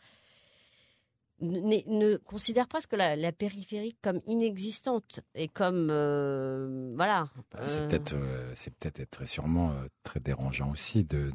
ne, 1.40 2.16
considère 2.16 2.68
presque 2.68 2.92
la, 2.92 3.16
la, 3.16 3.32
périphérie 3.32 3.96
comme 4.02 4.20
inexistante 4.26 5.20
et 5.34 5.48
comme 5.48 5.88
euh, 5.90 6.92
voilà. 6.96 7.28
Bah, 7.52 7.66
c'est 7.66 7.80
euh. 7.80 7.88
peut-être 7.88 8.14
euh, 8.14 8.50
c'est 8.54 8.74
peut-être 8.74 9.10
très 9.10 9.26
sûrement 9.26 9.72
très 10.02 10.20
dérangeant 10.20 10.70
aussi 10.70 11.04
de 11.04 11.30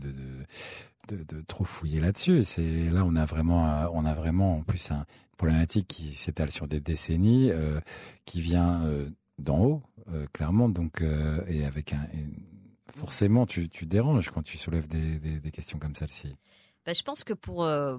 de, 1.08 1.24
de, 1.24 1.42
trop 1.42 1.66
fouiller 1.66 2.00
là-dessus. 2.00 2.44
C'est 2.44 2.90
là 2.90 3.04
on 3.06 3.16
a 3.16 3.26
vraiment 3.26 3.90
on 3.94 4.06
a 4.06 4.14
vraiment 4.14 4.58
en 4.58 4.64
plus 4.64 4.92
un, 4.92 5.06
une 5.06 5.38
problématique 5.38 5.88
qui 5.88 6.14
s'étale 6.14 6.52
sur 6.52 6.68
des 6.68 6.80
décennies, 6.80 7.52
qui 8.26 8.42
vient 8.42 8.82
d'en 9.40 9.60
haut 9.60 9.84
clairement 10.34 10.70
donc 10.70 11.04
et 11.48 11.66
avec 11.66 11.94
un 11.94 12.08
forcément 12.96 13.46
tu, 13.46 13.70
tu 13.70 13.86
déranges 13.86 14.30
quand 14.30 14.44
tu 14.44 14.58
soulèves 14.58 14.88
des, 14.88 15.20
des, 15.20 15.40
des 15.40 15.52
questions 15.52 15.80
comme 15.80 15.96
celle-ci. 15.96 16.34
Bah, 16.86 16.94
je 16.94 17.02
pense 17.02 17.24
que 17.24 17.34
pour, 17.34 17.64
euh, 17.64 17.98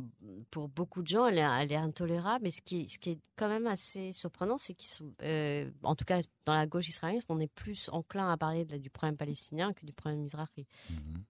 pour 0.50 0.68
beaucoup 0.68 1.02
de 1.02 1.08
gens, 1.08 1.26
elle 1.26 1.38
est, 1.38 1.40
elle 1.40 1.72
est 1.72 1.76
intolérable. 1.76 2.44
Mais 2.44 2.52
ce 2.52 2.62
qui, 2.62 2.88
ce 2.88 2.98
qui 2.98 3.10
est 3.10 3.18
quand 3.34 3.48
même 3.48 3.66
assez 3.66 4.12
surprenant, 4.12 4.58
c'est 4.58 4.74
qu'ils 4.74 4.88
sont, 4.88 5.12
euh, 5.22 5.68
en 5.82 5.96
tout 5.96 6.04
cas 6.04 6.20
dans 6.44 6.54
la 6.54 6.66
gauche 6.66 6.88
israélienne, 6.88 7.22
on 7.28 7.40
est 7.40 7.52
plus 7.52 7.88
enclin 7.92 8.30
à 8.30 8.36
parler 8.36 8.64
du 8.64 8.90
problème 8.90 9.16
palestinien 9.16 9.72
que 9.72 9.84
du 9.84 9.92
problème 9.92 10.24
israélien. 10.24 10.46
Mhm. 10.90 11.24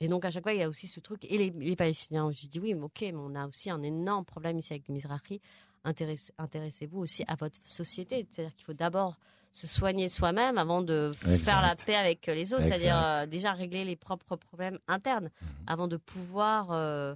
Et 0.00 0.08
donc 0.08 0.24
à 0.24 0.30
chaque 0.30 0.42
fois, 0.42 0.52
il 0.52 0.58
y 0.58 0.62
a 0.62 0.68
aussi 0.68 0.88
ce 0.88 0.98
truc. 0.98 1.24
Et 1.24 1.38
les, 1.38 1.50
les 1.50 1.76
Palestiniens, 1.76 2.30
je 2.30 2.46
dis 2.46 2.58
oui, 2.58 2.74
mais 2.74 2.82
ok, 2.82 3.00
mais 3.00 3.14
on 3.16 3.34
a 3.34 3.46
aussi 3.46 3.70
un 3.70 3.82
énorme 3.82 4.24
problème 4.24 4.58
ici 4.58 4.72
avec 4.72 4.88
Mizrahi. 4.88 5.40
Intéressez-vous 5.84 6.98
aussi 6.98 7.24
à 7.28 7.36
votre 7.36 7.58
société. 7.62 8.26
C'est-à-dire 8.30 8.54
qu'il 8.54 8.64
faut 8.64 8.74
d'abord 8.74 9.18
se 9.52 9.66
soigner 9.66 10.08
soi-même 10.08 10.58
avant 10.58 10.82
de 10.82 11.10
faire 11.42 11.62
la 11.62 11.74
paix 11.74 11.94
avec 11.94 12.26
les 12.26 12.54
autres, 12.54 12.64
c'est-à-dire 12.64 12.96
euh, 12.96 13.26
déjà 13.26 13.52
régler 13.52 13.84
les 13.84 13.96
propres 13.96 14.36
problèmes 14.36 14.78
internes 14.88 15.30
mhm. 15.40 15.48
avant 15.66 15.88
de 15.88 15.96
pouvoir 15.96 16.70
euh, 16.70 17.14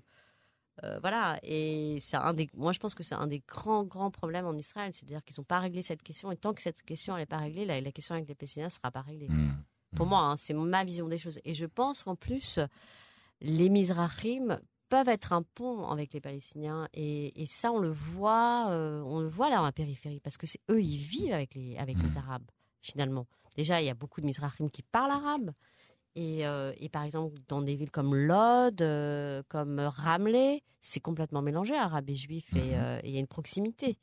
euh, 0.83 0.99
voilà 1.01 1.39
et 1.43 1.99
c'est 2.01 2.17
un 2.17 2.33
des 2.33 2.49
moi 2.55 2.73
je 2.73 2.79
pense 2.79 2.95
que 2.95 3.03
c'est 3.03 3.15
un 3.15 3.27
des 3.27 3.43
grands 3.47 3.85
grands 3.85 4.11
problèmes 4.11 4.47
en 4.47 4.57
Israël, 4.57 4.93
c'est-à-dire 4.95 5.23
qu'ils 5.25 5.37
n'ont 5.39 5.45
pas 5.45 5.61
réglé 5.61 5.83
cette 5.83 6.03
question 6.03 6.33
et 6.33 6.37
tant 6.37 6.53
que 6.53 6.63
cette 6.63 6.83
question 6.83 7.17
n'est 7.17 7.27
pas 7.27 7.39
réglée, 7.39 7.65
la, 7.65 7.81
question 7.93 8.15
avec 8.15 8.29
les 8.29 8.35
Palestiniens 8.35 8.71
sera 8.71 8.91
pas 8.91 9.03
réglée. 9.03 9.29
Mhm. 9.29 9.55
Pour 9.97 10.07
moi, 10.07 10.21
hein, 10.21 10.37
c'est 10.37 10.55
ma 10.55 10.85
vision 10.85 11.07
des 11.07 11.19
choses. 11.19 11.39
Et 11.45 11.53
je 11.53 11.67
pense 11.67 12.03
qu'en 12.03 12.17
plus, 12.17 12.59
les 13.43 13.69
Mizrahim 13.69 14.59
peuvent 14.93 15.09
être 15.09 15.33
un 15.33 15.43
pont 15.43 15.89
avec 15.89 16.13
les 16.13 16.21
Palestiniens. 16.21 16.87
Et, 16.93 17.47
ça, 17.47 17.73
on 17.73 17.79
le 17.79 17.91
voit, 17.91 18.67
euh, 18.73 19.01
on 19.07 19.21
le 19.21 19.29
voit 19.29 19.49
là 19.49 19.57
dans 19.57 19.65
la 19.65 19.73
périphérie, 19.73 20.21
parce 20.21 20.37
que 20.37 20.47
c'est 20.47 20.61
eux, 20.71 20.83
ils 20.83 20.99
vivent 20.99 21.33
avec 21.33 21.55
les, 21.55 21.79
avec 21.79 21.97
les 21.97 22.19
Arabes, 22.19 22.45
finalement. 22.83 23.27
Déjà, 23.57 23.81
il 23.81 23.87
y 23.87 23.89
a 23.89 23.95
beaucoup 23.95 24.21
de 24.21 24.27
Mizrahim 24.27 24.71
qui 24.71 24.83
parlent 24.83 25.13
arabe. 25.13 25.53
Et, 26.15 26.47
euh, 26.47 26.75
et, 26.77 26.91
par 26.91 27.05
exemple, 27.05 27.41
dans 27.49 27.63
des 27.63 27.75
villes 27.75 27.91
comme 27.91 28.15
Lod, 28.15 28.83
euh, 28.83 29.43
comme 29.49 29.81
Ramleh, 29.81 30.63
c'est 30.83 31.01
complètement 31.01 31.41
mélangé, 31.41 31.75
arabe 31.75 32.11
et 32.11 32.15
juif, 32.15 32.55
et 32.55 32.75
il 33.03 33.11
y 33.11 33.17
a 33.17 33.21
une 33.21 33.27
proximité. 33.27 33.97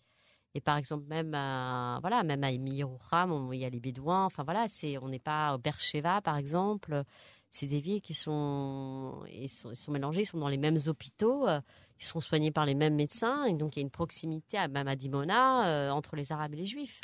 Et 0.55 0.61
par 0.61 0.77
exemple, 0.77 1.05
même 1.07 1.35
à, 1.35 1.99
voilà, 2.01 2.23
même 2.23 2.43
à 2.43 2.51
il 2.51 2.63
y 2.65 3.65
a 3.65 3.69
les 3.69 3.79
Bédouins. 3.79 4.25
Enfin 4.25 4.43
voilà, 4.43 4.67
c'est, 4.67 4.97
on 4.97 5.07
n'est 5.07 5.19
pas 5.19 5.53
au 5.53 5.59
Bercheva, 5.59 6.21
par 6.21 6.37
exemple 6.37 7.03
c'est 7.51 7.67
des 7.67 7.79
villes 7.79 8.01
qui 8.01 8.13
sont 8.13 9.23
ils, 9.33 9.49
sont, 9.49 9.91
mélangés, 9.91 10.21
ils 10.21 10.25
sont 10.25 10.37
dans 10.37 10.49
les 10.49 10.57
mêmes 10.57 10.77
hôpitaux, 10.85 11.47
euh, 11.47 11.59
ils 11.99 12.05
sont 12.05 12.19
soignés 12.19 12.51
par 12.51 12.65
les 12.65 12.75
mêmes 12.75 12.95
médecins, 12.95 13.45
et 13.45 13.53
donc 13.53 13.75
il 13.75 13.79
y 13.79 13.81
a 13.81 13.83
une 13.83 13.89
proximité, 13.89 14.57
à, 14.57 14.67
même 14.67 14.87
à 14.87 14.95
Dimona, 14.95 15.67
euh, 15.67 15.89
entre 15.89 16.15
les 16.15 16.31
Arabes 16.31 16.53
et 16.53 16.57
les 16.57 16.65
Juifs. 16.65 17.01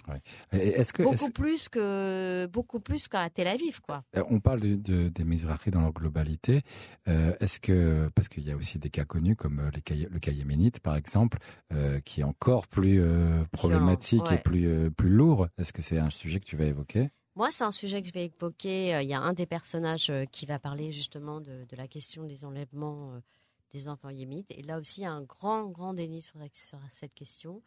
Est-ce 0.52 0.94
que, 0.94 1.04
beaucoup, 1.04 1.32
plus 1.32 1.68
que, 1.68 2.48
beaucoup 2.52 2.80
plus 2.80 3.08
qu'à 3.08 3.30
Tel 3.30 3.48
Aviv, 3.48 3.82
quoi. 3.82 4.04
Euh, 4.16 4.24
on 4.30 4.40
parle 4.40 4.62
de, 4.62 5.10
des 5.10 5.24
Mizrahi 5.24 5.72
dans 5.72 5.82
leur 5.82 5.94
globalité. 5.94 6.62
est-ce 7.06 7.60
que, 7.60 8.10
parce 8.14 8.30
qu'il 8.30 8.48
y 8.48 8.52
a 8.52 8.56
aussi 8.56 8.80
des 8.80 8.90
cas 8.90 9.06
connus 9.06 9.36
comme 9.36 9.70
les, 9.74 10.06
le 10.06 10.20
cas 10.20 10.32
yéménite, 10.32 10.80
par 10.80 10.96
exemple, 10.96 11.40
qui 12.06 12.22
est 12.22 12.26
encore 12.26 12.68
plus 12.68 13.02
problématique 13.52 14.32
et 14.32 14.38
plus, 14.38 14.92
plus 14.92 15.10
lourd. 15.10 15.48
Est-ce 15.58 15.74
que 15.74 15.82
c'est 15.82 15.98
un 15.98 16.10
sujet 16.10 16.40
que 16.40 16.46
tu 16.46 16.56
vas 16.56 16.66
évoquer? 16.66 17.10
Moi, 17.36 17.52
c'est 17.52 17.66
un 17.66 17.72
sujet 17.72 18.02
que 18.02 18.08
je 18.08 18.14
vais 18.14 18.26
évoquer. 18.26 18.96
Euh, 18.96 19.02
il 19.02 19.10
y 19.10 19.14
a 19.14 19.20
un 19.20 19.34
des 19.34 19.46
personnages 19.46 20.10
euh, 20.10 20.26
qui 20.26 20.46
va 20.46 20.58
parler 20.58 20.94
justement 20.94 21.42
de, 21.42 21.66
la 21.76 21.88
question 21.88 22.24
des 22.24 22.46
enlèvements 22.46 23.12
euh, 23.14 23.20
des 23.72 23.90
enfants 23.90 24.10
yémites. 24.10 24.52
Et 24.52 24.64
là 24.64 24.80
aussi, 24.80 25.02
il 25.02 25.04
y 25.04 25.08
a 25.08 25.12
un 25.12 25.22
grand, 25.22 25.66
grand 25.66 25.94
déni 25.94 26.22
sur, 26.22 26.40
cette 26.92 27.14
question. 27.14 27.62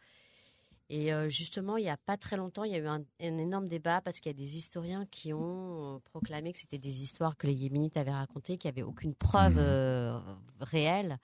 Et 0.91 1.11
justement, 1.29 1.77
il 1.77 1.83
n'y 1.83 1.89
a 1.91 1.97
pas 1.97 2.17
très 2.17 2.35
longtemps, 2.35 2.63
il 2.63 2.71
y 2.71 2.75
a 2.75 2.79
eu 2.79 2.87
un, 2.87 3.03
énorme 3.19 3.67
débat 3.67 4.01
parce 4.01 4.19
qu'il 4.19 4.31
y 4.31 4.33
a 4.33 4.37
des 4.37 4.57
historiens 4.57 5.05
qui 5.05 5.33
ont 5.33 6.01
proclamé 6.05 6.51
que 6.51 6.57
c'était 6.57 6.79
des 6.79 7.03
histoires 7.03 7.37
que 7.37 7.45
les 7.45 7.53
Yéménites 7.53 7.95
avaient 7.95 8.09
racontées, 8.09 8.57
qu'il 8.57 8.71
n'y 8.71 8.79
avait 8.79 8.89
aucune 8.89 9.13
preuve 9.13 9.59
mmh. 9.59 10.23
réelle 10.61 11.19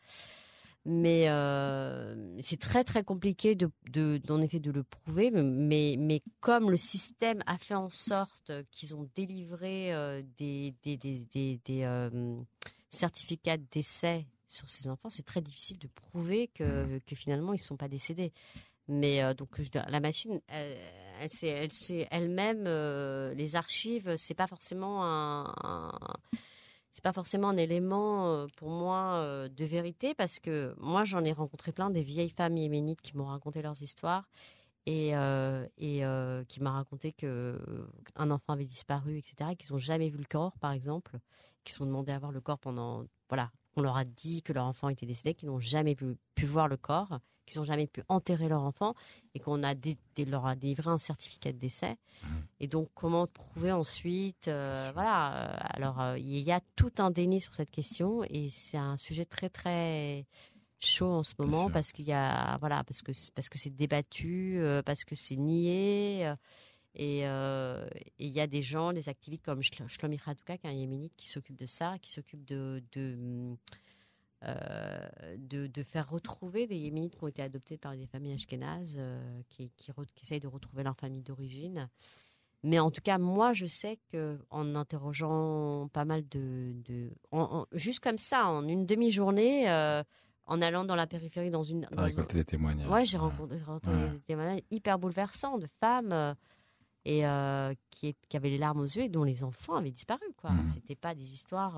mais 0.85 1.29
euh, 1.29 2.15
c'est 2.39 2.59
très 2.59 2.83
très 2.83 3.03
compliqué 3.03 3.55
de, 3.55 3.71
de 3.91 4.17
d'en 4.23 4.39
effet 4.41 4.59
de 4.59 4.71
le 4.71 4.83
prouver. 4.83 5.31
Mais 5.31 5.95
mais 5.97 6.21
comme 6.39 6.69
le 6.69 6.77
système 6.77 7.41
a 7.47 7.57
fait 7.57 7.73
en 7.73 7.89
sorte 7.89 8.51
qu'ils 8.71 8.95
ont 8.95 9.09
délivré 9.15 9.93
euh, 9.93 10.21
des 10.37 10.75
des 10.83 10.95
des, 10.95 11.25
des, 11.65 11.83
euh, 11.83 12.37
certificats 12.91 13.57
d'essai 13.57 14.27
sur 14.47 14.69
ces 14.69 14.87
enfants 14.87 15.09
c'est 15.09 15.25
très 15.25 15.41
difficile 15.41 15.79
de 15.79 15.87
prouver 15.87 16.49
que 16.53 16.99
que 16.99 17.15
finalement 17.15 17.53
ils 17.53 17.59
sont 17.59 17.77
pas 17.77 17.87
décédés. 17.89 18.31
Mais 18.87 19.33
donc 19.33 19.49
la 19.73 19.99
machine 19.99 20.39
elle, 20.47 20.77
elle, 21.19 21.69
elle, 21.89 22.07
elle-même 22.11 22.65
les 23.35 23.55
archives 23.55 24.15
c'est 24.17 24.35
pas 24.35 24.45
forcément 24.45 25.03
un 25.03 25.51
c'est 26.95 27.03
pas 27.03 27.11
forcément 27.11 27.49
un 27.49 27.57
élément 27.57 28.27
euh, 28.27 28.47
pour 28.55 28.69
moi 28.69 29.15
euh, 29.15 29.49
de 29.49 29.65
vérité 29.65 30.15
parce 30.15 30.39
que 30.39 30.73
moi 30.79 31.03
j'en 31.03 31.25
ai 31.25 31.33
rencontré 31.33 31.73
plein 31.73 31.89
des 31.89 32.03
vieilles 32.03 32.29
femmes 32.29 32.55
yéménites 32.55 33.01
qui 33.01 33.17
m'ont 33.17 33.25
raconté 33.25 33.61
leurs 33.61 33.81
histoires 33.81 34.29
et, 34.85 35.13
euh, 35.13 35.65
et 35.77 36.03
qui 36.47 36.61
m'ont 36.61 36.71
raconté 36.71 37.11
que 37.11 37.59
un 38.15 38.31
enfant 38.31 38.53
avait 38.53 38.63
disparu 38.63 39.17
etc 39.17 39.55
qu'ils 39.59 39.73
n'ont 39.73 39.77
jamais 39.77 40.07
vu 40.09 40.19
le 40.19 40.23
corps 40.23 40.57
par 40.59 40.71
exemple 40.71 41.19
qui 41.65 41.73
sont 41.73 41.85
demandés 41.85 42.13
à 42.13 42.19
voir 42.19 42.31
le 42.31 42.39
corps 42.39 42.59
pendant 42.59 43.03
voilà 43.27 43.51
on 43.75 43.81
leur 43.81 43.97
a 43.97 44.05
dit 44.05 44.41
que 44.41 44.53
leur 44.53 44.65
enfant 44.65 44.89
était 44.89 45.05
décédé 45.05 45.33
qu'ils 45.33 45.49
n'ont 45.49 45.59
jamais 45.59 45.95
pu 45.95 46.45
voir 46.45 46.67
le 46.67 46.77
corps 46.77 47.19
qu'ils 47.45 47.59
n'ont 47.59 47.65
jamais 47.65 47.87
pu 47.87 48.01
enterrer 48.09 48.49
leur 48.49 48.61
enfant 48.61 48.95
et 49.33 49.39
qu'on 49.39 49.63
a 49.63 49.73
leur 50.27 50.45
a 50.45 50.55
délivré 50.55 50.89
un 50.89 50.97
certificat 50.97 51.51
de 51.51 51.57
décès. 51.57 51.97
Mmh. 52.23 52.27
Et 52.59 52.67
donc, 52.67 52.89
comment 52.93 53.27
prouver 53.27 53.71
ensuite 53.71 54.47
euh, 54.47 54.91
Voilà. 54.93 55.33
Euh, 55.35 55.57
alors, 55.69 56.01
euh, 56.01 56.17
il 56.17 56.39
y 56.39 56.51
a 56.51 56.59
tout 56.75 56.91
un 56.97 57.11
déni 57.11 57.39
sur 57.39 57.53
cette 57.53 57.71
question 57.71 58.23
et 58.29 58.49
c'est 58.49 58.77
un 58.77 58.97
sujet 58.97 59.25
très 59.25 59.49
très 59.49 60.25
chaud 60.79 61.11
en 61.11 61.23
ce 61.23 61.33
moment 61.39 61.69
parce 61.69 61.91
qu'il 61.91 62.05
y 62.05 62.13
a 62.13 62.57
voilà 62.59 62.83
parce 62.83 63.01
que 63.01 63.11
parce 63.33 63.49
que 63.49 63.57
c'est 63.57 63.75
débattu, 63.75 64.61
parce 64.85 65.03
que 65.03 65.15
c'est 65.15 65.37
nié. 65.37 66.33
Et 66.95 67.21
il 67.23 68.29
y 68.29 68.39
a 68.39 68.47
des 68.47 68.63
gens, 68.63 68.93
des 68.93 69.09
activistes 69.09 69.43
comme 69.43 69.61
Shlomi 69.61 70.17
Khadouka, 70.17 70.57
qui 70.57 70.67
est 70.67 70.69
un 70.69 70.73
yéménite, 70.73 71.13
qui 71.15 71.27
s'occupe 71.27 71.57
de 71.57 71.65
ça, 71.65 71.97
qui 72.01 72.11
s'occupe 72.11 72.45
de, 72.45 72.81
de 72.93 73.57
euh, 74.43 75.07
de, 75.37 75.83
faire 75.83 76.09
retrouver 76.09 76.67
des 76.67 76.75
Yéménites 76.75 77.15
qui 77.15 77.23
ont 77.23 77.27
été 77.27 77.41
adoptés 77.41 77.77
par 77.77 77.95
des 77.95 78.05
familles 78.05 78.33
ashkénazes, 78.33 78.97
euh, 78.99 79.41
qui, 79.49 79.71
qui, 79.75 79.91
essayent 80.21 80.39
de 80.39 80.47
retrouver 80.47 80.83
leur 80.83 80.95
famille 80.95 81.23
d'origine. 81.23 81.89
Mais 82.63 82.79
en 82.79 82.91
tout 82.91 83.01
cas, 83.01 83.17
moi, 83.17 83.53
je 83.53 83.65
sais 83.65 83.97
que 84.11 84.37
en 84.51 84.75
interrogeant 84.75 85.87
pas 85.93 86.05
mal 86.05 86.27
de, 86.29 86.73
juste 87.71 88.01
comme 88.01 88.17
ça, 88.17 88.47
en 88.47 88.67
une 88.67 88.85
demi-journée, 88.85 89.69
euh, 89.69 90.03
en 90.45 90.61
allant 90.61 90.85
dans 90.85 90.95
la 90.95 91.07
périphérie, 91.07 91.49
dans 91.49 91.63
une, 91.63 91.87
dans 91.91 92.03
récolté 92.03 92.37
des 92.37 92.45
témoignages. 92.45 92.87
Ouais, 92.87 93.05
j'ai 93.05 93.17
rencontré, 93.17 93.57
des 94.11 94.19
témoignages 94.27 94.61
hyper 94.69 94.99
bouleversants 94.99 95.57
de 95.57 95.67
femmes 95.79 96.35
et 97.05 97.23
qui, 97.91 98.15
qui, 98.27 98.37
avaient 98.37 98.49
les 98.49 98.57
larmes 98.57 98.81
aux 98.81 98.85
yeux 98.85 99.03
et 99.03 99.09
dont 99.09 99.23
les 99.23 99.43
enfants 99.43 99.75
avaient 99.75 99.91
disparu. 99.91 100.25
Quoi, 100.37 100.51
mmh. 100.51 100.67
c'était 100.73 100.95
pas 100.95 101.13
des 101.13 101.33
histoires. 101.33 101.75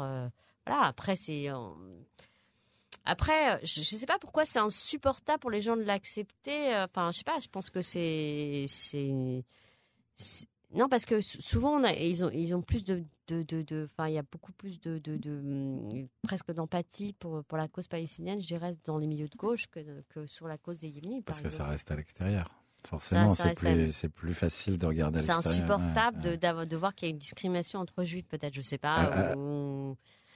voilà. 0.66 0.84
Après, 0.84 1.16
c'est 1.16 1.50
après, 3.08 3.56
euh, 3.56 3.58
je 3.64 3.80
ne 3.80 3.84
sais 4.00 4.06
pas 4.06 4.20
pourquoi 4.20 4.46
c'est 4.46 4.60
insupportable 4.60 5.40
pour 5.40 5.50
les 5.50 5.62
gens 5.62 5.78
de 5.78 5.82
l'accepter. 5.82 6.76
Euh, 6.76 6.86
enfin, 6.86 7.12
je 7.14 7.20
sais 7.20 7.24
pas. 7.24 7.40
Je 7.40 7.48
pense 7.48 7.70
que 7.70 7.82
c'est 7.82 8.66
c'est 8.68 9.44
non 10.74 10.90
parce 10.90 11.06
que 11.06 11.22
souvent 11.22 11.80
on 11.80 11.84
a, 11.86 11.94
ils 11.94 12.26
ont 12.26 12.30
ils 12.32 12.54
ont 12.54 12.62
plus 12.62 12.84
de 12.84 13.06
de 13.30 13.46
il 14.08 14.14
y 14.14 14.18
a 14.18 14.24
beaucoup 14.24 14.52
plus 14.52 14.82
de 14.82 15.00
hum, 15.26 16.08
presque 16.22 16.52
d'empathie 16.52 17.14
pour 17.14 17.46
pour 17.46 17.58
la 17.58 17.70
cause 17.70 17.88
palestinienne, 17.88 18.42
je 18.42 18.48
dirais 18.48 18.76
dans 18.84 18.98
les 18.98 19.08
milieux 19.08 19.30
de 19.30 19.38
gauche 19.38 19.68
que 19.68 20.02
que 20.10 20.28
sur 20.28 20.50
la 20.50 20.58
cause 20.58 20.80
des 20.80 20.90
Yéménites. 20.90 21.26
Parce 21.26 21.42
que 21.42 21.50
ça 21.50 21.66
reste 21.66 21.90
à 21.92 21.96
l'extérieur. 21.96 22.54
Forcément, 22.88 23.36
c'est 23.36 23.54
plus, 23.54 24.08
plus 24.16 24.34
facile 24.34 24.78
de 24.78 24.88
regarder. 24.88 25.22
C'est 25.22 25.32
insupportable 25.32 26.22
De, 26.22 26.66
de 26.66 26.78
voir 26.78 26.96
qu'il 26.96 27.10
y 27.10 27.12
a 27.12 27.12
une 27.12 27.18
discrimination 27.18 27.80
entre 27.80 28.06
juifs, 28.06 28.28
peut-être, 28.28 28.54
je 28.54 28.62
sais 28.62 28.78
pas. 28.78 28.96
Ah, 28.96 29.34
ah, 29.34 29.36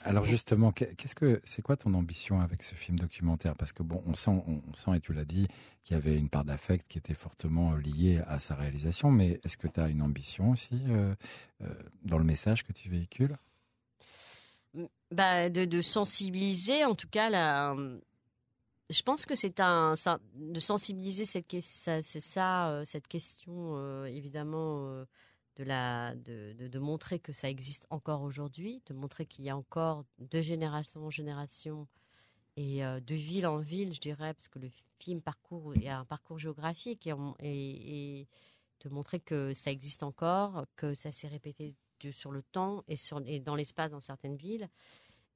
alors 0.04 0.26
justement, 0.26 0.72
qu'est-ce 0.72 1.16
que 1.16 1.40
c'est 1.44 1.62
quoi 1.62 1.78
ton 1.78 1.94
ambition 1.94 2.42
avec 2.42 2.64
ce 2.64 2.76
film 2.76 2.98
documentaire? 2.98 3.56
Parce 3.56 3.72
que 3.72 3.84
bon, 3.84 4.04
on 4.06 4.16
sent, 4.16 4.44
on, 4.48 4.74
sent 4.74 4.98
et 4.98 5.00
tu 5.00 5.14
l'as 5.14 5.26
dit, 5.26 5.48
qu'il 5.84 5.96
y 5.96 5.98
avait 5.98 6.18
une 6.18 6.30
part 6.30 6.44
d'affect 6.44 6.88
qui 6.88 6.98
était 6.98 7.14
fortement 7.14 7.74
euh, 7.74 7.78
liée 7.78 8.22
à 8.28 8.40
sa 8.40 8.56
réalisation. 8.56 9.12
Mais 9.12 9.40
est-ce 9.44 9.58
que 9.58 9.68
tu 9.68 9.80
as 9.80 9.88
une 9.90 10.02
ambition 10.02 10.52
aussi 10.52 10.82
euh, 10.90 11.14
euh, 11.62 11.68
dans 12.04 12.18
le 12.18 12.24
message 12.24 12.64
que 12.64 12.74
tu 12.74 12.90
véhicules? 12.90 13.38
Bah, 15.12 15.50
de, 15.50 15.82
sensibiliser, 15.82 16.84
en 16.84 16.96
tout 16.96 17.10
cas, 17.10 17.30
la, 17.30 17.76
je 18.92 19.02
pense 19.04 19.26
que 19.26 19.36
c'est 19.36 19.60
un, 19.60 19.94
de 20.36 20.60
sensibiliser 20.60 21.26
cette, 21.26 21.48
question 23.08 24.06
évidemment 24.06 25.06
de, 25.66 26.80
montrer 26.80 27.20
que 27.20 27.34
ça 27.34 27.50
existe 27.50 27.88
encore 27.90 28.22
aujourd'hui, 28.22 28.82
de 28.88 28.94
montrer 28.94 29.26
qu'il 29.26 29.46
y 29.46 29.50
a 29.50 29.58
encore 29.58 30.06
de 30.20 30.42
génération 30.42 31.06
en 31.06 31.10
génération 31.10 31.88
et 32.58 32.84
euh, 32.84 33.00
de 33.00 33.16
ville 33.16 33.48
en 33.48 33.60
ville, 33.60 33.94
je 33.94 34.02
dirais, 34.02 34.34
parce 34.34 34.50
que 34.50 34.60
le 34.60 34.70
film 35.00 35.22
parcourt, 35.22 35.74
il 35.76 35.84
y 35.84 35.88
a 35.88 36.00
un 36.00 36.06
parcours 36.06 36.38
géographique 36.38 37.10
et, 37.40 38.28
de 38.82 38.90
montrer 38.90 39.20
que 39.20 39.54
ça 39.54 39.72
existe 39.72 40.04
encore, 40.04 40.66
que 40.76 40.96
ça 40.96 41.12
s'est 41.12 41.28
répété 41.28 41.76
sur 42.12 42.32
le 42.32 42.42
temps 42.42 42.84
et 42.88 43.40
dans 43.40 43.56
l'espace 43.56 43.92
dans 43.92 44.00
certaines 44.00 44.36
villes. 44.36 44.68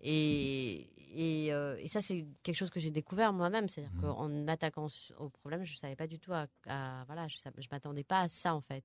Et, 0.02 0.90
et, 1.16 1.54
euh, 1.54 1.78
et, 1.80 1.88
ça, 1.88 2.02
c'est 2.02 2.26
quelque 2.44 2.56
chose 2.56 2.70
que 2.70 2.80
j'ai 2.80 2.92
découvert 2.92 3.34
moi-même. 3.34 3.70
C'est-à-dire 3.70 3.94
mmh. 3.94 4.02
qu'en 4.02 4.30
m'attaquant 4.30 4.88
au 5.20 5.30
problème, 5.30 5.64
je 5.64 5.74
ne 5.74 5.78
savais 5.78 5.96
pas 5.96 6.08
du 6.08 6.20
tout 6.20 6.34
à, 6.34 6.48
voilà, 7.06 7.28
je 7.28 7.38
ne 7.46 7.64
m'attendais 7.72 8.04
pas 8.04 8.22
à 8.22 8.30
ça, 8.30 8.54
en 8.54 8.62
fait 8.62 8.84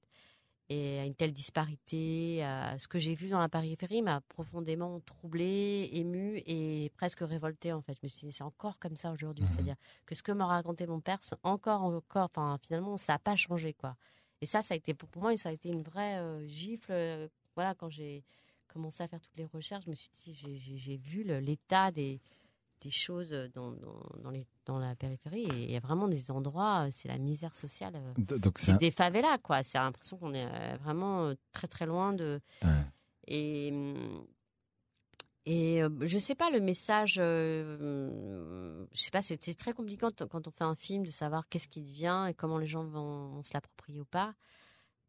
et 0.70 1.00
à 1.00 1.04
une 1.04 1.16
telle 1.16 1.32
disparité. 1.32 2.44
ce 2.78 2.86
que 2.86 2.98
j'ai 2.98 3.14
vu 3.14 3.28
dans 3.28 3.40
la 3.40 3.48
périphérie 3.48 4.02
m'a 4.02 4.20
profondément 4.22 5.00
troublée, 5.00 5.90
émue 5.92 6.40
et 6.46 6.92
presque 6.96 7.20
révoltée 7.20 7.72
en 7.72 7.82
fait. 7.82 7.94
Je 7.94 7.98
me 8.04 8.08
suis 8.08 8.28
dit 8.28 8.32
c'est 8.32 8.44
encore 8.44 8.78
comme 8.78 8.96
ça 8.96 9.11
aujourd'hui, 9.11 9.44
mmh 9.44 9.48
c'est-à-dire 9.48 9.74
que 10.06 10.14
ce 10.14 10.22
que 10.22 10.30
m'a 10.30 10.46
raconté 10.46 10.86
mon 10.86 11.00
père, 11.00 11.18
c'est 11.22 11.36
encore 11.42 11.82
encore, 11.82 12.26
enfin 12.26 12.56
finalement 12.62 12.96
ça 12.96 13.14
n'a 13.14 13.18
pas 13.18 13.34
changé 13.34 13.74
quoi. 13.74 13.96
Et 14.40 14.46
ça, 14.46 14.62
ça 14.62 14.74
a 14.74 14.76
été 14.76 14.94
pour 14.94 15.22
moi, 15.22 15.36
ça 15.36 15.50
a 15.50 15.52
été 15.52 15.68
une 15.68 15.82
vraie 15.82 16.18
euh, 16.18 16.46
gifle. 16.46 16.92
Euh, 16.92 17.28
voilà, 17.56 17.74
quand 17.74 17.90
j'ai 17.90 18.24
commencé 18.72 19.02
à 19.02 19.08
faire 19.08 19.20
toutes 19.20 19.36
les 19.36 19.46
recherches, 19.46 19.84
je 19.84 19.90
me 19.90 19.94
suis 19.94 20.10
dit 20.24 20.34
j'ai 20.78 20.96
vu 20.96 21.24
l'état 21.24 21.90
des 21.90 22.20
des 22.80 22.90
choses 22.90 23.30
dans, 23.54 23.72
dans, 24.22 24.30
les, 24.30 24.46
dans 24.64 24.78
la 24.78 24.94
périphérie. 24.94 25.44
Et 25.44 25.64
il 25.64 25.70
y 25.70 25.76
a 25.76 25.80
vraiment 25.80 26.08
des 26.08 26.30
endroits, 26.30 26.86
c'est 26.90 27.08
la 27.08 27.18
misère 27.18 27.54
sociale. 27.54 27.94
Euh, 27.96 28.50
c'est 28.56 28.78
des 28.78 28.90
favelas, 28.90 29.38
quoi. 29.38 29.62
C'est 29.62 29.78
l'impression 29.78 30.16
qu'on 30.16 30.34
est 30.34 30.46
euh, 30.46 30.76
vraiment 30.82 31.26
euh, 31.26 31.34
très, 31.52 31.68
très 31.68 31.86
loin 31.86 32.12
de. 32.12 32.40
Et 33.26 33.72
et 35.46 35.82
je 36.02 36.18
sais 36.18 36.34
pas 36.34 36.50
le 36.50 36.60
message. 36.60 37.14
je 37.14 38.80
sais 38.94 39.10
pas, 39.10 39.22
c'est 39.22 39.54
très 39.54 39.72
compliqué 39.72 40.06
quand 40.30 40.46
on 40.46 40.50
fait 40.50 40.64
un 40.64 40.76
film 40.76 41.04
de 41.04 41.10
savoir 41.10 41.48
qu'est-ce 41.48 41.66
qui 41.66 41.80
devient 41.80 42.26
et 42.28 42.34
comment 42.34 42.58
les 42.58 42.66
gens 42.66 42.84
vont, 42.84 43.28
vont 43.28 43.42
se 43.42 43.52
l'approprier 43.54 44.00
ou 44.00 44.04
pas. 44.04 44.34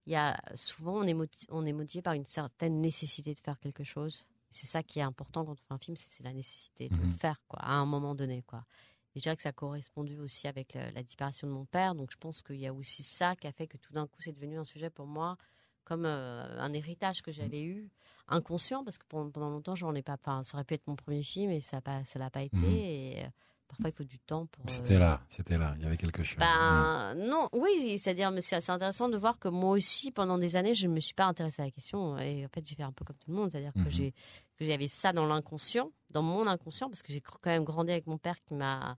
Il 0.06 0.14
y 0.14 0.16
a 0.16 0.39
souvent 0.56 0.97
on 0.97 1.04
est 1.04 1.14
motivé, 1.14 1.47
on 1.52 1.66
est 1.66 1.74
motivé 1.74 2.02
par 2.02 2.14
une 2.14 2.26
certaine 2.26 2.82
nécessité 2.82 3.34
de 3.34 3.39
faire 3.39 3.60
quelque 3.60 3.84
chose. 3.84 4.26
C'est 4.49 4.68
ça 4.68 4.84
qui 4.84 4.99
est 4.99 5.04
important 5.04 5.45
quand 5.45 5.54
on 5.54 5.56
fait 5.56 5.74
un 5.74 5.78
film, 5.78 5.95
c'est 5.95 6.24
la 6.24 6.34
nécessité 6.34 6.89
de 6.89 6.95
le 6.95 7.08
mmh 7.08 7.14
faire 7.14 7.41
quoi, 7.47 7.60
à 7.60 7.74
un 7.74 7.86
moment 7.86 8.16
donné 8.16 8.41
quoi. 8.41 8.66
Et 9.14 9.20
je 9.20 9.24
dirais 9.24 9.36
que 9.36 9.41
ça 9.41 9.49
a 9.49 9.54
correspondu 9.54 10.18
aussi 10.20 10.47
avec 10.47 10.74
la, 10.74 11.04
disparition 11.04 11.47
de 11.47 11.54
mon 11.54 11.66
père. 11.66 11.95
Donc 11.95 12.12
je 12.12 12.18
pense 12.18 12.41
qu'il 12.41 12.58
y 12.58 12.68
a 12.68 12.74
aussi 12.74 13.04
ça 13.04 13.36
qui 13.36 13.47
a 13.47 13.52
fait 13.52 13.68
que 13.68 13.78
tout 13.78 13.93
d'un 13.93 14.08
coup 14.08 14.22
c'est 14.22 14.32
devenu 14.32 14.58
un 14.58 14.64
sujet 14.64 14.89
pour 14.89 15.06
moi 15.06 15.38
comme 15.84 16.06
euh, 16.06 16.60
un 16.60 16.74
héritage 16.74 17.22
que 17.22 17.32
j'avais 17.32 17.64
eu, 17.64 17.89
inconscient, 18.28 18.84
parce 18.84 18.97
que 18.97 19.06
pendant, 19.08 19.49
longtemps 19.49 19.76
j'en 19.76 19.93
ai 19.95 20.04
pas. 20.04 20.14
Enfin, 20.14 20.43
ça 20.43 20.56
aurait 20.56 20.64
pu 20.64 20.76
être 20.76 20.88
mon 20.88 20.95
premier 20.95 21.24
film 21.24 21.52
et 21.52 21.60
ça 21.60 21.82
ne 21.86 22.20
l'a 22.20 22.30
pas 22.30 22.43
été. 22.43 22.58
Mmh. 22.58 22.74
Et 22.74 23.24
euh, 23.26 23.30
parfois 23.72 23.90
il 23.90 23.94
faut 23.94 24.04
du 24.04 24.20
temps 24.20 24.46
pour. 24.48 24.70
C'était 24.70 24.96
euh, 24.96 25.00
là, 25.00 25.22
c'était 25.30 25.58
là, 25.58 25.74
il 25.78 25.84
y 25.84 25.86
avait 25.86 25.98
quelque 25.98 26.24
chose. 26.24 26.38
Ben, 26.38 27.16
non, 27.16 27.48
oui, 27.54 27.98
c'est-à-dire, 27.98 28.32
mais 28.32 28.42
c'est 28.42 28.58
assez 28.58 28.72
intéressant 28.72 29.10
de 29.10 29.18
voir 29.18 29.40
que 29.40 29.48
moi 29.48 29.72
aussi, 29.72 30.12
pendant 30.12 30.38
des 30.38 30.56
années, 30.56 30.76
je 30.76 30.88
ne 30.88 30.94
me 30.94 31.00
suis 31.00 31.14
pas 31.14 31.26
intéressée 31.26 31.62
à 31.62 31.66
la 31.66 31.72
question. 31.72 32.18
Et 32.20 32.46
en 32.46 32.50
fait, 32.50 32.66
j'ai 32.68 32.76
fait 32.76 32.84
un 32.84 32.92
peu 32.92 33.06
comme 33.06 33.16
tout 33.18 33.32
le 33.32 33.38
monde, 33.38 33.50
c'est-à-dire 33.50 33.74
que 33.74 33.80
mmh 33.80 33.92
j'ai 33.92 34.14
que 34.58 34.66
j'avais 34.66 34.88
ça 34.88 35.12
dans 35.12 35.26
l'inconscient, 35.26 35.92
dans 36.12 36.22
mon 36.22 36.46
inconscient, 36.46 36.88
parce 36.88 37.02
que 37.02 37.12
j'ai 37.12 37.22
quand 37.22 37.50
même 37.50 37.64
grandi 37.64 37.92
avec 37.92 38.06
mon 38.06 38.18
père 38.18 38.36
qui 38.48 38.54
m'a 38.54 38.98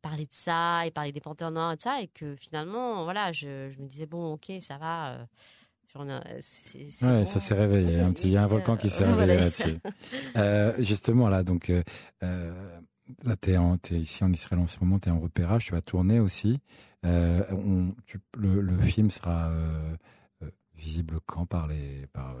parlé 0.00 0.24
de 0.24 0.32
ça 0.32 0.86
et 0.86 0.90
parlé 0.90 1.12
des 1.12 1.20
panthères 1.20 1.50
noirs 1.50 1.72
et 1.72 1.76
de 1.76 1.82
ça, 1.82 2.00
et 2.00 2.08
que 2.08 2.34
finalement, 2.36 3.04
voilà, 3.04 3.32
je, 3.32 3.70
je 3.70 3.80
me 3.80 3.86
disais 3.86 4.06
bon, 4.06 4.34
ok, 4.34 4.52
ça 4.60 4.78
va. 4.78 5.12
Euh, 5.12 5.24
ouais, 5.98 7.24
ça 7.24 7.38
s'est 7.38 7.54
réveillé. 7.54 8.00
Un 8.00 8.12
petit, 8.12 8.28
il 8.28 8.32
y 8.32 8.36
a 8.36 8.42
un 8.42 8.46
volcan 8.46 8.76
qui 8.76 8.88
s'est 8.88 9.04
réveillé 9.12 9.38
là-dessus. 9.38 9.78
Euh, 10.36 10.74
justement, 10.78 11.28
là, 11.28 11.42
donc, 11.42 11.70
euh 11.70 11.82
là, 13.24 13.36
tu 13.36 13.50
es, 13.50 13.54
es, 13.54 13.96
ici 13.96 14.24
en 14.24 14.32
Israël 14.32 14.62
en 14.62 14.66
ce 14.66 14.78
moment, 14.80 14.98
tu 14.98 15.08
es 15.08 15.12
en 15.12 15.18
repérage, 15.18 15.66
tu 15.66 15.72
vas 15.72 15.82
tourner 15.82 16.20
aussi. 16.20 16.60
Euh, 17.04 17.42
on, 17.50 17.94
tu, 18.06 18.20
le, 18.36 18.60
le, 18.60 18.80
film 18.80 19.10
sera 19.10 19.50
euh, 19.50 19.96
visible 20.76 21.18
quand 21.26 21.46
par 21.46 21.66
les. 21.66 22.06
Par, 22.12 22.36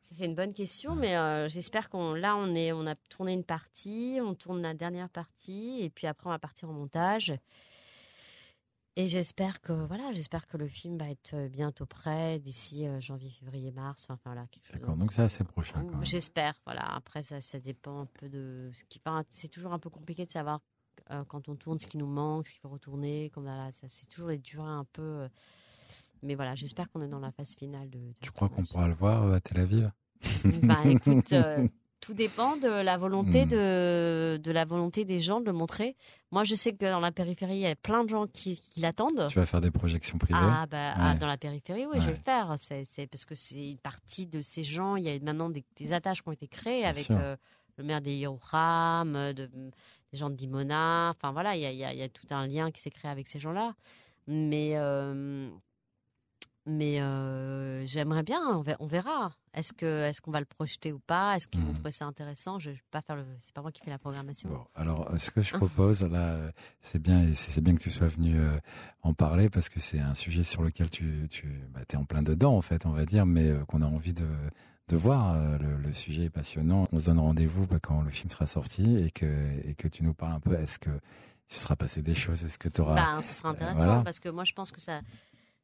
c'est 0.00 0.24
une 0.24 0.34
bonne 0.34 0.52
question, 0.52 0.96
mais 0.96 1.16
euh, 1.16 1.48
j'espère 1.48 1.88
qu'on 1.88 2.14
là 2.14 2.36
on 2.36 2.54
est 2.54 2.72
on 2.72 2.86
a 2.86 2.96
tourné 3.08 3.32
une 3.32 3.44
partie, 3.44 4.18
on 4.20 4.34
tourne 4.34 4.60
la 4.60 4.74
dernière 4.74 5.08
partie 5.08 5.80
et 5.80 5.88
puis 5.88 6.08
après 6.08 6.26
on 6.26 6.30
va 6.30 6.38
partir 6.38 6.68
en 6.68 6.72
montage. 6.72 7.32
Et 9.00 9.08
j'espère 9.08 9.62
que 9.62 9.72
voilà, 9.72 10.12
j'espère 10.12 10.46
que 10.46 10.58
le 10.58 10.68
film 10.68 10.98
va 10.98 11.08
être 11.08 11.32
euh, 11.32 11.48
bientôt 11.48 11.86
prêt 11.86 12.38
d'ici 12.38 12.86
euh, 12.86 13.00
janvier, 13.00 13.30
février, 13.30 13.70
mars. 13.70 14.04
Enfin 14.10 14.20
voilà, 14.26 14.46
D'accord, 14.74 14.94
donc 14.94 15.14
c'est 15.14 15.22
assez 15.22 15.42
prochain. 15.42 15.86
J'espère. 16.02 16.52
Voilà. 16.66 16.82
Après 16.96 17.22
ça, 17.22 17.40
ça 17.40 17.58
dépend 17.58 18.02
un 18.02 18.04
peu 18.04 18.28
de 18.28 18.70
ce 18.74 18.84
qui. 18.84 19.00
c'est 19.30 19.48
toujours 19.48 19.72
un 19.72 19.78
peu 19.78 19.88
compliqué 19.88 20.26
de 20.26 20.30
savoir 20.30 20.60
quand 21.28 21.48
on 21.48 21.56
tourne 21.56 21.78
ce 21.78 21.86
qui 21.86 21.96
nous 21.96 22.06
manque, 22.06 22.48
ce 22.48 22.52
qu'il 22.52 22.60
faut 22.60 22.68
retourner. 22.68 23.30
Comme 23.30 23.44
voilà, 23.44 23.72
ça 23.72 23.86
c'est 23.88 24.06
toujours 24.06 24.28
des 24.28 24.36
durées 24.36 24.68
un 24.68 24.84
peu. 24.92 25.26
mais 26.22 26.34
voilà, 26.34 26.54
j'espère 26.54 26.90
qu'on 26.90 27.00
est 27.00 27.08
dans 27.08 27.20
la 27.20 27.32
phase 27.32 27.54
finale 27.54 27.88
de. 27.88 28.12
tu 28.20 28.30
crois 28.32 28.50
qu'on 28.50 28.64
pourra 28.64 28.86
le 28.86 28.94
voir 28.94 29.32
à 29.32 29.40
Tel 29.40 29.60
Aviv? 29.60 29.90
Bah, 30.62 30.82
écoute, 30.84 31.32
euh, 31.32 31.66
tout 32.00 32.14
dépend 32.14 32.56
de 32.56 32.68
la 32.68 32.96
volonté 32.96 33.44
hmm. 33.44 33.48
de, 33.48 34.40
de 34.42 34.52
la 34.52 34.64
volonté 34.64 35.04
des 35.04 35.20
gens 35.20 35.40
de 35.40 35.46
le 35.46 35.52
montrer. 35.52 35.96
Moi, 36.30 36.44
je 36.44 36.54
sais 36.54 36.72
que 36.72 36.84
dans 36.84 37.00
la 37.00 37.12
périphérie, 37.12 37.56
il 37.56 37.60
y 37.60 37.66
a 37.66 37.76
plein 37.76 38.04
de 38.04 38.08
gens 38.08 38.26
qui, 38.26 38.58
qui 38.58 38.80
l'attendent. 38.80 39.26
Tu 39.28 39.38
vas 39.38 39.46
faire 39.46 39.60
des 39.60 39.70
projections 39.70 40.18
privées? 40.18 40.38
Ah, 40.40 40.66
bah, 40.70 40.94
ah, 40.96 41.14
dans 41.14 41.26
la 41.26 41.36
périphérie, 41.36 41.86
oui, 41.86 42.00
je 42.00 42.06
vais 42.06 42.12
le 42.12 42.22
faire. 42.24 42.54
C'est 42.58 43.06
parce 43.06 43.24
que 43.24 43.34
c'est 43.34 43.70
une 43.70 43.78
partie 43.78 44.26
de 44.26 44.42
ces 44.42 44.64
gens. 44.64 44.96
Il 44.96 45.04
y 45.04 45.10
a 45.10 45.18
maintenant 45.20 45.50
des, 45.50 45.92
attaches 45.92 46.22
qui 46.22 46.28
ont 46.28 46.32
été 46.32 46.48
créées 46.48 46.84
avec 46.84 47.10
euh, 47.10 47.36
le 47.76 47.84
maire 47.84 48.00
des 48.00 48.14
Yerouham, 48.14 49.16
euh, 49.16 49.32
de, 49.32 49.46
des 49.46 50.18
gens 50.18 50.30
de 50.30 50.36
Dimona. 50.36 51.10
Enfin, 51.10 51.32
voilà, 51.32 51.56
il 51.56 51.62
y 51.62 51.66
a, 51.66 51.72
y, 51.72 51.84
a, 51.84 51.92
y 51.92 52.02
a, 52.02 52.08
tout 52.08 52.26
un 52.30 52.46
lien 52.46 52.70
qui 52.70 52.80
s'est 52.80 52.90
créé 52.90 53.10
avec 53.10 53.26
ces 53.26 53.38
gens-là. 53.38 53.74
Mais 54.26 54.76
mais 56.66 57.00
euh, 57.00 57.84
j'aimerais 57.86 58.22
bien, 58.22 58.40
on 58.78 58.86
verra. 58.86 59.32
Est-ce 59.52 59.72
que 59.72 60.04
est-ce 60.04 60.20
qu'on 60.20 60.30
va 60.30 60.38
le 60.38 60.46
projeter 60.46 60.92
ou 60.92 61.00
pas? 61.00 61.36
Est-ce 61.36 61.48
qu'ils 61.48 61.60
vont 61.60 61.72
mmh. 61.72 61.74
trouver 61.74 61.90
ça 61.90 62.06
intéressant? 62.06 62.58
Je, 62.58 62.70
vais 62.70 62.80
pas 62.90 63.02
faire 63.02 63.16
le, 63.16 63.24
c'est 63.40 63.52
pas 63.52 63.62
moi 63.62 63.72
qui 63.72 63.82
fais 63.82 63.90
la 63.90 63.98
programmation. 63.98 64.48
alors 64.76 65.10
ce 65.18 65.30
que 65.30 65.42
je 65.42 65.54
propose 65.54 66.02
là, 66.04 66.38
c'est 66.80 67.00
bien 67.00 67.32
c'est 67.34 67.60
bien 67.60 67.74
que 67.74 67.80
tu 67.80 67.90
sois 67.90 68.06
venu 68.06 68.38
euh, 68.38 68.58
en 69.02 69.12
parler 69.12 69.48
parce 69.48 69.68
que 69.68 69.80
c'est 69.80 69.98
un 69.98 70.14
sujet 70.14 70.44
sur 70.44 70.62
lequel 70.62 70.88
tu 70.88 71.26
tu 71.28 71.48
bah, 71.70 71.80
es 71.92 71.96
en 71.96 72.04
plein 72.04 72.22
dedans 72.22 72.56
en 72.56 72.62
fait, 72.62 72.86
on 72.86 72.90
va 72.90 73.04
dire, 73.04 73.26
mais 73.26 73.48
euh, 73.48 73.64
qu'on 73.64 73.82
a 73.82 73.86
envie 73.86 74.14
de 74.14 74.26
de 74.88 74.96
voir. 74.96 75.36
Le, 75.58 75.92
sujet 75.92 76.24
est 76.24 76.30
passionnant. 76.30 76.88
On 76.92 77.00
se 77.00 77.06
donne 77.06 77.18
rendez-vous 77.18 77.66
bah, 77.66 77.78
quand 77.80 78.02
le 78.02 78.10
film 78.10 78.30
sera 78.30 78.46
sorti 78.46 78.96
et 78.98 79.10
que 79.10 79.26
et 79.64 79.74
que 79.74 79.88
tu 79.88 80.04
nous 80.04 80.14
parles 80.14 80.34
un 80.34 80.40
peu. 80.40 80.54
Est-ce 80.54 80.78
que 80.78 80.90
ce 81.46 81.60
sera 81.60 81.74
passé 81.74 82.00
des 82.00 82.14
choses? 82.14 82.44
Est-ce 82.44 82.58
que 82.58 82.68
tu 82.68 82.80
auras 82.80 82.94
bah, 82.94 83.22
Ce 83.22 83.34
sera 83.34 83.50
intéressant 83.50 84.02
parce 84.02 84.20
que 84.20 84.28
moi 84.28 84.44
je 84.44 84.52
pense 84.52 84.70
que 84.70 84.80
ça 84.80 85.00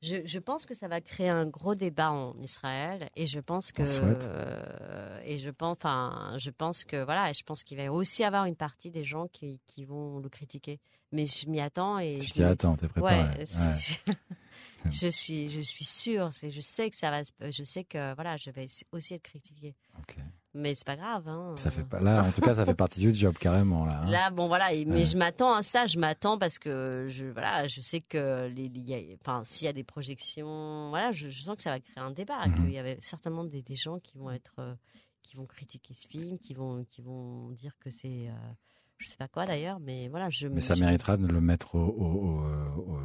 je, 0.03 0.39
pense 0.39 0.67
que 0.67 0.75
ça 0.75 0.89
va 0.89 1.01
créer 1.01 1.29
un 1.29 1.47
gros 1.47 1.75
débat 1.75 2.13
en 2.13 2.39
Israël 2.41 3.09
et 3.17 3.27
je 3.27 3.41
pense 3.41 3.73
que 3.73 3.83
euh, 3.83 5.21
et 5.25 5.39
je 5.39 5.51
pense 5.51 5.73
enfin 5.73 6.35
je 6.39 6.51
pense 6.51 6.85
que 6.85 7.03
voilà 7.03 7.33
je 7.33 7.43
pense 7.43 7.65
qu'il 7.65 7.79
va 7.79 7.91
aussi 7.91 8.23
avoir 8.23 8.45
une 8.45 8.57
partie 8.57 8.91
des 8.91 9.05
gens 9.05 9.27
qui, 9.29 9.61
qui 9.65 9.85
vont 9.85 10.19
le 10.19 10.29
critiquer. 10.29 10.81
Mais 11.13 11.25
je 11.25 11.49
m'y 11.49 11.61
attends 11.61 11.99
et 11.99 12.19
tu 12.19 12.33
t'y 12.33 12.43
attends 12.43 12.77
t'es 12.77 12.89
préparé. 12.89 13.23
Ouais, 13.23 13.45
je 14.91 15.09
suis 15.09 15.49
je 15.49 15.61
suis 15.61 15.85
sûre 15.85 16.29
c'est 16.33 16.51
je 16.51 16.61
sais 16.61 16.91
que 16.91 16.97
ça 16.97 17.11
va 17.11 17.23
je 17.41 17.63
sais 17.65 17.85
que 17.85 18.15
voilà 18.15 18.37
je 18.37 18.51
vais 18.51 18.67
aussi 18.93 19.15
être 19.15 19.23
critiquée. 19.23 19.75
Okay. 20.01 20.21
Mais 20.57 20.75
c'est 20.75 20.87
pas 20.87 20.97
grave. 20.97 21.29
Hein. 21.29 21.55
Ça 21.57 21.71
fait 21.71 21.85
pas. 21.85 22.01
Là, 22.01 22.25
en 22.25 22.33
tout 22.33 22.41
cas, 22.41 22.55
ça 22.55 22.65
fait 22.65 22.75
partie 22.75 23.01
du 23.01 23.15
job 23.15 23.37
carrément 23.39 23.85
là. 23.85 24.01
Hein. 24.03 24.11
Là, 24.11 24.31
bon 24.31 24.49
voilà. 24.49 24.71
Mais 24.87 25.05
je 25.05 25.17
m'attends 25.17 25.53
à 25.53 25.63
ça. 25.63 25.87
Je 25.87 25.99
m'attends 25.99 26.39
parce 26.39 26.59
que 26.59 27.05
je 27.09 27.27
voilà, 27.27 27.69
je 27.69 27.81
sais 27.81 28.01
que 28.01 28.49
les, 28.49 29.19
enfin, 29.21 29.43
s'il 29.45 29.67
y 29.67 29.69
a 29.69 29.73
des 29.73 29.85
projections, 29.85 30.89
voilà, 30.89 31.13
je, 31.13 31.29
sens 31.29 31.57
que 31.57 31.63
ça 31.63 31.71
va 31.71 31.81
créer 31.81 32.03
un 32.03 32.11
débat. 32.11 32.47
Mhm. 32.47 32.65
Il 32.67 32.73
y 32.73 32.79
avait 32.79 32.99
certainement 33.03 33.45
des, 33.45 33.63
des, 33.63 33.77
gens 33.77 33.99
qui 33.99 34.17
vont 34.17 34.31
être, 34.31 34.55
euh, 34.61 34.75
qui 35.23 35.37
vont 35.37 35.47
critiquer 35.47 35.93
ce 35.93 36.09
film, 36.09 36.39
qui 36.39 36.55
vont, 36.55 36.85
qui 36.91 37.03
vont 37.03 37.51
dire 37.51 37.73
que 37.79 37.91
c'est. 37.91 38.29
Euh, 38.29 38.53
je 38.99 39.09
sais 39.09 39.19
pas 39.19 39.29
quoi 39.29 39.45
d'ailleurs, 39.45 39.79
mais 39.79 40.09
voilà, 40.09 40.31
je. 40.31 40.49
Mais 40.49 40.63
ça 40.63 40.75
méritera 40.77 41.19
de 41.19 41.27
le 41.27 41.41
mettre 41.43 41.75
au, 41.75 42.43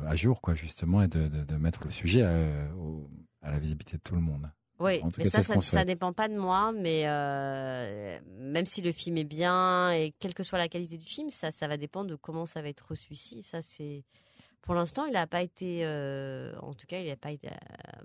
à 0.08 0.16
jour, 0.16 0.40
quoi, 0.40 0.56
justement, 0.56 1.02
et 1.02 1.10
de, 1.10 1.28
de, 1.28 1.44
de 1.44 1.56
mettre 1.58 1.84
le 1.84 1.92
sujet 1.92 2.22
à, 2.22 2.32
à 3.42 3.52
la 3.52 3.60
visibilité 3.60 3.98
de 3.98 4.02
tout 4.02 4.16
le 4.16 4.22
monde. 4.22 4.50
Oui, 4.82 5.02
mais 5.18 5.30
ça, 5.30 5.44
ça, 5.44 5.60
ça, 5.62 5.86
dépend 5.86 6.12
pas 6.12 6.28
de 6.28 6.36
moi, 6.36 6.72
mais 6.72 7.04
euh, 7.06 8.20
même 8.40 8.66
si 8.66 8.82
le 8.82 8.92
film 8.92 9.18
est 9.18 9.24
bien 9.24 9.92
et 9.92 10.14
quelle 10.20 10.34
que 10.34 10.44
soit 10.44 10.58
la 10.58 10.70
qualité 10.70 10.98
du 10.98 11.06
film, 11.06 11.30
ça, 11.30 11.52
ça 11.52 11.68
va 11.68 11.78
dépendre 11.78 12.10
de 12.10 12.16
comment 12.16 12.46
ça 12.48 12.62
va 12.62 12.70
être 12.70 12.90
reçu 12.90 13.14
ici. 13.14 13.44
Ça, 13.44 13.62
c'est 13.62 14.04
pour 14.62 14.74
l'instant, 14.74 15.06
il 15.06 15.14
n'a 15.14 15.28
pas 15.28 15.42
été, 15.42 15.82
euh, 15.86 16.56
en 16.62 16.74
tout 16.74 16.88
cas, 16.88 17.00
il 17.00 17.08
n'a 17.08 17.16
pas 17.16 17.32
été 17.32 17.50
euh, 17.50 17.52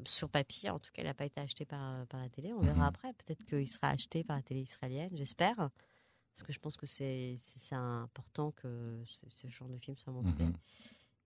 sur 0.05 0.29
papier. 0.29 0.69
En 0.69 0.79
tout 0.79 0.91
cas, 0.93 1.03
il 1.03 1.07
n'a 1.07 1.15
pas 1.15 1.25
été 1.25 1.41
acheté 1.41 1.65
par 1.65 2.07
par 2.07 2.21
la 2.21 2.29
télé. 2.29 2.53
On 2.53 2.61
verra 2.61 2.77
mhm. 2.77 2.83
après. 2.83 3.13
Peut-être 3.15 3.45
qu'il 3.45 3.69
sera 3.69 3.89
acheté 3.89 4.23
par 4.23 4.37
la 4.37 4.43
télé 4.43 4.61
israélienne, 4.61 5.11
j'espère, 5.15 5.57
parce 5.57 6.43
que 6.45 6.53
je 6.53 6.59
pense 6.59 6.77
que 6.77 6.87
c'est 6.87 7.39
important 7.73 8.53
que 8.53 9.03
ce, 9.05 9.49
genre 9.49 9.69
de 9.69 9.79
film 9.79 9.97
soit 9.97 10.13
montré. 10.13 10.45
Mhm. 10.45 10.53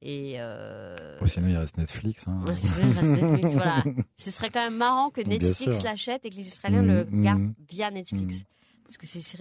Et 0.03 0.41
euh... 0.41 0.97
sinon, 1.27 1.49
il 1.49 1.57
reste 1.57 1.77
Netflix. 1.77 2.27
Hein. 2.27 2.43
Netflix 2.47 3.53
voilà. 3.55 3.85
Ce 4.17 4.31
serait 4.31 4.51
quand 4.51 4.65
même 4.65 4.77
marrant 4.77 5.11
que 5.11 5.21
Netflix 5.21 5.83
l'achète 5.83 6.25
et 6.25 6.31
que 6.31 6.37
les 6.37 6.49
Israéliens 6.49 6.83
le 6.83 7.05
mm, 7.05 7.23
gardent 7.23 7.43
mm. 7.43 7.55
via 7.69 7.91
Netflix. 7.91 8.41
Mm. 8.41 8.45
Parce 8.91 8.99
que 8.99 9.07
c'est 9.07 9.21
ce, 9.21 9.37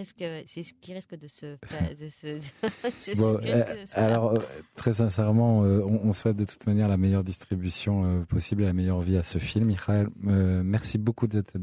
ce 0.45 0.73
qui 0.79 0.93
risque 0.93 1.17
de 1.17 1.27
se. 1.27 1.55
De 1.55 2.09
se... 2.11 3.17
bon, 3.19 3.35
euh, 3.43 3.85
alors, 3.93 4.33
euh, 4.33 4.39
très 4.75 4.93
sincèrement, 4.93 5.63
euh, 5.63 5.81
on, 5.87 6.01
on, 6.03 6.13
souhaite 6.13 6.35
de 6.35 6.45
toute 6.45 6.67
manière 6.67 6.87
la 6.87 6.97
meilleure 6.97 7.23
distribution 7.23 8.23
possible 8.29 8.61
et 8.61 8.65
la 8.67 8.73
meilleure 8.73 9.01
vie 9.01 9.17
à 9.17 9.23
ce 9.23 9.39
film. 9.39 9.65
Michael, 9.65 10.09
merci 10.21 10.99
beaucoup 10.99 11.25
de 11.25 11.41
t'être. 11.41 11.57